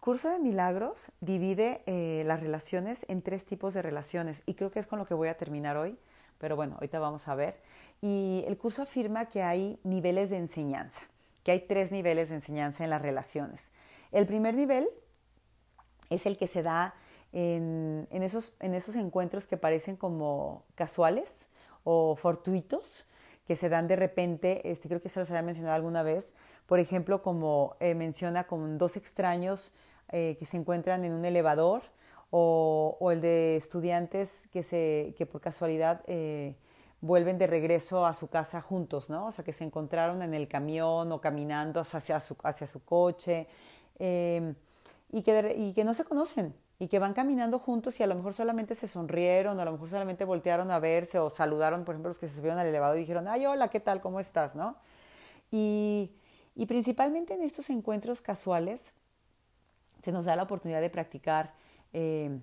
Curso 0.00 0.30
de 0.30 0.38
Milagros 0.38 1.12
divide 1.20 1.82
eh, 1.86 2.24
las 2.26 2.40
relaciones 2.40 3.04
en 3.08 3.22
tres 3.22 3.44
tipos 3.44 3.74
de 3.74 3.82
relaciones 3.82 4.42
y 4.46 4.54
creo 4.54 4.70
que 4.70 4.78
es 4.78 4.86
con 4.86 4.98
lo 4.98 5.04
que 5.04 5.14
voy 5.14 5.28
a 5.28 5.36
terminar 5.36 5.76
hoy, 5.76 5.98
pero 6.38 6.56
bueno, 6.56 6.76
ahorita 6.76 6.98
vamos 6.98 7.28
a 7.28 7.34
ver. 7.34 7.60
Y 8.00 8.42
el 8.48 8.56
curso 8.56 8.82
afirma 8.82 9.26
que 9.26 9.42
hay 9.42 9.78
niveles 9.84 10.30
de 10.30 10.38
enseñanza, 10.38 11.02
que 11.44 11.52
hay 11.52 11.60
tres 11.60 11.92
niveles 11.92 12.30
de 12.30 12.36
enseñanza 12.36 12.82
en 12.82 12.90
las 12.90 13.02
relaciones. 13.02 13.70
El 14.10 14.26
primer 14.26 14.54
nivel 14.54 14.88
es 16.08 16.24
el 16.24 16.38
que 16.38 16.46
se 16.46 16.62
da 16.62 16.94
en, 17.32 18.06
esos, 18.10 18.54
en 18.60 18.74
esos 18.74 18.96
encuentros 18.96 19.46
que 19.46 19.56
parecen 19.56 19.96
como 19.96 20.64
casuales 20.74 21.48
o 21.84 22.16
fortuitos, 22.16 23.06
que 23.46 23.56
se 23.56 23.68
dan 23.68 23.88
de 23.88 23.96
repente, 23.96 24.70
este, 24.70 24.88
creo 24.88 25.02
que 25.02 25.08
se 25.08 25.18
los 25.18 25.28
había 25.30 25.42
mencionado 25.42 25.74
alguna 25.74 26.02
vez, 26.02 26.34
por 26.66 26.78
ejemplo, 26.78 27.22
como 27.22 27.76
eh, 27.80 27.94
menciona 27.94 28.44
con 28.44 28.78
dos 28.78 28.96
extraños 28.96 29.72
eh, 30.10 30.36
que 30.38 30.46
se 30.46 30.56
encuentran 30.56 31.04
en 31.04 31.12
un 31.12 31.24
elevador, 31.24 31.82
o, 32.32 33.10
el 33.10 33.20
de 33.20 33.56
estudiantes 33.56 34.46
que, 34.52 34.62
se, 34.62 35.16
que 35.18 35.26
por 35.26 35.40
casualidad 35.40 36.02
eh, 36.06 36.54
vuelven 37.00 37.38
de 37.38 37.48
regreso 37.48 38.06
a 38.06 38.14
su 38.14 38.28
casa 38.28 38.60
juntos, 38.60 39.10
¿no? 39.10 39.26
O 39.26 39.32
sea, 39.32 39.44
que 39.44 39.52
se 39.52 39.64
encontraron 39.64 40.22
en 40.22 40.32
el 40.32 40.46
camión 40.46 41.10
o 41.10 41.20
caminando 41.20 41.80
hacia 41.80 42.20
su, 42.20 42.36
hacia 42.44 42.68
su 42.68 42.84
coche 42.84 43.48
y, 43.98 45.22
que, 45.22 45.54
y 45.58 45.72
que 45.72 45.82
no 45.82 45.92
se 45.92 46.04
conocen, 46.04 46.54
y 46.80 46.88
que 46.88 46.98
van 46.98 47.12
caminando 47.12 47.58
juntos 47.58 48.00
y 48.00 48.02
a 48.02 48.06
lo 48.06 48.14
mejor 48.14 48.32
solamente 48.32 48.74
se 48.74 48.88
sonrieron 48.88 49.58
o 49.58 49.62
a 49.62 49.66
lo 49.66 49.72
mejor 49.72 49.90
solamente 49.90 50.24
voltearon 50.24 50.70
a 50.70 50.78
verse 50.78 51.18
o 51.18 51.28
saludaron, 51.28 51.84
por 51.84 51.94
ejemplo, 51.94 52.08
los 52.08 52.18
que 52.18 52.26
se 52.26 52.34
subieron 52.34 52.58
al 52.58 52.66
elevador 52.66 52.96
y 52.96 53.00
dijeron, 53.00 53.28
ay, 53.28 53.44
hola, 53.44 53.68
¿qué 53.68 53.80
tal? 53.80 54.00
¿Cómo 54.00 54.18
estás? 54.18 54.54
¿No? 54.54 54.76
Y, 55.52 56.10
y 56.56 56.64
principalmente 56.64 57.34
en 57.34 57.42
estos 57.42 57.68
encuentros 57.68 58.22
casuales 58.22 58.94
se 60.02 60.10
nos 60.10 60.24
da 60.24 60.34
la 60.36 60.44
oportunidad 60.44 60.80
de 60.80 60.88
practicar, 60.88 61.52
eh, 61.92 62.40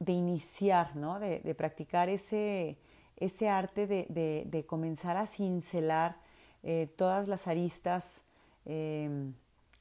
de 0.00 0.12
iniciar, 0.12 0.96
¿no? 0.96 1.20
De, 1.20 1.54
practicar 1.54 2.08
ese, 2.08 2.76
ese 3.16 3.48
arte 3.48 3.86
de, 3.86 4.06
de, 4.08 4.42
de, 4.46 4.66
comenzar 4.66 5.16
a 5.16 5.28
cincelar 5.28 6.16
eh, 6.64 6.92
todas 6.96 7.28
las 7.28 7.46
aristas 7.46 8.24
eh, 8.66 9.30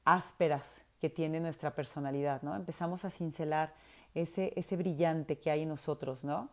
ásperas 0.05 0.83
que 1.03 1.09
tiene 1.09 1.41
nuestra 1.41 1.75
personalidad, 1.75 2.43
¿no? 2.43 2.55
Empezamos 2.55 3.03
a 3.03 3.09
cincelar 3.09 3.73
ese, 4.15 4.53
ese 4.55 4.77
brillante 4.77 5.37
que 5.37 5.51
hay 5.51 5.63
en 5.63 5.67
nosotros, 5.67 6.23
¿no? 6.23 6.47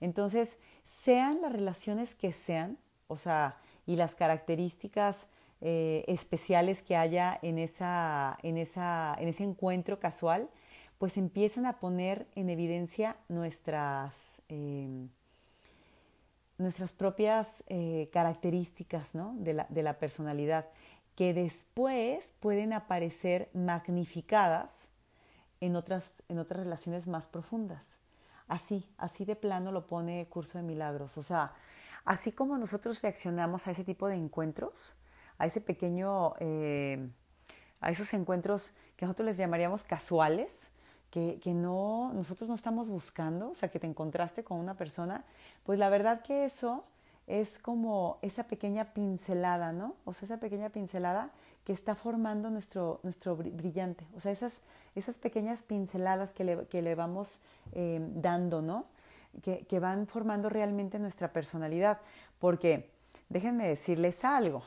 Entonces, 0.00 0.56
sean 1.02 1.42
las 1.42 1.52
relaciones 1.52 2.14
que 2.14 2.32
sean, 2.32 2.78
o 3.08 3.16
sea, 3.16 3.58
y 3.84 3.96
las 3.96 4.14
características 4.14 5.26
eh, 5.60 6.06
especiales 6.08 6.80
que 6.80 6.96
haya 6.96 7.38
en, 7.42 7.58
esa, 7.58 8.38
en, 8.42 8.56
esa, 8.56 9.14
en 9.18 9.28
ese 9.28 9.44
encuentro 9.44 10.00
casual, 10.00 10.48
pues 10.96 11.18
empiezan 11.18 11.66
a 11.66 11.78
poner 11.78 12.26
en 12.34 12.48
evidencia 12.48 13.18
nuestras, 13.28 14.40
em, 14.48 15.10
nuestras 16.56 16.94
propias 16.94 17.64
eh, 17.66 18.08
características 18.14 19.14
¿no? 19.14 19.34
de, 19.36 19.52
la, 19.52 19.66
de 19.68 19.82
la 19.82 19.98
personalidad 19.98 20.70
que 21.20 21.34
después 21.34 22.32
pueden 22.40 22.72
aparecer 22.72 23.50
magnificadas 23.52 24.88
en 25.60 25.76
otras, 25.76 26.22
en 26.30 26.38
otras 26.38 26.64
relaciones 26.64 27.06
más 27.06 27.26
profundas. 27.26 27.98
Así, 28.48 28.88
así 28.96 29.26
de 29.26 29.36
plano 29.36 29.70
lo 29.70 29.86
pone 29.86 30.26
Curso 30.30 30.56
de 30.56 30.64
Milagros. 30.64 31.18
O 31.18 31.22
sea, 31.22 31.52
así 32.06 32.32
como 32.32 32.56
nosotros 32.56 33.02
reaccionamos 33.02 33.66
a 33.66 33.72
ese 33.72 33.84
tipo 33.84 34.08
de 34.08 34.16
encuentros, 34.16 34.96
a 35.36 35.44
ese 35.44 35.60
pequeño, 35.60 36.36
eh, 36.40 37.10
a 37.82 37.90
esos 37.90 38.14
encuentros 38.14 38.72
que 38.96 39.04
nosotros 39.04 39.26
les 39.26 39.36
llamaríamos 39.36 39.84
casuales, 39.84 40.70
que, 41.10 41.38
que, 41.42 41.52
no, 41.52 42.14
nosotros 42.14 42.48
no 42.48 42.54
estamos 42.54 42.88
buscando, 42.88 43.50
o 43.50 43.54
sea, 43.54 43.68
que 43.68 43.78
te 43.78 43.86
encontraste 43.86 44.42
con 44.42 44.56
una 44.56 44.78
persona, 44.78 45.26
pues 45.64 45.78
la 45.78 45.90
verdad 45.90 46.22
que 46.22 46.46
eso 46.46 46.86
es 47.30 47.58
como 47.60 48.18
esa 48.22 48.44
pequeña 48.44 48.92
pincelada, 48.92 49.72
¿no? 49.72 49.94
O 50.04 50.12
sea, 50.12 50.26
esa 50.26 50.40
pequeña 50.40 50.70
pincelada 50.70 51.30
que 51.64 51.72
está 51.72 51.94
formando 51.94 52.50
nuestro, 52.50 52.98
nuestro 53.04 53.36
brillante. 53.36 54.04
O 54.16 54.20
sea, 54.20 54.32
esas, 54.32 54.60
esas 54.96 55.16
pequeñas 55.18 55.62
pinceladas 55.62 56.32
que 56.32 56.42
le, 56.42 56.66
que 56.66 56.82
le 56.82 56.96
vamos 56.96 57.40
eh, 57.72 58.00
dando, 58.14 58.62
¿no? 58.62 58.86
Que, 59.42 59.64
que, 59.66 59.78
van 59.78 60.08
formando 60.08 60.48
realmente 60.48 60.98
nuestra 60.98 61.32
personalidad. 61.32 62.00
Porque, 62.40 62.90
déjenme 63.28 63.68
decirles 63.68 64.24
algo, 64.24 64.64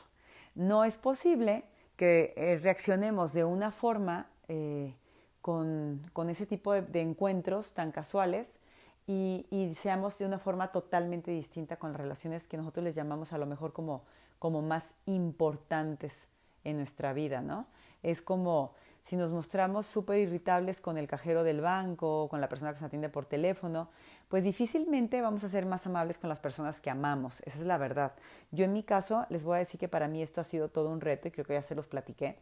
no 0.54 0.84
es 0.84 0.96
posible 0.96 1.64
que 1.96 2.32
eh, 2.36 2.58
reaccionemos 2.62 3.34
de 3.34 3.44
una 3.44 3.72
forma 3.72 4.28
eh, 4.48 4.94
con, 5.42 6.00
con, 6.14 6.30
ese 6.30 6.46
tipo 6.46 6.72
de 6.72 7.00
encuentros 7.00 7.74
tan 7.74 7.92
casuales 7.92 8.58
y, 9.06 9.74
seamos 9.76 10.18
de 10.18 10.26
una 10.26 10.38
forma 10.38 10.72
totalmente 10.72 11.30
distinta 11.30 11.76
con 11.76 11.92
las 11.92 12.00
relaciones 12.00 12.48
que 12.48 12.56
nosotros 12.56 12.84
les 12.84 12.94
llamamos 12.94 13.32
a 13.32 13.38
lo 13.38 13.46
mejor 13.46 13.72
como, 13.72 14.02
como 14.38 14.62
más 14.62 14.94
importantes 15.06 16.28
en 16.64 16.78
nuestra 16.78 17.12
vida, 17.12 17.42
¿no? 17.42 17.66
Es 18.02 18.22
como 18.22 18.72
si 19.04 19.16
nos 19.16 19.30
mostramos 19.30 19.86
súper 19.86 20.18
irritables 20.20 20.80
con 20.80 20.96
el 20.96 21.06
cajero 21.06 21.44
del 21.44 21.60
banco, 21.60 22.28
con 22.30 22.40
la 22.40 22.48
persona 22.48 22.72
que 22.72 22.80
nos 22.80 22.86
atiende 22.86 23.10
por 23.10 23.26
teléfono, 23.26 23.90
pues 24.28 24.44
difícilmente 24.44 25.20
vamos 25.20 25.44
a 25.44 25.50
ser 25.50 25.66
más 25.66 25.86
amables 25.86 26.16
con 26.16 26.30
las 26.30 26.40
personas 26.40 26.80
que 26.80 26.88
amamos. 26.88 27.42
Esa 27.44 27.58
es 27.58 27.66
la 27.66 27.76
verdad. 27.76 28.12
Yo 28.50 28.64
en 28.64 28.72
mi 28.72 28.82
caso 28.82 29.26
les 29.28 29.44
voy 29.44 29.56
a 29.56 29.58
decir 29.58 29.78
que 29.78 29.88
para 29.88 30.08
mí 30.08 30.22
esto 30.22 30.40
ha 30.40 30.44
sido 30.44 30.70
todo 30.70 30.88
un 30.88 31.02
reto 31.02 31.28
y 31.28 31.30
creo 31.30 31.44
que 31.44 31.52
ya 31.52 31.62
se 31.62 31.74
los 31.74 31.86
platiqué, 31.86 32.38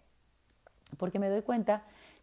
porque 0.99 1.19
me 1.19 1.29
doy 1.29 1.43
cuenta 1.43 1.83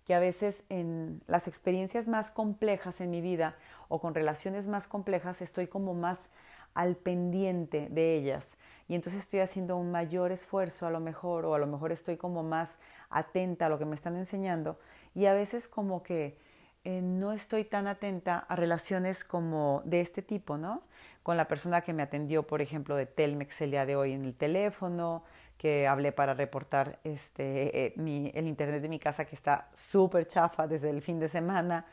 que 0.09 0.15
a 0.15 0.19
veces 0.19 0.63
en 0.69 1.21
las 1.27 1.47
experiencias 1.47 2.07
más 2.07 2.31
complejas 2.31 2.99
en 2.99 3.11
mi 3.11 3.21
vida 3.21 3.55
o 3.89 4.01
con 4.01 4.15
relaciones 4.15 4.67
más 4.67 4.87
complejas 4.87 5.39
estoy 5.39 5.67
como 5.67 5.93
más 5.93 6.31
al 6.73 6.95
pendiente 6.95 7.89
de 7.91 8.15
ellas 8.15 8.57
y 8.87 8.95
entonces 8.95 9.21
estoy 9.21 9.41
haciendo 9.41 9.77
un 9.77 9.91
mayor 9.91 10.31
esfuerzo 10.31 10.87
a 10.87 10.89
lo 10.89 10.99
mejor 10.99 11.45
o 11.45 11.53
a 11.53 11.59
lo 11.59 11.67
mejor 11.67 11.91
estoy 11.91 12.17
como 12.17 12.41
más 12.41 12.79
atenta 13.11 13.67
a 13.67 13.69
lo 13.69 13.77
que 13.77 13.85
me 13.85 13.93
están 13.93 14.15
enseñando 14.15 14.79
y 15.13 15.27
a 15.27 15.33
veces 15.33 15.67
como 15.67 16.01
que 16.01 16.39
eh, 16.85 17.01
no 17.03 17.31
estoy 17.31 17.63
tan 17.63 17.85
atenta 17.85 18.39
a 18.39 18.55
relaciones 18.55 19.23
como 19.23 19.83
de 19.85 20.01
este 20.01 20.23
tipo, 20.23 20.57
¿no? 20.57 20.81
Con 21.21 21.37
la 21.37 21.47
persona 21.47 21.81
que 21.81 21.93
me 21.93 22.01
atendió, 22.01 22.47
por 22.47 22.63
ejemplo, 22.63 22.95
de 22.95 23.05
Telmex 23.05 23.61
el 23.61 23.69
día 23.69 23.85
de 23.85 23.95
hoy 23.95 24.13
en 24.13 24.25
el 24.25 24.33
teléfono, 24.33 25.23
que 25.59 25.87
hablé 25.89 26.13
para 26.13 26.33
reportar 26.33 26.99
este, 27.03 27.87
eh, 27.87 27.93
mi, 27.97 28.31
el 28.33 28.47
internet 28.47 28.81
de 28.81 28.87
mi 28.87 28.97
casa 28.97 29.25
que 29.25 29.35
está 29.35 29.67
súper 29.75 30.25
chafa 30.25 30.67
desde 30.67 30.89
el 30.89 31.01
fin 31.01 31.19
de 31.19 31.27
semana, 31.27 31.85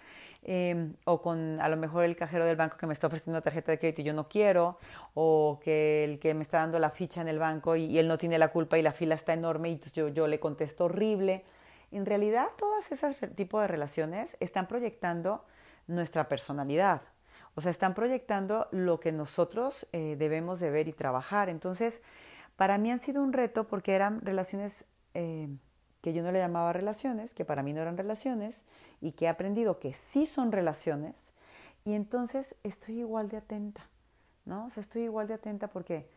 em, 0.45 0.95
o 1.05 1.21
con 1.21 1.61
a 1.61 1.69
lo 1.69 1.77
mejor 1.77 2.05
el 2.05 2.15
cajero 2.15 2.47
del 2.47 2.55
banco 2.55 2.77
que 2.77 2.87
me 2.87 2.93
está 2.93 3.09
ofreciendo 3.09 3.33
una 3.33 3.43
tarjeta 3.43 3.73
de 3.73 3.81
crédito 3.81 4.03
y 4.03 4.05
yo 4.05 4.15
no 4.15 4.29
quiero, 4.29 4.79
o 5.15 5.59
que 5.61 6.05
el 6.05 6.21
que 6.21 6.33
me 6.33 6.45
está 6.45 6.59
dando 6.59 6.79
la 6.79 6.91
ficha 6.91 7.21
en 7.21 7.27
el 7.27 7.41
banco 7.41 7.75
y, 7.75 7.99
él 7.99 8.07
no 8.07 8.19
tiene 8.19 8.39
la 8.39 8.49
culpa 8.53 8.79
y 8.79 8.83
la 8.83 8.93
fila 8.93 9.17
está 9.17 9.33
enorme 9.33 9.69
y 9.71 9.81
yo, 9.93 10.11
yo 10.11 10.29
le 10.29 10.39
contesto 10.39 10.85
horrible. 10.85 11.45
En 11.91 12.07
realidad, 12.07 12.47
todas 12.57 12.93
esas 12.93 13.17
tipos 13.35 13.63
de 13.63 13.67
relaciones 13.67 14.37
están 14.39 14.69
proyectando 14.69 15.45
nuestra 15.89 16.29
personalidad. 16.29 17.03
O 17.57 17.61
sea, 17.63 17.73
están 17.73 17.95
proyectando 17.95 18.69
lo 18.71 19.01
que 19.01 19.11
nosotros 19.11 19.89
eh, 19.93 20.15
debemos 20.17 20.61
de 20.61 20.71
ver 20.71 20.87
y 20.87 20.93
trabajar. 20.93 21.49
Entonces, 21.49 22.01
para 22.57 22.79
mí 22.79 22.91
han 22.91 23.01
sido 23.01 23.23
un 23.23 23.33
reto 23.33 23.69
porque 23.69 23.95
eran 23.95 24.21
relaciones 24.23 24.85
eh, 25.15 25.49
que 26.01 26.13
yo 26.13 26.23
no 26.23 26.31
le 26.31 26.39
llamaba 26.39 26.73
relaciones, 26.73 27.35
que 27.35 27.45
para 27.45 27.63
mí 27.63 27.73
no 27.73 27.81
eran 27.81 27.97
relaciones, 27.97 28.63
y 29.01 29.13
que 29.13 29.25
he 29.25 29.29
aprendido 29.29 29.81
que 29.81 29.93
sí 29.93 30.27
son 30.27 30.53
relaciones, 30.53 31.33
y 31.85 31.95
entonces 31.95 32.55
estoy 32.63 33.01
igual 33.01 33.29
de 33.29 33.39
atenta, 33.39 33.89
¿no? 34.45 34.67
O 34.67 34.71
sea, 34.71 34.83
estoy 34.83 35.03
igual 35.03 35.27
de 35.27 35.35
atenta 35.35 35.69
porque 35.69 36.09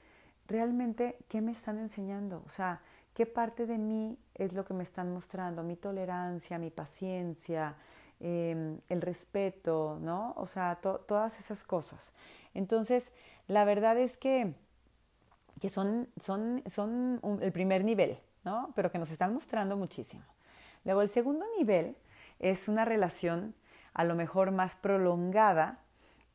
realmente, 0.48 1.18
¿qué 1.28 1.42
me 1.42 1.52
están 1.52 1.78
enseñando? 1.78 2.44
O 2.46 2.50
sea, 2.50 2.82
¿qué 3.14 3.26
parte 3.26 3.66
de 3.66 3.78
mí 3.78 4.18
es 4.36 4.54
lo 4.54 4.66
que 4.66 4.74
me 4.74 4.84
están 4.84 5.14
mostrando? 5.14 5.64
Mi 5.64 5.76
tolerancia, 5.76 6.58
mi 6.58 6.70
paciencia, 6.72 7.76
em, 8.20 8.80
el 8.90 9.02
respeto, 9.02 9.98
¿no? 10.02 10.34
O 10.38 10.48
sea, 10.48 10.80
todas 10.82 11.40
esas 11.40 11.64
cosas. 11.64 12.14
Entonces, 12.54 13.12
la 13.48 13.64
verdad 13.66 13.98
es 13.98 14.18
que 14.18 14.54
que 15.60 15.70
son, 15.70 16.08
son, 16.20 16.64
son 16.66 17.20
el 17.42 17.52
primer 17.52 17.84
nivel, 17.84 18.20
¿no? 18.44 18.72
Pero 18.76 18.92
que 18.92 19.00
nos 19.00 19.12
están 19.12 19.34
mostrando 19.34 19.78
muchísimo. 19.78 20.24
Luego 20.86 21.02
el 21.02 21.10
segundo 21.10 21.46
nivel 21.58 21.96
es 22.40 22.68
una 22.68 22.86
relación 22.86 23.54
a 23.94 24.04
lo 24.04 24.16
mejor 24.16 24.52
más 24.52 24.76
prolongada 24.76 25.80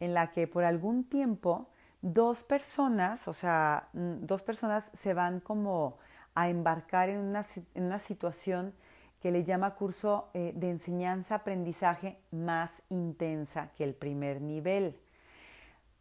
en 0.00 0.14
la 0.14 0.32
que 0.32 0.46
por 0.46 0.64
algún 0.64 1.04
tiempo 1.04 1.70
dos 2.02 2.44
personas, 2.44 3.26
o 3.28 3.32
sea, 3.32 3.88
mm, 3.94 4.26
dos 4.26 4.42
personas 4.42 4.90
se 4.92 5.14
van 5.14 5.40
como 5.40 5.98
a 6.34 6.48
embarcar 6.48 7.08
en 7.08 7.18
una, 7.18 7.44
en 7.74 7.84
una 7.84 7.98
situación 7.98 8.74
que 9.20 9.30
le 9.30 9.44
llama 9.44 9.74
curso 9.74 10.28
eh, 10.34 10.52
de 10.54 10.68
enseñanza-aprendizaje 10.68 12.18
más 12.30 12.82
intensa 12.90 13.70
que 13.74 13.84
el 13.84 13.94
primer 13.94 14.42
nivel. 14.42 15.00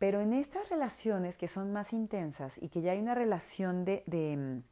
Pero 0.03 0.19
en 0.19 0.33
estas 0.33 0.69
relaciones 0.69 1.37
que 1.37 1.47
son 1.47 1.71
más 1.71 1.93
intensas 1.93 2.61
y 2.61 2.67
que 2.67 2.81
ya 2.81 2.91
hay 2.91 2.99
una 2.99 3.15
relación 3.15 3.85
de, 3.85 4.03
mm, 4.05 4.63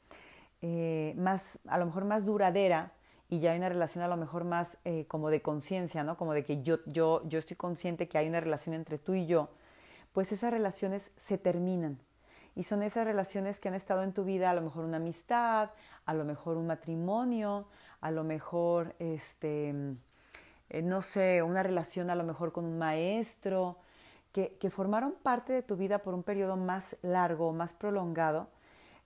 eh, 0.62 1.14
más, 1.16 1.58
a 1.68 1.78
lo 1.78 1.86
mejor 1.86 2.04
más 2.04 2.26
duradera 2.26 2.92
y 3.30 3.40
ya 3.40 3.54
hay 3.54 3.58
una 3.58 3.70
relación 3.70 4.04
a 4.04 4.10
lo 4.10 4.18
mejor 4.18 4.44
más 4.44 4.78
eh, 4.84 5.06
como 5.08 5.30
de 5.30 5.42
conciencia, 5.42 6.04
¿no? 6.04 6.18
Como 6.18 6.34
de 6.34 6.44
que 6.44 6.64
yo, 6.64 6.80
yo, 6.86 7.22
yo 7.30 7.40
estoy 7.40 7.56
consciente 7.56 8.10
que 8.10 8.18
hay 8.18 8.28
una 8.28 8.42
relación 8.42 8.76
entre 8.76 8.98
tú 8.98 9.14
y 9.14 9.26
yo, 9.26 9.48
pues 10.12 10.34
esas 10.34 10.52
relaciones 10.52 11.12
se 11.16 11.38
terminan. 11.38 11.98
Y 12.54 12.64
son 12.64 12.84
esas 12.84 13.06
relaciones 13.06 13.62
que 13.62 13.70
han 13.70 13.76
estado 13.76 14.04
en 14.04 14.12
tu 14.12 14.26
vida, 14.26 14.50
a 14.50 14.54
lo 14.54 14.62
mejor 14.62 14.84
una 14.84 14.98
amistad, 14.98 15.70
a 16.06 16.14
lo 16.14 16.26
mejor 16.26 16.58
un 16.58 16.68
matrimonio, 16.68 17.70
a 18.02 18.12
lo 18.12 18.26
mejor, 18.26 18.96
este, 19.00 19.74
eh, 20.68 20.82
no 20.82 21.02
sé, 21.02 21.42
una 21.42 21.64
relación 21.64 22.10
a 22.10 22.16
lo 22.16 22.26
mejor 22.26 22.52
con 22.52 22.66
un 22.66 22.78
maestro, 22.78 23.78
que, 24.32 24.70
formaron 24.70 25.14
parte 25.24 25.54
de 25.54 25.62
tu 25.62 25.76
vida 25.76 26.00
por 26.00 26.14
un 26.14 26.24
periodo 26.24 26.56
más 26.56 26.96
largo, 27.02 27.52
más 27.52 27.74
prolongado, 27.74 28.48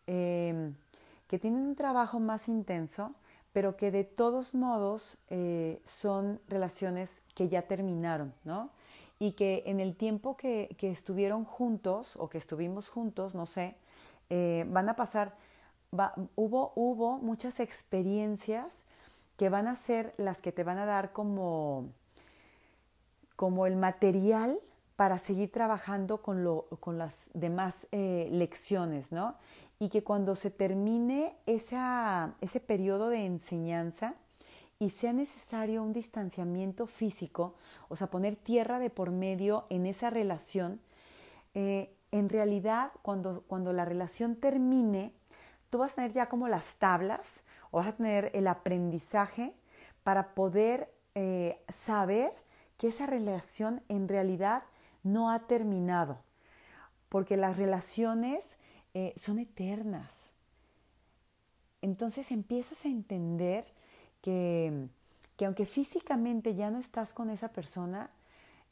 em, 0.07 0.76
que 1.28 1.39
tienen 1.39 1.61
un 1.61 1.76
trabajo 1.76 2.19
más 2.19 2.47
intenso, 2.47 3.15
pero 3.51 3.76
que 3.78 3.89
de 3.89 4.03
todos 4.03 4.53
modos 4.53 5.17
eh, 5.30 5.82
son 5.86 6.39
relaciones 6.47 7.21
que 7.34 7.49
ya 7.49 7.63
terminaron, 7.63 8.34
¿no? 8.43 8.69
Y 9.17 9.32
que 9.32 9.63
en 9.65 9.80
el 9.80 9.95
tiempo 9.95 10.38
que, 10.38 10.76
estuvieron 10.82 11.45
juntos 11.45 12.15
o 12.17 12.30
que 12.30 12.38
estuvimos 12.38 12.89
juntos, 12.89 13.34
no 13.34 13.45
sé, 13.45 13.76
eh, 14.30 14.65
van 14.69 14.89
a 14.89 14.95
pasar, 14.95 15.36
hubo, 16.36 16.73
hubo 16.76 17.17
muchas 17.17 17.59
experiencias 17.59 18.86
que 19.38 19.49
van 19.49 19.67
a 19.67 19.76
ser 19.76 20.13
las 20.17 20.41
que 20.41 20.51
te 20.51 20.63
van 20.63 20.78
a 20.78 20.86
dar 20.86 21.11
como, 21.13 21.89
como 23.36 23.65
el 23.65 23.76
material 23.76 24.59
para 24.96 25.20
seguir 25.20 25.52
trabajando 25.52 26.22
con, 26.22 26.43
lo, 26.43 26.68
con 26.80 26.98
las 26.98 27.30
demás 27.34 27.88
eh, 27.91 28.30
lecciones, 28.32 29.12
¿no? 29.12 29.36
Y 29.78 29.89
que 29.89 30.04
cuando 30.04 30.36
se 30.36 30.52
termine 30.52 31.36
ese 31.46 32.60
periodo 32.66 33.10
de 33.10 33.26
enseñanza 33.26 34.16
y 34.80 34.89
sea 34.89 35.12
necesario 35.12 35.84
un 35.84 35.91
distanciamiento 35.91 36.88
físico, 36.88 37.56
o 37.89 37.96
sea, 37.96 38.08
poner 38.08 38.38
tierra 38.38 38.80
de 38.80 38.89
por 38.89 39.12
medio 39.12 39.66
en 39.70 39.86
esa 39.86 40.10
relación, 40.10 40.80
eh, 41.54 41.93
en 42.12 42.30
realidad 42.30 42.91
cuando, 43.02 43.43
cuando 43.48 43.74
la 43.74 43.84
relación 43.84 44.38
termine, 44.38 45.14
tú 45.70 45.80
vas 45.80 45.93
a 45.93 45.96
tener 45.96 46.14
ya 46.14 46.30
como 46.30 46.48
las 46.48 46.76
tablas 46.76 47.43
o 47.72 47.80
vas 47.80 47.88
a 47.88 47.96
tener 47.98 48.32
el 48.34 48.48
aprendizaje 48.48 49.54
para 50.04 50.34
poder 50.36 50.93
eh, 51.16 51.62
saber 51.68 52.32
que 52.78 52.89
esa 52.89 53.06
relación 53.06 53.82
en 53.89 54.08
realidad 54.08 54.64
no 55.06 55.30
ha 55.30 55.47
terminado, 55.47 56.18
porque 57.10 57.38
las 57.38 57.58
relaciones 57.58 58.58
eh, 58.95 59.14
son 59.16 59.39
eternas. 59.39 60.32
Entonces 61.82 62.32
empiezas 62.32 62.84
a 62.86 62.89
entender 62.89 63.66
que, 64.22 64.88
que 65.38 65.45
aunque 65.45 65.68
físicamente 65.68 66.56
ya 66.56 66.72
no 66.72 66.80
estás 66.80 67.14
con 67.14 67.30
esa 67.30 67.49
persona, 67.49 68.10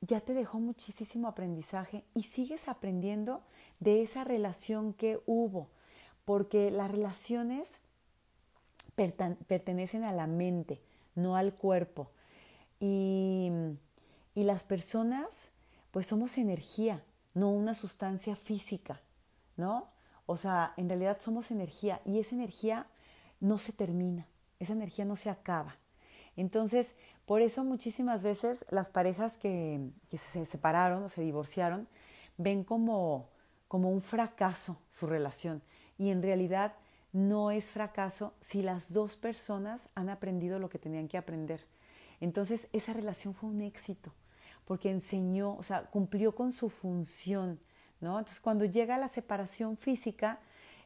ya 0.02 0.22
te 0.22 0.34
dejó 0.34 0.60
muchísimo 0.60 1.28
aprendizaje 1.28 2.04
y 2.16 2.24
sigues 2.24 2.68
aprendiendo 2.68 3.44
de 3.80 4.02
esa 4.02 4.24
relación 4.24 4.94
que 4.94 5.22
hubo, 5.28 5.70
porque 6.26 6.72
las 6.72 6.92
relaciones 6.92 7.80
pertenecen 8.96 10.04
a 10.04 10.12
la 10.12 10.26
mente, 10.26 10.82
no 11.14 11.36
al 11.36 11.54
cuerpo. 11.54 12.10
Y, 12.80 13.52
y 14.34 14.44
las 14.44 14.64
personas 14.64 15.53
pues 15.94 16.08
somos 16.08 16.40
energía, 16.40 17.04
no 17.36 17.52
una 17.52 17.76
sustancia 17.76 18.36
física, 18.36 19.00
¿no? 19.58 19.92
O 20.26 20.38
sea, 20.38 20.74
en 20.76 20.90
realidad 20.90 21.20
somos 21.22 21.52
energía 21.52 22.02
y 22.04 22.18
esa 22.18 22.34
energía 22.34 22.88
no 23.40 23.60
se 23.60 23.74
termina, 23.74 24.26
esa 24.60 24.74
energía 24.74 25.06
no 25.06 25.16
se 25.16 25.30
acaba. 25.30 25.78
Entonces, 26.36 26.96
por 27.28 27.44
eso 27.44 27.64
muchísimas 27.64 28.24
veces 28.24 28.66
las 28.72 28.90
parejas 28.90 29.38
que, 29.38 29.92
se 30.10 30.48
separaron 30.48 31.04
o 31.04 31.10
se 31.10 31.22
divorciaron 31.22 31.88
ven 32.38 32.64
como, 32.64 33.30
como 33.68 33.92
un 33.92 34.02
fracaso 34.02 34.80
su 34.90 35.06
relación 35.06 35.62
y 36.00 36.10
en 36.10 36.24
realidad 36.24 36.74
no 37.12 37.52
es 37.52 37.70
fracaso 37.70 38.34
si 38.42 38.64
las 38.64 38.92
dos 38.94 39.16
personas 39.16 39.90
han 39.94 40.10
aprendido 40.10 40.58
lo 40.58 40.70
que 40.70 40.80
tenían 40.80 41.08
que 41.08 41.20
aprender. 41.20 41.68
Entonces, 42.20 42.68
esa 42.74 42.94
relación 42.94 43.36
fue 43.36 43.52
un 43.52 43.62
éxito 43.62 44.12
porque 44.66 44.90
enseñó, 44.90 45.56
o 45.56 45.64
sea, 45.64 45.84
cumplió 45.84 46.36
con 46.36 46.52
su 46.52 46.70
función, 46.70 47.60
¿no? 48.00 48.20
Entonces, 48.20 48.40
cuando 48.40 48.66
llega 48.66 48.98
la 48.98 49.08
separación 49.08 49.78
física, 49.78 50.40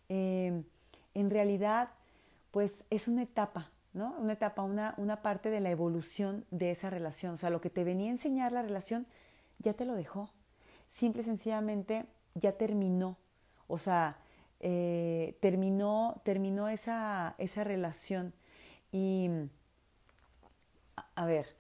eh, 0.10 0.64
en 1.14 1.30
realidad, 1.30 1.90
pues 2.52 2.86
es 2.90 3.08
una 3.08 3.24
etapa, 3.24 3.72
¿no? 3.94 4.16
Una 4.20 4.34
etapa, 4.34 4.64
una, 4.64 4.94
una 4.98 5.22
parte 5.22 5.50
de 5.50 5.60
la 5.60 5.70
evolución 5.70 6.46
de 6.52 6.72
esa 6.72 6.90
relación. 6.90 7.34
O 7.34 7.38
sea, 7.38 7.50
lo 7.50 7.62
que 7.62 7.70
te 7.70 7.84
venía 7.84 8.08
a 8.08 8.12
enseñar 8.12 8.52
la 8.52 8.62
relación, 8.62 9.08
ya 9.60 9.74
te 9.74 9.86
lo 9.86 9.96
dejó. 9.96 10.30
Simple 10.90 11.22
y 11.22 11.26
sencillamente 11.26 12.06
ya 12.36 12.54
terminó. 12.54 13.18
O 13.68 13.78
sea, 13.78 14.18
eh, 14.60 15.38
terminó, 15.40 16.22
terminó 16.24 16.70
esa, 16.70 17.36
esa 17.38 17.64
relación. 17.64 18.34
Y, 18.92 19.30
a 21.16 21.26
ver, 21.26 21.56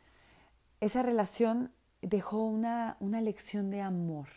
esa 0.79 1.03
relación 1.03 1.71
dejó 2.07 2.45
una, 2.45 2.95
una 3.01 3.19
lección 3.19 3.69
de 3.69 3.81
amor, 3.81 4.27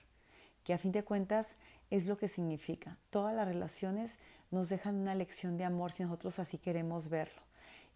que 0.64 0.74
a 0.74 0.78
fin 0.78 0.90
de 0.90 1.04
cuentas 1.04 1.56
es 1.88 2.06
lo 2.06 2.18
que 2.18 2.26
significa. 2.26 2.98
Todas 3.10 3.34
las 3.34 3.46
relaciones 3.46 4.18
nos 4.50 4.68
dejan 4.68 4.96
una 4.96 5.14
lección 5.14 5.56
de 5.56 5.64
amor 5.64 5.92
si 5.92 6.02
nosotros 6.02 6.40
así 6.40 6.58
queremos 6.58 7.08
verlo. 7.08 7.42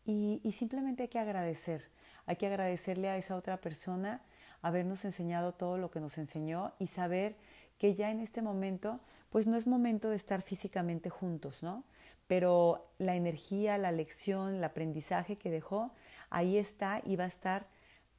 Y, 0.04 0.40
y, 0.44 0.52
simplemente 0.52 1.02
hay 1.02 1.08
que 1.08 1.18
agradecer, 1.18 1.90
hay 2.26 2.36
que 2.36 2.46
agradecerle 2.46 3.08
a 3.08 3.16
esa 3.16 3.36
otra 3.36 3.56
persona 3.56 4.20
habernos 4.62 5.04
enseñado 5.04 5.54
todo 5.54 5.76
lo 5.76 5.90
que 5.90 5.98
nos 5.98 6.18
enseñó 6.18 6.72
y 6.78 6.86
saber 6.86 7.36
que 7.78 7.94
ya 7.94 8.10
en 8.10 8.20
este 8.20 8.42
momento, 8.42 9.00
pues 9.30 9.46
no 9.46 9.56
es 9.56 9.66
momento 9.66 10.10
de 10.10 10.16
estar 10.16 10.42
físicamente 10.42 11.10
juntos, 11.10 11.62
¿no? 11.62 11.82
Pero 12.28 12.92
la 12.98 13.16
energía, 13.16 13.76
la 13.78 13.92
lección, 13.92 14.56
el 14.56 14.64
aprendizaje 14.64 15.36
que 15.36 15.50
dejó, 15.50 15.90
ahí 16.30 16.58
está 16.58 17.00
y 17.04 17.16
va 17.16 17.24
a 17.24 17.28
estar 17.28 17.66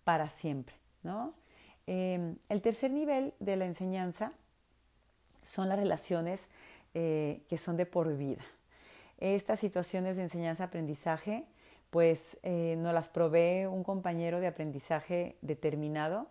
para 0.03 0.29
siempre. 0.29 0.75
Em, 1.87 2.37
el 2.49 2.61
tercer 2.61 2.91
nivel 2.91 3.33
de 3.39 3.55
la 3.55 3.65
enseñanza 3.65 4.33
son 5.43 5.69
las 5.69 5.77
relaciones 5.77 6.49
eh, 6.93 7.43
que 7.47 7.57
son 7.57 7.77
de 7.77 7.85
por 7.85 8.15
vida. 8.17 8.43
Estas 9.19 9.59
situaciones 9.59 10.17
de 10.17 10.23
enseñanza-aprendizaje, 10.23 11.45
pues 11.91 12.37
eh, 12.43 12.75
nos 12.79 12.93
las 12.93 13.09
provee 13.09 13.65
un 13.65 13.83
compañero 13.83 14.39
de 14.39 14.47
aprendizaje 14.47 15.37
determinado 15.41 16.27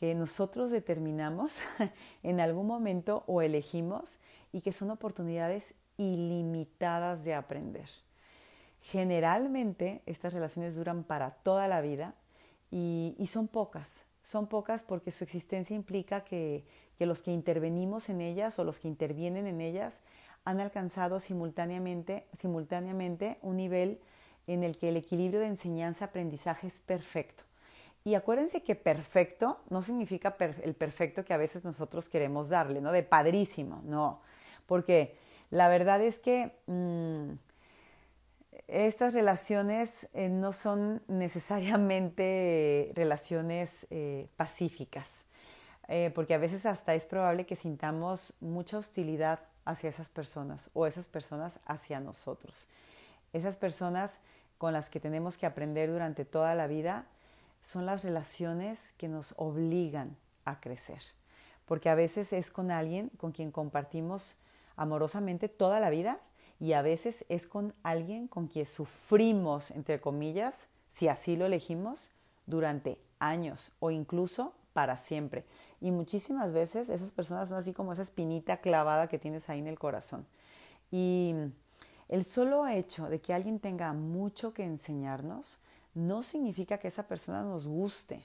que 0.00 0.14
nosotros 0.14 0.70
determinamos 0.70 1.60
en 2.22 2.40
algún 2.40 2.66
momento 2.66 3.22
o 3.26 3.40
elegimos 3.40 4.18
y 4.52 4.60
que 4.60 4.72
son 4.72 4.90
oportunidades 4.90 5.74
ilimitadas 5.96 7.24
de 7.24 7.34
aprender. 7.34 7.88
Generalmente 8.82 10.02
estas 10.04 10.34
relaciones 10.34 10.74
duran 10.74 11.04
para 11.04 11.30
toda 11.30 11.66
la 11.68 11.80
vida 11.80 12.14
y 12.70 13.26
son 13.30 13.48
pocas, 13.48 14.05
son 14.26 14.48
pocas 14.48 14.82
porque 14.82 15.12
su 15.12 15.22
existencia 15.22 15.76
implica 15.76 16.24
que, 16.24 16.64
los 16.98 17.22
que 17.22 17.30
intervenimos 17.30 18.08
en 18.08 18.20
ellas 18.20 18.58
o 18.58 18.64
los 18.64 18.80
que 18.80 18.88
intervienen 18.88 19.46
en 19.46 19.60
ellas 19.60 20.02
han 20.44 20.58
alcanzado 20.58 21.20
simultáneamente, 21.20 22.26
simultáneamente 22.36 23.38
un 23.42 23.56
nivel 23.56 24.00
en 24.48 24.64
el 24.64 24.78
que 24.78 24.88
el 24.88 24.96
equilibrio 24.96 25.38
de 25.38 25.46
enseñanza-aprendizaje 25.46 26.66
es 26.66 26.80
perfecto. 26.80 27.44
Y 28.04 28.14
acuérdense 28.14 28.62
que 28.62 28.74
perfecto 28.74 29.60
no 29.70 29.82
significa 29.82 30.36
el 30.62 30.74
perfecto 30.74 31.24
que 31.24 31.34
a 31.34 31.36
veces 31.36 31.64
nosotros 31.64 32.08
queremos 32.08 32.48
darle, 32.48 32.80
¿no? 32.80 32.90
De 32.90 33.02
padrísimo, 33.04 33.82
no. 33.84 34.20
Porque 34.66 35.16
la 35.50 35.68
verdad 35.68 36.00
es 36.00 36.18
que 36.18 36.52
mm, 36.66 37.32
estas 38.68 39.14
relaciones 39.14 40.08
eh, 40.12 40.28
no 40.28 40.52
son 40.52 41.02
necesariamente 41.08 42.92
relaciones 42.94 43.86
eh, 43.90 44.28
pacíficas, 44.36 45.08
eh, 45.88 46.10
porque 46.14 46.34
a 46.34 46.38
veces 46.38 46.66
hasta 46.66 46.94
es 46.94 47.06
probable 47.06 47.46
que 47.46 47.56
sintamos 47.56 48.34
mucha 48.40 48.78
hostilidad 48.78 49.40
hacia 49.64 49.90
esas 49.90 50.08
personas 50.08 50.70
o 50.74 50.86
esas 50.86 51.06
personas 51.06 51.60
hacia 51.66 52.00
nosotros. 52.00 52.68
Esas 53.32 53.56
personas 53.56 54.20
con 54.58 54.72
las 54.72 54.90
que 54.90 55.00
tenemos 55.00 55.36
que 55.36 55.46
aprender 55.46 55.90
durante 55.90 56.24
toda 56.24 56.54
la 56.54 56.66
vida 56.66 57.06
son 57.62 57.84
las 57.86 58.04
relaciones 58.04 58.94
que 58.96 59.08
nos 59.08 59.34
obligan 59.36 60.16
a 60.44 60.60
crecer, 60.60 61.02
porque 61.66 61.88
a 61.88 61.94
veces 61.94 62.32
es 62.32 62.50
con 62.50 62.70
alguien 62.70 63.10
con 63.16 63.32
quien 63.32 63.50
compartimos 63.50 64.36
amorosamente 64.76 65.48
toda 65.48 65.80
la 65.80 65.90
vida 65.90 66.20
y 66.60 66.72
a 66.72 66.82
veces 66.82 67.24
es 67.28 67.46
con 67.46 67.74
alguien 67.82 68.28
con 68.28 68.46
quien 68.48 68.66
sufrimos, 68.66 69.70
entre 69.70 70.00
comillas, 70.00 70.68
si 70.92 71.08
así 71.08 71.36
lo 71.36 71.46
elegimos, 71.46 72.10
durante 72.46 72.98
años 73.18 73.72
o 73.80 73.90
incluso 73.90 74.52
para 74.72 74.98
siempre. 74.98 75.44
Y 75.80 75.90
muchísimas 75.90 76.52
veces 76.52 76.88
esas 76.88 77.12
personas 77.12 77.48
son 77.48 77.58
así 77.58 77.72
como 77.72 77.92
esa 77.92 78.02
espinita 78.02 78.58
clavada 78.58 79.08
que 79.08 79.18
tienes 79.18 79.48
ahí 79.48 79.58
en 79.58 79.66
el 79.66 79.78
corazón. 79.78 80.26
Y 80.90 81.34
el 82.08 82.24
solo 82.24 82.66
hecho 82.68 83.08
de 83.08 83.20
que 83.20 83.34
alguien 83.34 83.58
tenga 83.58 83.92
mucho 83.92 84.52
que 84.52 84.64
enseñarnos 84.64 85.58
no 85.94 86.22
significa 86.22 86.78
que 86.78 86.88
esa 86.88 87.08
persona 87.08 87.42
nos 87.42 87.66
guste. 87.66 88.22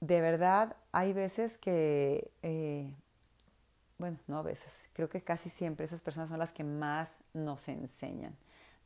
De 0.00 0.20
verdad, 0.20 0.76
hay 0.92 1.12
veces 1.12 1.56
que, 1.58 2.30
eh, 2.42 2.94
bueno, 4.04 4.18
no 4.26 4.36
a 4.36 4.42
veces, 4.42 4.90
creo 4.92 5.08
que 5.08 5.22
casi 5.22 5.48
siempre 5.48 5.86
esas 5.86 6.02
personas 6.02 6.28
son 6.28 6.38
las 6.38 6.52
que 6.52 6.62
más 6.62 7.20
nos 7.32 7.68
enseñan, 7.68 8.36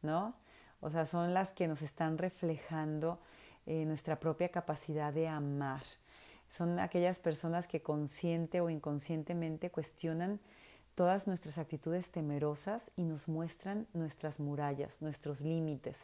¿no? 0.01 0.33
O 0.81 0.91
sea, 0.91 1.07
son 1.07 1.35
las 1.35 1.53
que 1.53 1.67
nos 1.67 1.83
están 1.83 2.19
reflejando 2.19 3.19
eh, 3.67 3.85
nuestra 3.85 4.21
propia 4.21 4.51
capacidad 4.51 5.13
de 5.13 5.27
amar. 5.27 5.83
Son 6.49 6.79
aquellas 6.79 7.19
personas 7.19 7.67
que 7.67 7.83
consciente 7.83 8.61
o 8.61 8.71
inconscientemente 8.71 9.73
cuestionan 9.73 10.39
todas 10.95 11.27
nuestras 11.27 11.59
actitudes 11.59 12.13
temerosas 12.13 12.93
y 12.95 13.03
nos 13.03 13.27
muestran 13.27 13.89
nuestras 13.95 14.39
murallas, 14.39 15.03
nuestros 15.03 15.41
límites. 15.41 15.97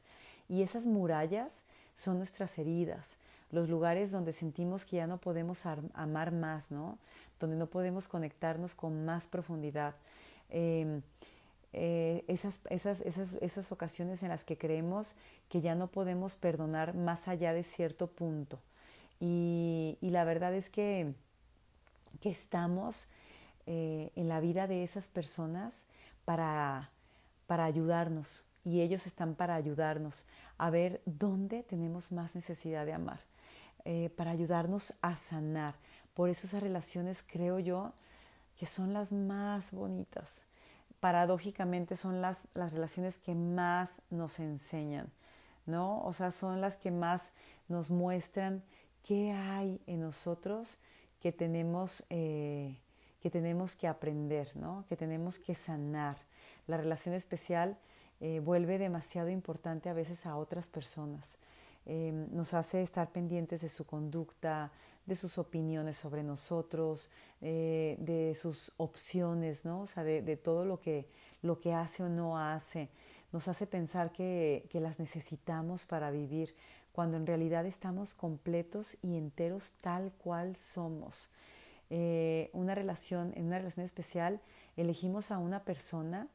Y 0.48 0.62
esas 0.62 0.86
murallas 0.86 1.62
son 1.94 2.18
nuestras 2.18 2.58
heridas, 2.58 3.16
los 3.52 3.68
lugares 3.68 4.10
donde 4.10 4.32
sentimos 4.32 4.84
que 4.84 4.96
ya 4.96 5.06
no 5.06 5.18
podemos 5.18 5.66
amar 5.66 6.32
más, 6.32 6.72
¿no? 6.72 6.98
Donde 7.40 7.56
no 7.56 7.66
podemos 7.66 8.08
conectarnos 8.08 8.74
con 8.74 9.04
más 9.04 9.26
profundidad. 9.26 9.94
Em, 10.48 11.02
eh, 11.72 12.24
esas, 12.28 12.60
esas, 12.70 13.00
esas, 13.00 13.34
esas 13.40 13.72
ocasiones 13.72 14.22
en 14.22 14.28
las 14.28 14.44
que 14.44 14.56
creemos 14.56 15.16
que 15.48 15.60
ya 15.60 15.74
no 15.74 15.88
podemos 15.88 16.36
perdonar 16.36 16.94
más 16.94 17.26
allá 17.26 17.52
de 17.52 17.64
cierto 17.64 18.06
punto. 18.06 18.60
Y, 19.20 19.96
la 20.02 20.24
verdad 20.24 20.54
es 20.54 20.70
que, 20.70 21.14
que 22.20 22.30
estamos 22.30 23.08
eh, 23.66 24.10
en 24.16 24.28
la 24.28 24.40
vida 24.40 24.66
de 24.66 24.84
esas 24.84 25.08
personas 25.08 25.86
para, 26.24 26.90
para 27.46 27.64
ayudarnos 27.64 28.44
y 28.64 28.80
ellos 28.80 29.06
están 29.06 29.34
para 29.34 29.54
ayudarnos 29.54 30.24
a 30.58 30.70
ver 30.70 31.02
dónde 31.04 31.62
tenemos 31.62 32.12
más 32.12 32.34
necesidad 32.34 32.86
de 32.86 32.94
amar, 32.94 33.20
eh, 33.84 34.10
para 34.16 34.30
ayudarnos 34.30 34.94
a 35.02 35.16
sanar. 35.16 35.74
Por 36.14 36.28
eso 36.30 36.46
esas 36.46 36.62
relaciones 36.62 37.24
creo 37.26 37.58
yo 37.58 37.92
que 38.56 38.66
son 38.66 38.92
las 38.92 39.12
más 39.12 39.72
bonitas. 39.72 40.44
Paradójicamente 41.00 41.96
son 41.96 42.22
las, 42.22 42.44
las 42.54 42.72
relaciones 42.72 43.18
que 43.18 43.34
más 43.34 44.00
nos 44.10 44.38
enseñan, 44.38 45.10
¿no? 45.66 46.02
O 46.04 46.12
sea, 46.12 46.32
son 46.32 46.60
las 46.60 46.76
que 46.76 46.90
más 46.90 47.32
nos 47.68 47.90
muestran 47.90 48.62
qué 49.02 49.32
hay 49.32 49.80
en 49.86 50.00
nosotros 50.00 50.78
que 51.20 51.32
tenemos 51.32 52.04
eh, 52.10 52.78
que 53.24 53.30
tenemos 53.30 53.74
que 53.74 53.88
aprender, 53.88 54.54
¿no? 54.54 54.84
que 54.86 54.96
tenemos 54.96 55.38
que 55.38 55.54
sanar. 55.54 56.18
La 56.66 56.76
relación 56.76 57.14
especial 57.14 57.78
eh, 58.20 58.40
vuelve 58.44 58.76
demasiado 58.76 59.30
importante 59.30 59.88
a 59.88 59.94
veces 59.94 60.26
a 60.26 60.36
otras 60.36 60.68
personas. 60.68 61.38
Em, 61.86 62.28
nos 62.32 62.54
hace 62.54 62.82
estar 62.82 63.10
pendientes 63.10 63.60
de 63.60 63.68
su 63.68 63.84
conducta, 63.84 64.72
de 65.06 65.16
sus 65.16 65.36
opiniones 65.36 65.96
sobre 65.96 66.22
nosotros, 66.22 67.10
eh, 67.42 67.96
de 67.98 68.34
sus 68.34 68.72
opciones, 68.78 69.64
¿no? 69.64 69.82
O 69.82 69.86
sea, 69.86 70.02
de, 70.02 70.36
todo 70.36 70.64
lo 70.64 70.80
que, 70.80 71.06
lo 71.42 71.60
que 71.60 71.74
hace 71.74 72.02
o 72.02 72.08
no 72.08 72.38
hace. 72.38 72.88
Nos 73.32 73.48
hace 73.48 73.66
pensar 73.66 74.12
que, 74.12 74.66
que 74.70 74.80
las 74.80 74.98
necesitamos 74.98 75.84
para 75.84 76.10
vivir, 76.10 76.54
cuando 76.92 77.16
en 77.16 77.26
realidad 77.26 77.66
estamos 77.66 78.14
completos 78.14 78.96
y 79.02 79.16
enteros 79.16 79.72
tal 79.82 80.12
cual 80.12 80.56
somos. 80.56 81.28
Eh, 81.90 82.50
una 82.52 82.74
relación, 82.74 83.32
en 83.36 83.46
una 83.46 83.58
relación 83.58 83.84
especial, 83.84 84.40
elegimos 84.76 85.30
a 85.30 85.38
una 85.38 85.64
persona, 85.64 86.28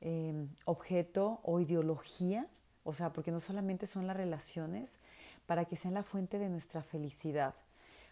em, 0.00 0.48
objeto 0.64 1.40
o 1.42 1.60
ideología, 1.60 2.46
o 2.84 2.92
sea, 2.92 3.12
porque 3.12 3.30
no 3.30 3.40
solamente 3.40 3.86
son 3.86 4.06
las 4.06 4.16
relaciones, 4.16 4.98
para 5.46 5.64
que 5.64 5.76
sean 5.76 5.94
la 5.94 6.02
fuente 6.02 6.38
de 6.38 6.48
nuestra 6.48 6.82
felicidad, 6.82 7.54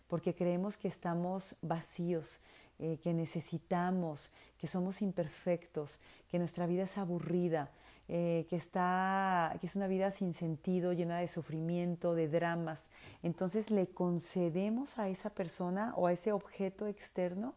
porque 0.09 0.35
creemos 0.35 0.77
que 0.77 0.89
estamos 0.89 1.57
vacíos, 1.63 2.41
eh, 2.81 2.99
que 3.03 3.13
necesitamos, 3.13 4.31
que 4.59 4.67
somos 4.67 5.03
imperfectos, 5.03 5.99
que 6.31 6.39
nuestra 6.39 6.67
vida 6.67 6.85
es 6.85 6.99
aburrida, 6.99 7.71
eh, 8.11 8.47
que, 8.49 8.57
está, 8.57 9.55
que 9.61 9.67
es 9.67 9.77
una 9.77 9.87
vida 9.87 10.11
sin 10.11 10.33
sentido, 10.33 10.95
llena 10.95 11.19
de 11.19 11.29
sufrimiento, 11.29 12.15
de 12.15 12.29
dramas. 12.29 12.89
Entonces 13.23 13.71
le 13.71 13.89
concedemos 13.89 14.99
a 14.99 15.09
esa 15.11 15.29
persona 15.31 15.93
o 15.95 16.07
a 16.07 16.13
ese 16.13 16.33
objeto 16.33 16.87
externo 16.87 17.55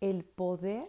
el 0.00 0.24
poder 0.24 0.88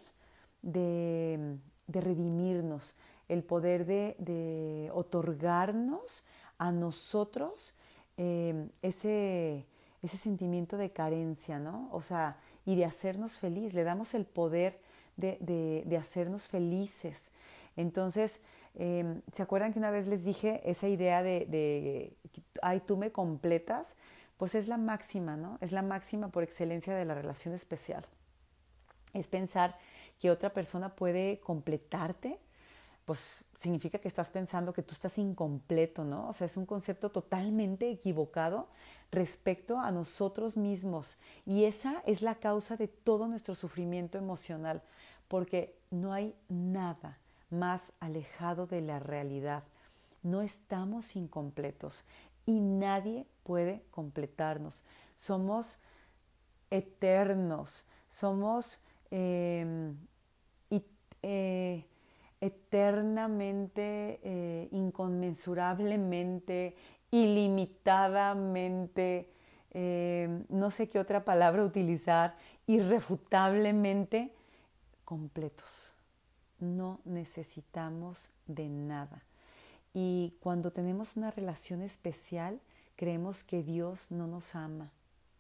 de, 0.62 1.58
redimirnos, 1.88 2.96
el 3.32 3.44
poder 3.44 3.86
de, 3.86 4.90
otorgarnos 4.94 6.24
a 6.58 6.72
nosotros 6.72 7.74
eh, 8.18 8.70
ese, 8.82 9.66
ese 10.02 10.18
sentimiento 10.18 10.78
de 10.78 10.92
carencia, 10.92 11.60
¿no? 11.60 11.90
O 11.92 12.02
sea, 12.02 12.38
y 12.66 12.76
de 12.76 12.86
hacernos 12.86 13.34
feliz, 13.40 13.74
le 13.74 13.84
damos 13.84 14.14
el 14.14 14.26
poder 14.26 14.80
de, 15.18 15.84
de 15.86 15.98
hacernos 15.98 16.48
felices. 16.48 17.32
Entonces, 17.76 18.42
Em, 18.76 19.22
¿Se 19.34 19.44
acuerdan 19.44 19.74
que 19.74 19.80
una 19.80 19.92
vez 19.92 20.08
les 20.08 20.24
dije 20.24 20.62
esa 20.70 20.88
idea 20.88 21.24
de, 21.24 21.46
de, 21.46 22.16
ay, 22.62 22.80
tú 22.82 22.98
me 22.98 23.12
completas? 23.12 23.96
Pues 24.38 24.56
es 24.56 24.68
la 24.68 24.78
máxima, 24.78 25.38
¿no? 25.38 25.58
Es 25.62 25.72
la 25.72 25.82
máxima 25.82 26.30
por 26.30 26.44
excelencia 26.44 26.96
de 26.96 27.06
la 27.06 27.14
relación 27.14 27.54
especial. 27.54 28.06
Es 29.14 29.28
pensar 29.28 29.78
que 30.20 30.32
otra 30.32 30.54
persona 30.54 30.96
puede 30.96 31.40
completarte, 31.42 32.40
pues 33.12 33.44
significa 33.60 34.00
que 34.00 34.08
estás 34.08 34.30
pensando 34.30 34.72
que 34.72 34.84
tú 34.84 34.94
estás 34.94 35.18
incompleto, 35.18 36.06
¿no? 36.06 36.30
O 36.30 36.34
sea, 36.34 36.46
es 36.46 36.56
un 36.56 36.66
concepto 36.66 37.12
totalmente 37.12 37.92
equivocado 37.92 38.70
respecto 39.12 39.80
a 39.80 39.92
nosotros 39.92 40.56
mismos. 40.56 41.18
Y 41.46 41.66
esa 41.66 42.02
es 42.06 42.22
la 42.22 42.36
causa 42.36 42.78
de 42.78 42.88
todo 42.88 43.28
nuestro 43.28 43.54
sufrimiento 43.54 44.18
emocional, 44.18 44.82
porque 45.28 45.76
no 45.90 46.14
hay 46.14 46.34
nada 46.48 47.18
más 47.50 47.92
alejado 48.00 48.66
de 48.66 48.80
la 48.80 49.00
realidad. 49.00 49.64
No 50.24 50.42
estamos 50.42 51.18
incompletos 51.18 52.06
y 52.46 52.62
nadie 52.62 53.26
puede 53.44 53.84
completarnos. 53.92 54.84
Somos 55.18 55.80
eternos, 56.70 57.84
somos 58.10 58.80
em, 59.10 59.98
eh, 61.24 61.86
eternamente, 62.42 64.20
eh, 64.24 64.68
inconmensurablemente, 64.72 66.76
ilimitadamente, 67.12 69.30
em, 69.72 70.44
no 70.50 70.72
sé 70.72 70.90
qué 70.90 71.00
otra 71.00 71.24
palabra 71.24 71.64
utilizar, 71.64 72.36
irrefutablemente 72.68 74.34
completos 75.06 75.92
no 76.62 77.02
necesitamos 77.04 78.30
de 78.48 78.70
nada. 78.70 79.24
Y 79.94 80.36
cuando 80.40 80.72
tenemos 80.72 81.18
una 81.18 81.32
relación 81.32 81.82
especial, 81.82 82.62
creemos 82.96 83.44
que 83.44 83.64
Dios 83.64 84.10
no 84.10 84.28
nos 84.28 84.56
ama 84.56 84.92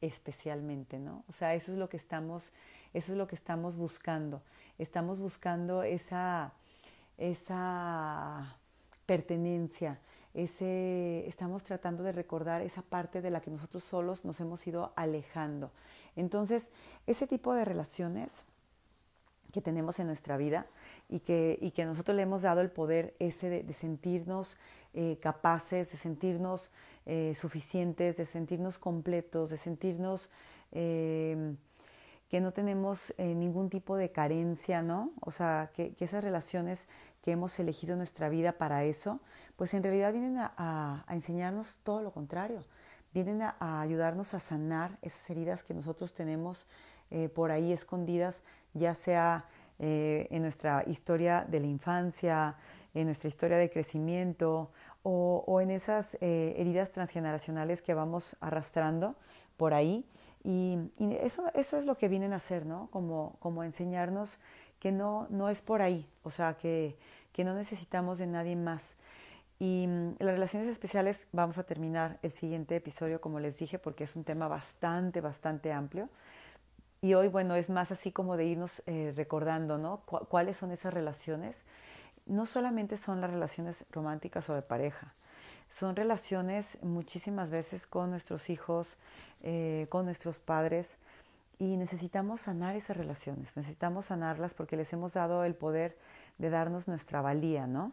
especialmente, 0.01 0.99
¿no? 0.99 1.23
O 1.29 1.33
sea, 1.33 1.53
eso 1.53 1.71
es 1.71 1.77
lo 1.77 1.87
que 1.87 1.97
estamos, 1.97 2.51
eso 2.93 3.13
es 3.13 3.17
lo 3.17 3.27
que 3.27 3.35
estamos 3.35 3.77
buscando. 3.77 4.41
Estamos 4.79 5.19
buscando 5.19 5.83
esa, 5.83 6.53
esa 7.21 8.57
pertenencia, 9.05 9.99
ese, 10.33 11.27
estamos 11.27 11.63
tratando 11.63 12.03
de 12.03 12.11
recordar 12.11 12.61
esa 12.61 12.81
parte 12.81 13.21
de 13.21 13.31
la 13.31 13.41
que 13.41 13.51
nosotros 13.51 13.83
solos 13.83 14.25
nos 14.25 14.39
hemos 14.39 14.65
ido 14.65 14.93
alejando. 14.95 15.71
Entonces, 16.15 16.71
ese 17.05 17.27
tipo 17.27 17.53
de 17.53 17.65
relaciones 17.65 18.45
que 19.51 19.61
tenemos 19.61 19.99
en 19.99 20.07
nuestra 20.07 20.37
vida 20.37 20.65
y 21.09 21.19
que, 21.19 21.59
y 21.61 21.71
que 21.71 21.85
nosotros 21.85 22.15
le 22.15 22.23
hemos 22.23 22.41
dado 22.41 22.61
el 22.61 22.71
poder 22.71 23.13
ese 23.19 23.49
de, 23.49 23.73
sentirnos 23.73 24.57
eh, 24.93 25.17
capaces, 25.21 25.91
de 25.91 25.97
sentirnos 25.97 26.71
eh, 27.05 27.35
suficientes, 27.37 28.17
de 28.17 28.25
sentirnos 28.25 28.79
completos, 28.79 29.49
de 29.49 29.57
sentirnos 29.57 30.29
eh, 30.71 31.55
que 32.29 32.39
no 32.39 32.53
tenemos 32.53 33.13
ningún 33.17 33.69
tipo 33.69 33.97
de 33.97 34.13
carencia, 34.13 34.81
¿no? 34.81 35.11
O 35.19 35.31
sea, 35.31 35.71
que, 35.73 35.93
esas 35.99 36.23
relaciones 36.23 36.87
que 37.21 37.31
hemos 37.31 37.59
elegido 37.59 37.95
nuestra 37.95 38.29
vida 38.29 38.53
para 38.53 38.83
eso, 38.83 39.19
pues 39.55 39.73
en 39.73 39.83
realidad 39.83 40.11
vienen 40.11 40.37
a, 40.39 41.05
enseñarnos 41.09 41.77
todo 41.83 42.01
lo 42.01 42.11
contrario, 42.11 42.63
vienen 43.13 43.41
a 43.41 43.81
ayudarnos 43.81 44.33
a 44.33 44.39
sanar 44.39 44.97
esas 45.01 45.29
heridas 45.29 45.63
que 45.63 45.73
nosotros 45.73 46.13
tenemos 46.13 46.65
por 47.33 47.51
ahí 47.51 47.73
escondidas 47.73 48.41
ya 48.73 48.95
sea 48.95 49.45
eh, 49.79 50.27
en 50.29 50.43
nuestra 50.43 50.83
historia 50.87 51.45
de 51.47 51.59
la 51.59 51.67
infancia, 51.67 52.55
en 52.93 53.05
nuestra 53.05 53.29
historia 53.29 53.57
de 53.57 53.69
crecimiento 53.69 54.71
o, 55.03 55.59
en 55.61 55.71
esas 55.71 56.15
eh, 56.21 56.53
heridas 56.57 56.91
transgeneracionales 56.91 57.81
que 57.81 57.93
vamos 57.93 58.35
arrastrando 58.39 59.15
por 59.57 59.73
ahí. 59.73 60.05
Y, 60.43 60.77
eso, 61.21 61.45
eso 61.53 61.77
es 61.77 61.85
lo 61.85 61.97
que 61.97 62.07
vienen 62.07 62.33
a 62.33 62.37
hacer, 62.37 62.65
¿no? 62.65 62.89
Como, 62.91 63.35
como 63.39 63.63
enseñarnos 63.63 64.39
que 64.81 64.91
no, 64.91 65.27
no 65.29 65.47
es 65.47 65.61
por 65.61 65.81
ahí, 65.81 66.05
o 66.23 66.31
sea, 66.31 66.55
que, 66.55 66.97
que 67.31 67.45
no 67.45 67.53
necesitamos 67.53 68.17
de 68.17 68.25
nadie 68.25 68.55
más. 68.55 68.95
Y 69.59 69.85
mm, 69.87 70.15
las 70.17 70.33
relaciones 70.33 70.67
especiales 70.69 71.27
vamos 71.31 71.59
a 71.59 71.63
terminar 71.63 72.17
el 72.23 72.31
siguiente 72.31 72.75
episodio, 72.75 73.21
como 73.21 73.39
les 73.39 73.59
dije, 73.59 73.77
porque 73.77 74.05
es 74.05 74.15
un 74.15 74.23
tema 74.23 74.47
bastante, 74.47 75.21
bastante 75.21 75.71
amplio. 75.71 76.09
Y 76.99 77.13
hoy, 77.13 77.27
bueno, 77.27 77.55
es 77.55 77.69
más 77.69 77.91
así 77.91 78.11
como 78.11 78.37
de 78.37 78.45
irnos 78.45 78.81
eh, 78.87 79.13
recordando, 79.15 79.77
¿no? 79.77 80.01
¿Cuáles 80.01 80.57
son 80.57 80.71
esas 80.71 80.93
relaciones? 80.93 81.57
No 82.25 82.47
solamente 82.47 82.97
son 82.97 83.21
las 83.21 83.29
relaciones 83.29 83.85
románticas 83.91 84.49
o 84.49 84.55
de 84.55 84.61
pareja, 84.63 85.11
son 85.69 85.95
relaciones 85.95 86.79
muchísimas 86.81 87.49
veces 87.51 87.85
con 87.85 88.09
nuestros 88.09 88.49
hijos, 88.49 88.97
eh, 89.43 89.85
con 89.89 90.05
nuestros 90.05 90.39
padres, 90.39 90.97
y 91.61 91.77
necesitamos 91.77 92.41
sanar 92.41 92.75
esas 92.75 92.97
relaciones, 92.97 93.55
necesitamos 93.55 94.07
sanarlas 94.07 94.55
porque 94.55 94.75
les 94.75 94.91
hemos 94.93 95.13
dado 95.13 95.43
el 95.43 95.53
poder 95.53 95.95
de 96.39 96.49
darnos 96.49 96.87
nuestra 96.87 97.21
valía, 97.21 97.67
¿no? 97.67 97.91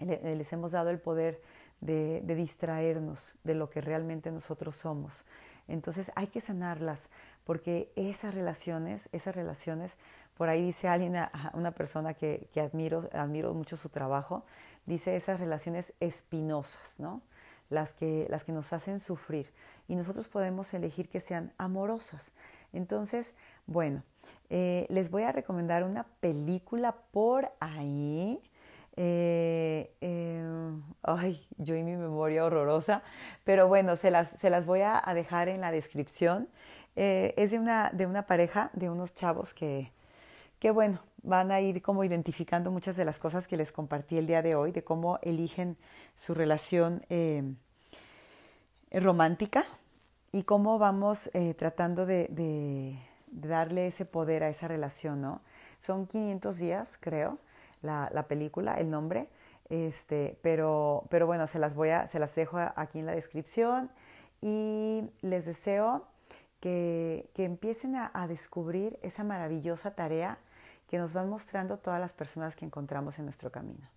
Les 0.00 0.52
hemos 0.52 0.72
dado 0.72 0.90
el 0.90 0.98
poder 0.98 1.40
de, 1.80 2.22
de 2.24 2.34
distraernos 2.34 3.36
de 3.44 3.54
lo 3.54 3.70
que 3.70 3.80
realmente 3.80 4.32
nosotros 4.32 4.74
somos. 4.74 5.24
Entonces 5.68 6.10
hay 6.16 6.26
que 6.26 6.40
sanarlas 6.40 7.08
porque 7.44 7.92
esas 7.94 8.34
relaciones, 8.34 9.08
esas 9.12 9.36
relaciones, 9.36 9.96
por 10.36 10.48
ahí 10.48 10.64
dice 10.64 10.88
alguien, 10.88 11.14
una 11.52 11.70
persona 11.70 12.14
que, 12.14 12.48
que, 12.52 12.60
admiro, 12.60 13.08
admiro 13.12 13.54
mucho 13.54 13.76
su 13.76 13.90
trabajo, 13.90 14.44
dice 14.86 15.14
esas 15.14 15.38
relaciones 15.38 15.92
espinosas, 16.00 16.98
¿no? 16.98 17.22
Las 17.68 17.94
que, 17.94 18.26
las 18.30 18.44
que 18.44 18.52
nos 18.52 18.72
hacen 18.72 19.00
sufrir. 19.00 19.52
Y 19.88 19.96
nosotros 19.96 20.28
podemos 20.28 20.72
elegir 20.72 21.08
que 21.08 21.20
sean 21.20 21.52
amorosas. 21.58 22.32
Entonces, 22.72 23.34
bueno, 23.66 24.02
eh, 24.50 24.86
les 24.90 25.10
voy 25.10 25.24
a 25.24 25.32
recomendar 25.32 25.82
una 25.84 26.04
película 26.20 26.94
por 27.10 27.50
ahí. 27.58 28.40
Eh, 28.96 29.92
eh, 30.00 30.70
ay, 31.02 31.46
yo 31.58 31.74
y 31.74 31.82
mi 31.82 31.96
memoria 31.96 32.44
horrorosa, 32.44 33.02
pero 33.44 33.68
bueno, 33.68 33.96
se 33.96 34.10
las, 34.10 34.28
se 34.30 34.48
las 34.50 34.64
voy 34.64 34.80
a, 34.82 35.02
dejar 35.14 35.48
en 35.48 35.60
la 35.60 35.70
descripción. 35.70 36.48
es 36.94 37.50
de 37.50 37.58
una, 37.58 37.90
de 37.92 38.06
una 38.06 38.26
pareja, 38.26 38.70
de 38.72 38.88
unos 38.88 39.14
chavos 39.14 39.52
que, 39.52 39.92
que, 40.58 40.70
bueno, 40.70 41.00
van 41.26 41.50
a 41.50 41.60
ir 41.60 41.82
como 41.82 42.04
identificando 42.04 42.70
muchas 42.70 42.96
de 42.96 43.04
las 43.04 43.18
cosas 43.18 43.46
que 43.46 43.56
les 43.56 43.72
compartí 43.72 44.16
el 44.16 44.26
día 44.26 44.42
de 44.42 44.54
hoy, 44.54 44.72
de 44.72 44.84
cómo 44.84 45.18
eligen 45.22 45.76
su 46.16 46.32
relación 46.32 47.02
romántica, 48.90 49.64
y 50.36 50.42
cómo 50.42 50.78
vamos 50.78 51.30
eh, 51.32 51.54
tratando 51.54 52.04
de, 52.04 52.98
darle 53.32 53.86
ese 53.86 54.04
poder 54.04 54.44
a 54.44 54.50
esa 54.50 54.68
relación, 54.68 55.22
¿no? 55.22 55.40
Son 55.80 56.06
500 56.06 56.58
días, 56.58 56.98
creo, 57.00 57.38
la, 57.80 58.26
película, 58.28 58.74
el 58.74 58.90
nombre, 58.90 59.28
este, 59.70 60.38
pero, 60.42 61.04
pero 61.08 61.26
bueno, 61.26 61.46
se 61.46 61.58
las, 61.58 61.74
voy 61.74 61.88
a, 61.88 62.06
se 62.06 62.18
las 62.18 62.34
dejo 62.34 62.58
aquí 62.76 62.98
en 62.98 63.06
la 63.06 63.12
descripción 63.12 63.90
y 64.42 65.10
les 65.22 65.46
deseo 65.46 66.06
que, 66.60 67.30
empiecen 67.36 67.96
a, 67.96 68.10
a 68.12 68.26
descubrir 68.26 68.98
esa 69.02 69.24
maravillosa 69.24 69.94
tarea 69.94 70.38
que 70.88 70.98
nos 70.98 71.12
van 71.12 71.28
mostrando 71.28 71.78
todas 71.78 72.00
las 72.00 72.12
personas 72.12 72.56
que 72.56 72.64
encontramos 72.64 73.18
en 73.18 73.24
nuestro 73.24 73.50
camino. 73.50 73.88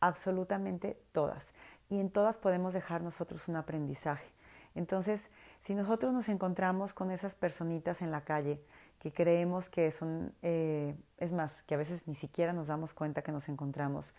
Absolutamente 0.00 0.98
todas. 1.12 1.52
Y 1.88 2.00
en 2.00 2.10
todas 2.10 2.38
podemos 2.38 2.72
dejar 2.72 3.02
nosotros 3.02 3.48
un 3.48 3.56
aprendizaje. 3.56 4.26
Entonces, 4.74 5.30
si 5.62 5.74
nosotros 5.74 6.12
nos 6.12 6.28
encontramos 6.28 6.94
con 6.94 7.10
esas 7.10 7.34
personitas 7.34 8.02
en 8.02 8.10
la 8.10 8.22
calle 8.22 8.60
que 8.98 9.12
creemos 9.12 9.68
que 9.68 9.90
son, 9.90 10.32
eh, 10.42 10.94
es 11.18 11.32
más, 11.32 11.62
que 11.62 11.74
a 11.74 11.78
veces 11.78 12.06
ni 12.06 12.14
siquiera 12.14 12.52
nos 12.52 12.68
damos 12.68 12.94
cuenta 12.94 13.22
que 13.22 13.32
nos 13.32 13.48
encontramos 13.48 14.14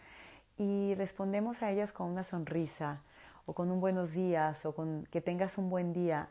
y 0.58 0.94
respondemos 0.96 1.64
a 1.64 1.72
ellas 1.72 1.94
con 1.94 2.08
una 2.08 2.24
sonrisa 2.24 3.02
o 3.46 3.54
con 3.54 3.72
un 3.72 3.80
buenos 3.80 4.12
días 4.12 4.66
o 4.66 4.76
con 4.76 5.08
que 5.10 5.22
tengas 5.22 5.58
un 5.58 5.70
buen 5.70 5.94
día, 5.94 6.30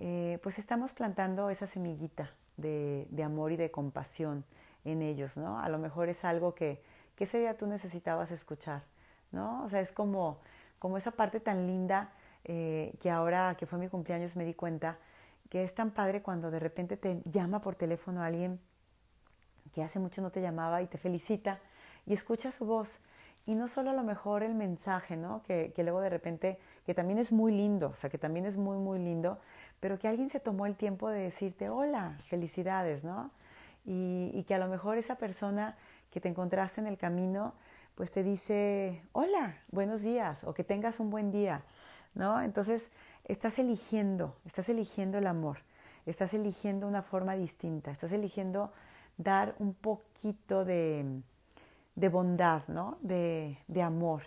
eh, 0.00 0.38
pues 0.42 0.58
estamos 0.58 0.92
plantando 0.92 1.48
esa 1.48 1.66
semillita 1.66 2.28
de, 2.62 3.22
amor 3.22 3.52
y 3.52 3.56
de 3.56 3.70
compasión 3.70 4.44
en 4.84 5.02
ellos, 5.02 5.36
¿no? 5.36 5.60
A 5.60 5.68
lo 5.68 5.78
mejor 5.78 6.08
es 6.08 6.24
algo 6.24 6.54
que, 6.54 6.80
que 7.16 7.24
ese 7.24 7.38
día 7.38 7.56
tú 7.56 7.66
necesitabas 7.66 8.30
escuchar, 8.30 8.82
¿no? 9.30 9.62
O 9.64 9.68
sea, 9.68 9.80
es 9.80 9.92
como, 9.92 10.38
como 10.78 10.96
esa 10.96 11.10
parte 11.10 11.40
tan 11.40 11.66
linda 11.66 12.08
eh, 12.44 12.94
que 13.00 13.10
ahora 13.10 13.56
que 13.58 13.66
fue 13.66 13.78
mi 13.78 13.88
cumpleaños 13.88 14.36
me 14.36 14.44
di 14.44 14.54
cuenta 14.54 14.96
que 15.50 15.62
es 15.62 15.74
tan 15.74 15.90
padre 15.90 16.22
cuando 16.22 16.50
de 16.50 16.58
repente 16.58 16.96
te 16.96 17.20
llama 17.26 17.60
por 17.60 17.74
teléfono 17.74 18.22
alguien 18.22 18.58
que 19.74 19.82
hace 19.82 19.98
mucho 19.98 20.22
no 20.22 20.30
te 20.30 20.40
llamaba 20.40 20.82
y 20.82 20.86
te 20.86 20.98
felicita 20.98 21.58
y 22.06 22.14
escucha 22.14 22.50
su 22.52 22.64
voz. 22.64 22.98
Y 23.46 23.54
no 23.54 23.66
solo 23.66 23.90
a 23.90 23.92
lo 23.92 24.04
mejor 24.04 24.44
el 24.44 24.54
mensaje, 24.54 25.16
¿no? 25.16 25.42
Que, 25.42 25.72
que, 25.74 25.82
luego 25.82 26.00
de 26.00 26.10
repente, 26.10 26.58
que 26.86 26.94
también 26.94 27.18
es 27.18 27.32
muy 27.32 27.52
lindo, 27.52 27.88
o 27.88 27.94
sea, 27.94 28.08
que 28.08 28.18
también 28.18 28.46
es 28.46 28.56
muy, 28.56 28.78
muy 28.78 29.00
lindo, 29.00 29.38
pero 29.82 29.98
que 29.98 30.06
alguien 30.06 30.30
se 30.30 30.38
tomó 30.38 30.66
el 30.66 30.76
tiempo 30.76 31.08
de 31.08 31.22
decirte, 31.22 31.68
hola, 31.68 32.16
felicidades, 32.26 33.02
¿no? 33.02 33.32
Y, 33.84 34.44
que 34.46 34.54
a 34.54 34.58
lo 34.58 34.68
mejor 34.68 34.96
esa 34.96 35.16
persona 35.16 35.76
que 36.12 36.20
te 36.20 36.28
encontraste 36.28 36.80
en 36.80 36.86
el 36.86 36.96
camino, 36.96 37.52
pues 37.96 38.12
te 38.12 38.22
dice, 38.22 39.02
hola, 39.10 39.56
buenos 39.72 40.02
días, 40.02 40.44
o 40.44 40.54
que 40.54 40.62
tengas 40.62 41.00
un 41.00 41.10
buen 41.10 41.32
día. 41.32 41.64
¿no? 42.14 42.40
Entonces, 42.40 42.90
estás 43.24 43.58
eligiendo, 43.58 44.36
estás 44.46 44.68
eligiendo 44.68 45.18
el 45.18 45.26
amor, 45.26 45.58
estás 46.06 46.32
eligiendo 46.32 46.86
una 46.86 47.02
forma 47.02 47.34
distinta, 47.34 47.90
estás 47.90 48.12
eligiendo 48.12 48.72
dar 49.16 49.56
un 49.58 49.74
poquito 49.74 50.64
de, 50.64 51.22
de 51.96 52.08
bondad, 52.08 52.62
¿no? 52.68 52.98
De, 53.00 53.58
de, 53.66 53.82
amor. 53.82 54.22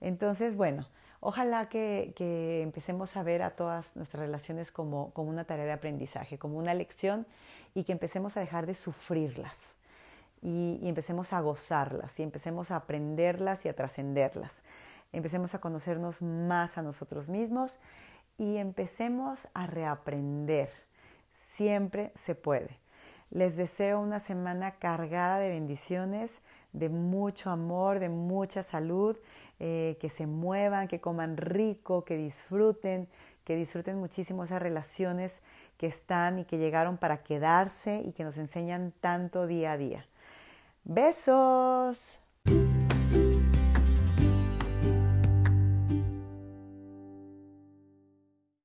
Entonces, 0.00 0.56
bueno, 0.56 0.86
ojalá 1.26 1.68
que, 1.68 2.12
empecemos 2.62 3.16
a 3.16 3.22
ver 3.22 3.42
a 3.42 3.50
todas 3.50 3.96
nuestras 3.96 4.20
relaciones 4.20 4.70
como, 4.70 5.10
como 5.12 5.30
una 5.30 5.44
tarea 5.44 5.64
de 5.64 5.72
aprendizaje, 5.72 6.38
como 6.38 6.58
una 6.58 6.74
lección 6.74 7.26
y 7.74 7.84
que 7.84 7.92
empecemos 7.92 8.36
a 8.36 8.40
dejar 8.40 8.66
de 8.66 8.74
sufrirlas. 8.74 9.74
Y 10.42 10.80
empecemos 10.82 11.32
a 11.32 11.40
gozarlas 11.40 12.20
y 12.20 12.22
empecemos 12.22 12.70
a 12.70 12.76
aprenderlas 12.76 13.64
y 13.64 13.68
a 13.68 13.74
trascenderlas 13.74 14.62
empecemos 15.12 15.54
a 15.54 15.60
conocernos 15.60 16.22
más 16.22 16.78
a 16.78 16.82
nosotros 16.82 17.28
mismos 17.28 17.78
y 18.38 18.56
empecemos 18.56 19.48
a 19.54 19.66
reaprender. 19.66 20.70
Siempre 21.32 22.12
se 22.14 22.34
puede. 22.34 22.78
Les 23.30 23.56
deseo 23.56 23.98
una 23.98 24.20
semana 24.20 24.72
cargada 24.72 25.38
de 25.38 25.48
bendiciones, 25.48 26.42
de 26.76 26.88
mucho 26.88 27.50
amor, 27.50 27.98
de 27.98 28.08
mucha 28.08 28.62
salud, 28.62 29.16
eh, 29.58 29.96
que 30.00 30.10
se 30.10 30.26
muevan, 30.26 30.88
que 30.88 31.00
coman 31.00 31.36
rico, 31.36 32.04
que 32.04 32.16
disfruten, 32.16 33.08
que 33.44 33.56
disfruten 33.56 33.98
muchísimo 33.98 34.44
esas 34.44 34.60
relaciones 34.60 35.40
que 35.78 35.86
están 35.86 36.38
y 36.38 36.44
que 36.44 36.58
llegaron 36.58 36.98
para 36.98 37.22
quedarse 37.22 38.02
y 38.04 38.12
que 38.12 38.24
nos 38.24 38.36
enseñan 38.36 38.92
tanto 39.00 39.46
día 39.46 39.72
a 39.72 39.76
día. 39.78 40.04
Besos. 40.84 42.18